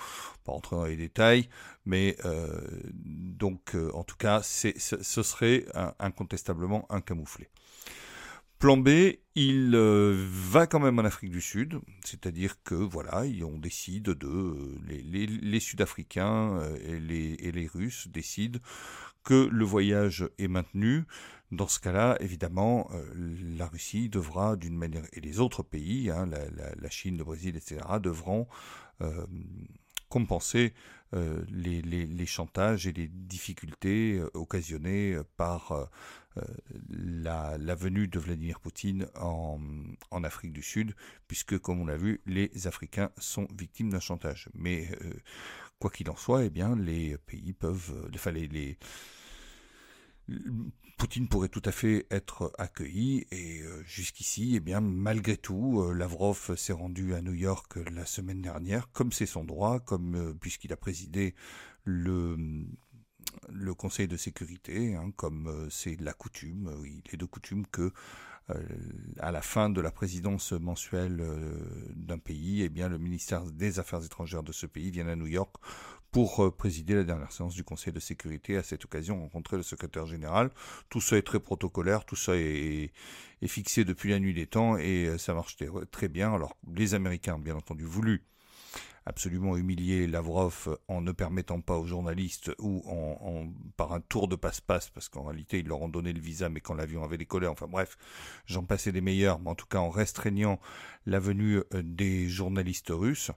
pas 0.44 0.52
rentrer 0.52 0.76
dans 0.76 0.84
les 0.84 0.96
détails, 0.96 1.48
mais 1.86 2.16
euh, 2.24 2.60
donc 3.04 3.76
en 3.94 4.02
tout 4.02 4.16
cas 4.16 4.40
c'est, 4.42 4.78
ce 4.78 5.22
serait 5.22 5.66
incontestablement 6.00 6.86
un 6.90 7.00
camouflet. 7.00 7.48
Plan 8.58 8.76
B, 8.76 8.88
il 9.36 9.72
euh, 9.76 10.26
va 10.28 10.66
quand 10.66 10.80
même 10.80 10.98
en 10.98 11.04
Afrique 11.04 11.30
du 11.30 11.40
Sud, 11.40 11.78
c'est-à-dire 12.04 12.60
que 12.64 12.74
voilà, 12.74 13.22
on 13.44 13.56
décide 13.56 14.06
de 14.06 14.26
euh, 14.26 14.76
les, 14.84 15.60
Sud-Africains 15.60 16.58
euh, 16.58 16.76
et, 17.38 17.52
les, 17.52 17.66
Russes 17.68 18.08
décident 18.08 18.58
que 19.22 19.48
le 19.52 19.64
voyage 19.64 20.28
est 20.38 20.48
maintenu. 20.48 21.04
Dans 21.52 21.68
ce 21.68 21.78
cas-là, 21.78 22.16
évidemment, 22.18 22.90
la 23.14 23.68
Russie 23.68 24.08
devra 24.08 24.56
d'une 24.56 24.76
manière 24.76 25.04
et 25.12 25.20
les 25.20 25.38
autres 25.38 25.62
pays, 25.62 26.10
hein, 26.10 26.26
la, 26.26 26.90
Chine, 26.90 27.16
le 27.16 27.24
Brésil, 27.24 27.56
etc., 27.56 27.80
devront 28.02 28.48
compenser 30.08 30.74
euh, 31.14 31.42
les, 31.50 31.80
les, 31.82 32.26
chantages 32.26 32.86
et 32.86 32.92
les 32.92 33.08
difficultés 33.08 34.22
occasionnés 34.34 35.18
par 35.36 35.88
la, 36.90 37.56
la, 37.58 37.74
venue 37.74 38.08
de 38.08 38.18
Vladimir 38.18 38.60
Poutine 38.60 39.08
en, 39.16 39.58
en, 40.10 40.24
Afrique 40.24 40.52
du 40.52 40.62
Sud, 40.62 40.94
puisque, 41.26 41.58
comme 41.58 41.80
on 41.80 41.86
l'a 41.86 41.96
vu, 41.96 42.20
les 42.26 42.66
Africains 42.66 43.10
sont 43.18 43.48
victimes 43.56 43.90
d'un 43.90 44.00
chantage. 44.00 44.48
Mais 44.54 44.88
euh, 45.02 45.14
quoi 45.78 45.90
qu'il 45.90 46.10
en 46.10 46.16
soit, 46.16 46.44
eh 46.44 46.50
bien, 46.50 46.76
les 46.76 47.16
pays 47.18 47.54
peuvent, 47.54 48.08
enfin, 48.14 48.30
les 48.30 48.78
Poutine 50.98 51.28
pourrait 51.28 51.48
tout 51.48 51.62
à 51.64 51.70
fait 51.70 52.08
être 52.10 52.52
accueilli 52.58 53.24
et 53.30 53.62
euh, 53.62 53.84
jusqu'ici, 53.84 54.54
eh 54.56 54.60
bien, 54.60 54.80
malgré 54.80 55.36
tout, 55.36 55.80
euh, 55.80 55.92
Lavrov 55.92 56.56
s'est 56.56 56.72
rendu 56.72 57.14
à 57.14 57.22
New 57.22 57.34
York 57.34 57.78
la 57.94 58.04
semaine 58.04 58.42
dernière, 58.42 58.90
comme 58.90 59.12
c'est 59.12 59.24
son 59.24 59.44
droit, 59.44 59.78
comme 59.78 60.16
euh, 60.16 60.34
puisqu'il 60.34 60.72
a 60.72 60.76
présidé 60.76 61.36
le 61.84 62.36
le 63.50 63.74
Conseil 63.74 64.08
de 64.08 64.16
sécurité, 64.16 64.96
hein, 64.96 65.12
comme 65.14 65.68
c'est 65.70 66.00
la 66.00 66.14
coutume, 66.14 66.72
il 66.84 67.02
est 67.12 67.16
de 67.16 67.26
coutume 67.26 67.66
que 67.66 67.92
à 69.18 69.30
la 69.30 69.42
fin 69.42 69.68
de 69.68 69.82
la 69.82 69.90
présidence 69.90 70.52
mensuelle 70.52 71.22
d'un 71.94 72.18
pays, 72.18 72.62
eh 72.62 72.70
bien, 72.70 72.88
le 72.88 72.96
ministère 72.96 73.44
des 73.44 73.78
Affaires 73.78 74.02
étrangères 74.02 74.42
de 74.42 74.52
ce 74.52 74.64
pays 74.64 74.90
vient 74.90 75.08
à 75.08 75.16
New 75.16 75.26
York 75.26 75.56
pour 76.10 76.54
présider 76.56 76.94
la 76.94 77.04
dernière 77.04 77.32
séance 77.32 77.54
du 77.54 77.64
Conseil 77.64 77.92
de 77.92 78.00
sécurité. 78.00 78.56
À 78.56 78.62
cette 78.62 78.84
occasion, 78.84 79.20
rencontrer 79.20 79.56
le 79.56 79.62
secrétaire 79.62 80.06
général. 80.06 80.50
Tout 80.88 81.00
ça 81.00 81.16
est 81.16 81.22
très 81.22 81.40
protocolaire, 81.40 82.04
tout 82.04 82.16
ça 82.16 82.36
est, 82.36 82.92
fixé 83.46 83.84
depuis 83.84 84.10
la 84.10 84.18
nuit 84.18 84.34
des 84.34 84.46
temps 84.46 84.76
et 84.76 85.16
ça 85.18 85.34
marche 85.34 85.56
très 85.90 86.08
bien. 86.08 86.32
Alors, 86.34 86.56
les 86.74 86.94
Américains 86.94 87.36
ont 87.36 87.40
bien 87.40 87.56
entendu 87.56 87.84
voulu 87.84 88.24
absolument 89.08 89.56
humilier 89.56 90.06
Lavrov 90.06 90.78
en 90.86 91.00
ne 91.00 91.12
permettant 91.12 91.60
pas 91.62 91.78
aux 91.78 91.86
journalistes 91.86 92.52
ou 92.58 92.82
en, 92.86 93.48
par 93.76 93.92
un 93.92 94.00
tour 94.00 94.28
de 94.28 94.36
passe-passe, 94.36 94.90
parce 94.90 95.08
qu'en 95.08 95.24
réalité 95.24 95.60
ils 95.60 95.66
leur 95.66 95.80
ont 95.80 95.88
donné 95.88 96.12
le 96.12 96.20
visa, 96.20 96.50
mais 96.50 96.60
quand 96.60 96.74
l'avion 96.74 97.02
avait 97.02 97.16
décollé, 97.16 97.46
enfin 97.46 97.66
bref, 97.66 97.96
j'en 98.44 98.64
passais 98.64 98.92
des 98.92 99.00
meilleurs, 99.00 99.40
mais 99.40 99.48
en 99.48 99.54
tout 99.54 99.66
cas 99.66 99.78
en 99.78 99.88
restreignant 99.88 100.60
la 101.06 101.18
venue 101.18 101.62
des 101.72 102.28
journalistes 102.28 102.90
russes. 102.90 103.30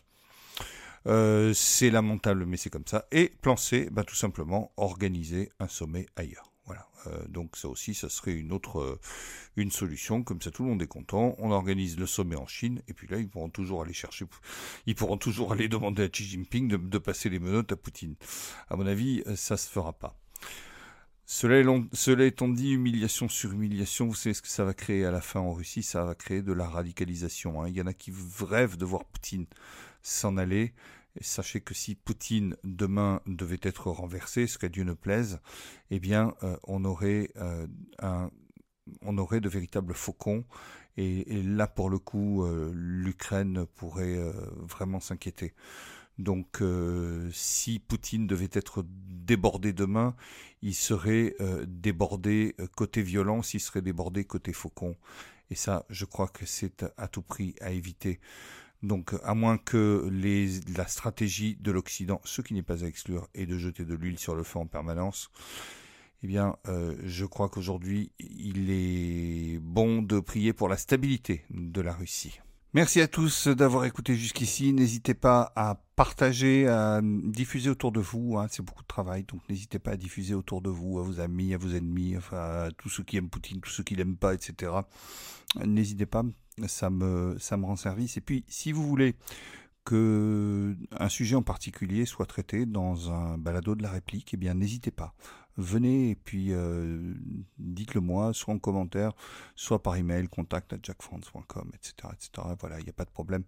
Euh, 1.08 1.54
c'est 1.54 1.90
lamentable, 1.90 2.46
mais 2.46 2.58
c'est 2.58 2.70
comme 2.70 2.88
ça. 2.88 3.08
Et 3.12 3.32
plan 3.42 3.58
C, 3.58 3.90
ben, 3.92 4.04
tout 4.04 4.16
simplement 4.16 4.72
organiser 4.78 5.50
un 5.60 5.68
sommet 5.68 6.06
ailleurs. 6.16 6.52
Voilà. 6.66 6.88
Euh, 7.08 7.28
donc 7.28 7.58
ça 7.58 7.68
aussi, 7.68 7.94
ça 7.96 8.08
serait 8.08 8.34
une 8.34 8.52
autre 8.52 8.80
euh, 8.80 9.00
une 9.56 9.72
solution. 9.72 10.24
Comme 10.24 10.42
ça, 10.42 10.52
tout 10.52 10.64
le 10.64 10.70
monde 10.70 10.82
est 10.82 10.88
content. 10.88 11.36
On 11.40 11.52
organise 11.52 11.98
le 11.98 12.06
sommet 12.06 12.36
en 12.36 12.48
Chine, 12.48 12.82
et 12.88 12.94
puis 12.94 13.08
là, 13.08 13.18
ils 13.18 13.30
pourront 13.30 13.50
toujours 13.50 13.82
aller 13.82 13.94
chercher, 13.94 14.26
ils 14.86 14.96
pourront 14.96 15.18
toujours 15.18 15.52
aller 15.54 15.68
demander 15.68 16.04
à 16.04 16.10
Xi 16.10 16.24
Jinping 16.24 16.68
de, 16.68 16.78
de 16.78 16.98
passer 16.98 17.30
les 17.30 17.40
menottes 17.40 17.72
à 17.72 17.76
Poutine. 17.76 18.16
À 18.70 18.76
mon 18.76 18.86
avis, 18.86 19.24
ça 19.36 19.58
se 19.58 19.70
fera 19.70 19.94
pas. 19.94 20.16
Cela, 21.34 21.64
cela 21.94 22.26
étant 22.26 22.50
dit, 22.50 22.72
humiliation 22.74 23.30
sur 23.30 23.54
humiliation, 23.54 24.06
vous 24.06 24.16
savez 24.16 24.34
ce 24.34 24.42
que 24.42 24.50
ça 24.50 24.66
va 24.66 24.74
créer 24.74 25.06
à 25.06 25.12
la 25.12 25.22
fin 25.22 25.40
en 25.40 25.54
Russie? 25.54 25.82
Ça 25.82 26.04
va 26.04 26.14
créer 26.14 26.42
de 26.42 26.52
la 26.52 26.68
radicalisation. 26.68 27.62
Hein. 27.62 27.70
Il 27.70 27.76
y 27.76 27.82
en 27.82 27.88
a 27.88 27.94
qui 27.94 28.12
rêvent 28.42 28.76
de 28.76 28.84
voir 28.84 29.06
Poutine 29.06 29.46
s'en 30.04 30.38
aller. 30.38 30.74
sachez 31.20 31.62
que 31.62 31.74
si 31.74 31.96
Poutine 31.96 32.56
demain 32.64 33.22
devait 33.28 33.60
être 33.62 33.92
renversé, 33.92 34.48
ce 34.48 34.58
que 34.58 34.68
Dieu 34.68 34.84
ne 34.84 34.94
plaise, 34.94 35.40
eh 35.90 36.00
bien, 36.00 36.34
on 36.64 36.86
aurait 36.86 37.30
un 38.00 38.32
on 39.02 39.18
aurait 39.18 39.42
de 39.42 39.50
véritables 39.50 39.94
faucons. 39.94 40.44
Et, 40.98 41.42
là, 41.44 41.68
pour 41.68 41.90
le 41.90 42.00
coup, 42.00 42.44
euh, 42.44 42.72
l'Ukraine 42.76 43.66
pourrait 43.76 44.18
euh, 44.18 44.34
vraiment 44.60 45.00
s'inquiéter. 45.00 45.54
Donc, 46.18 46.62
euh, 46.62 47.30
si 47.32 47.80
Poutine 47.80 48.28
devait 48.28 48.50
être 48.52 48.86
débordé 48.86 49.74
demain, 49.74 50.16
il 50.62 50.76
serait 50.76 51.36
débordé 51.66 52.56
côté 52.76 53.02
violence, 53.02 53.54
il 53.54 53.60
serait 53.60 53.82
débordé 53.82 54.26
côté 54.26 54.54
faucon. 54.54 54.96
Et 55.50 55.56
ça, 55.56 55.86
je 55.90 56.06
crois 56.06 56.28
que 56.28 56.46
c'est 56.46 56.86
à 56.98 57.08
tout 57.08 57.24
prix 57.24 57.56
à 57.62 57.72
éviter. 57.72 58.20
Donc, 58.84 59.14
à 59.24 59.36
moins 59.36 59.58
que 59.58 60.10
les, 60.12 60.60
la 60.76 60.88
stratégie 60.88 61.56
de 61.60 61.72
l'Occident, 61.72 62.20
ce 62.24 62.42
qui 62.42 62.54
n'est 62.54 62.64
pas 62.64 62.84
à 62.84 62.88
exclure, 62.88 63.28
est 63.36 63.46
de 63.46 63.58
jeter 63.58 63.86
de 63.86 63.94
l'huile 63.94 64.18
sur 64.18 64.36
le 64.36 64.44
feu 64.44 64.60
en 64.60 64.66
permanence, 64.66 65.30
eh 66.24 66.28
bien, 66.28 66.56
euh, 66.68 66.96
je 67.04 67.26
crois 67.26 67.50
qu'aujourd'hui, 67.50 68.12
il 68.20 68.70
est 68.70 69.60
bon 69.60 70.02
de 70.02 70.20
prier 70.20 70.54
pour 70.54 70.70
la 70.70 70.78
stabilité 70.78 71.46
de 71.50 71.82
la 71.82 71.94
Russie. 71.94 72.40
Merci 72.74 73.02
à 73.02 73.08
tous 73.10 73.50
d'avoir 73.50 73.84
écouté 73.84 74.16
jusqu'ici. 74.16 74.72
N'hésitez 74.72 75.14
pas 75.14 75.52
à 75.58 75.84
partager, 75.98 76.70
à 76.70 77.02
diffuser 77.04 77.70
autour 77.70 77.92
de 77.92 78.00
vous. 78.00 78.38
Hein. 78.38 78.48
c'est 78.50 78.64
beaucoup 78.64 78.84
de 78.84 78.88
travail, 78.88 79.24
donc 79.24 79.42
n'hésitez 79.50 79.78
pas 79.78 79.92
à 79.92 79.98
diffuser 79.98 80.34
autour 80.36 80.62
de 80.62 80.70
vous, 80.70 80.98
à 80.98 81.04
vos 81.04 81.20
amis, 81.20 81.54
à 81.54 81.58
vos 81.58 81.76
ennemis, 81.76 82.16
enfin, 82.16 82.38
à 82.38 82.72
tous 82.72 82.88
ceux 82.88 83.04
qui 83.04 83.18
aiment 83.18 83.30
Poutine, 83.30 83.60
tous 83.60 83.72
ceux 83.72 83.84
qui 83.84 83.96
l'aiment 83.96 84.16
pas, 84.16 84.34
etc. 84.34 84.72
N'hésitez 85.66 86.06
pas, 86.06 86.24
ça 86.68 86.90
me, 86.90 87.38
ça 87.40 87.58
me 87.58 87.66
rend 87.66 87.76
service. 87.76 88.18
Et 88.18 88.22
puis, 88.22 88.44
si 88.48 88.72
vous 88.72 88.88
voulez 88.88 89.16
que 89.84 90.76
un 90.92 91.10
sujet 91.10 91.36
en 91.36 91.42
particulier 91.42 92.06
soit 92.06 92.28
traité 92.28 92.66
dans 92.66 93.12
un 93.12 93.38
balado 93.38 93.76
de 93.76 93.82
la 93.82 93.90
réplique, 93.90 94.34
eh 94.34 94.38
bien, 94.38 94.54
n'hésitez 94.54 94.92
pas 94.92 95.16
venez 95.58 96.12
et 96.12 96.16
puis 96.16 96.48
euh, 96.52 97.14
dites-le 97.58 98.02
moi, 98.02 98.34
soit 98.34 98.54
en 98.54 98.60
commentaire, 98.60 99.14
soit 99.56 99.82
par 99.82 99.96
email, 99.96 100.28
contact 100.28 100.74
à 100.74 100.78
jackfrance.com, 100.82 101.72
etc., 101.74 102.14
etc. 102.14 102.48
Voilà, 102.60 102.80
il 102.80 102.84
n'y 102.84 102.90
a 102.90 102.94
pas 102.94 103.06
de 103.06 103.12
problème. 103.12 103.44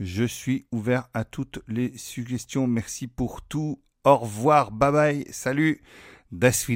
Je 0.00 0.24
suis 0.24 0.66
ouvert 0.72 1.08
à 1.14 1.24
toutes 1.24 1.62
les 1.68 1.96
suggestions. 1.96 2.66
Merci 2.66 3.06
pour 3.06 3.42
tout. 3.42 3.80
Au 4.04 4.16
revoir. 4.16 4.70
Bye 4.70 4.92
bye. 4.92 5.26
Salut. 5.30 5.82
Das 6.32 6.66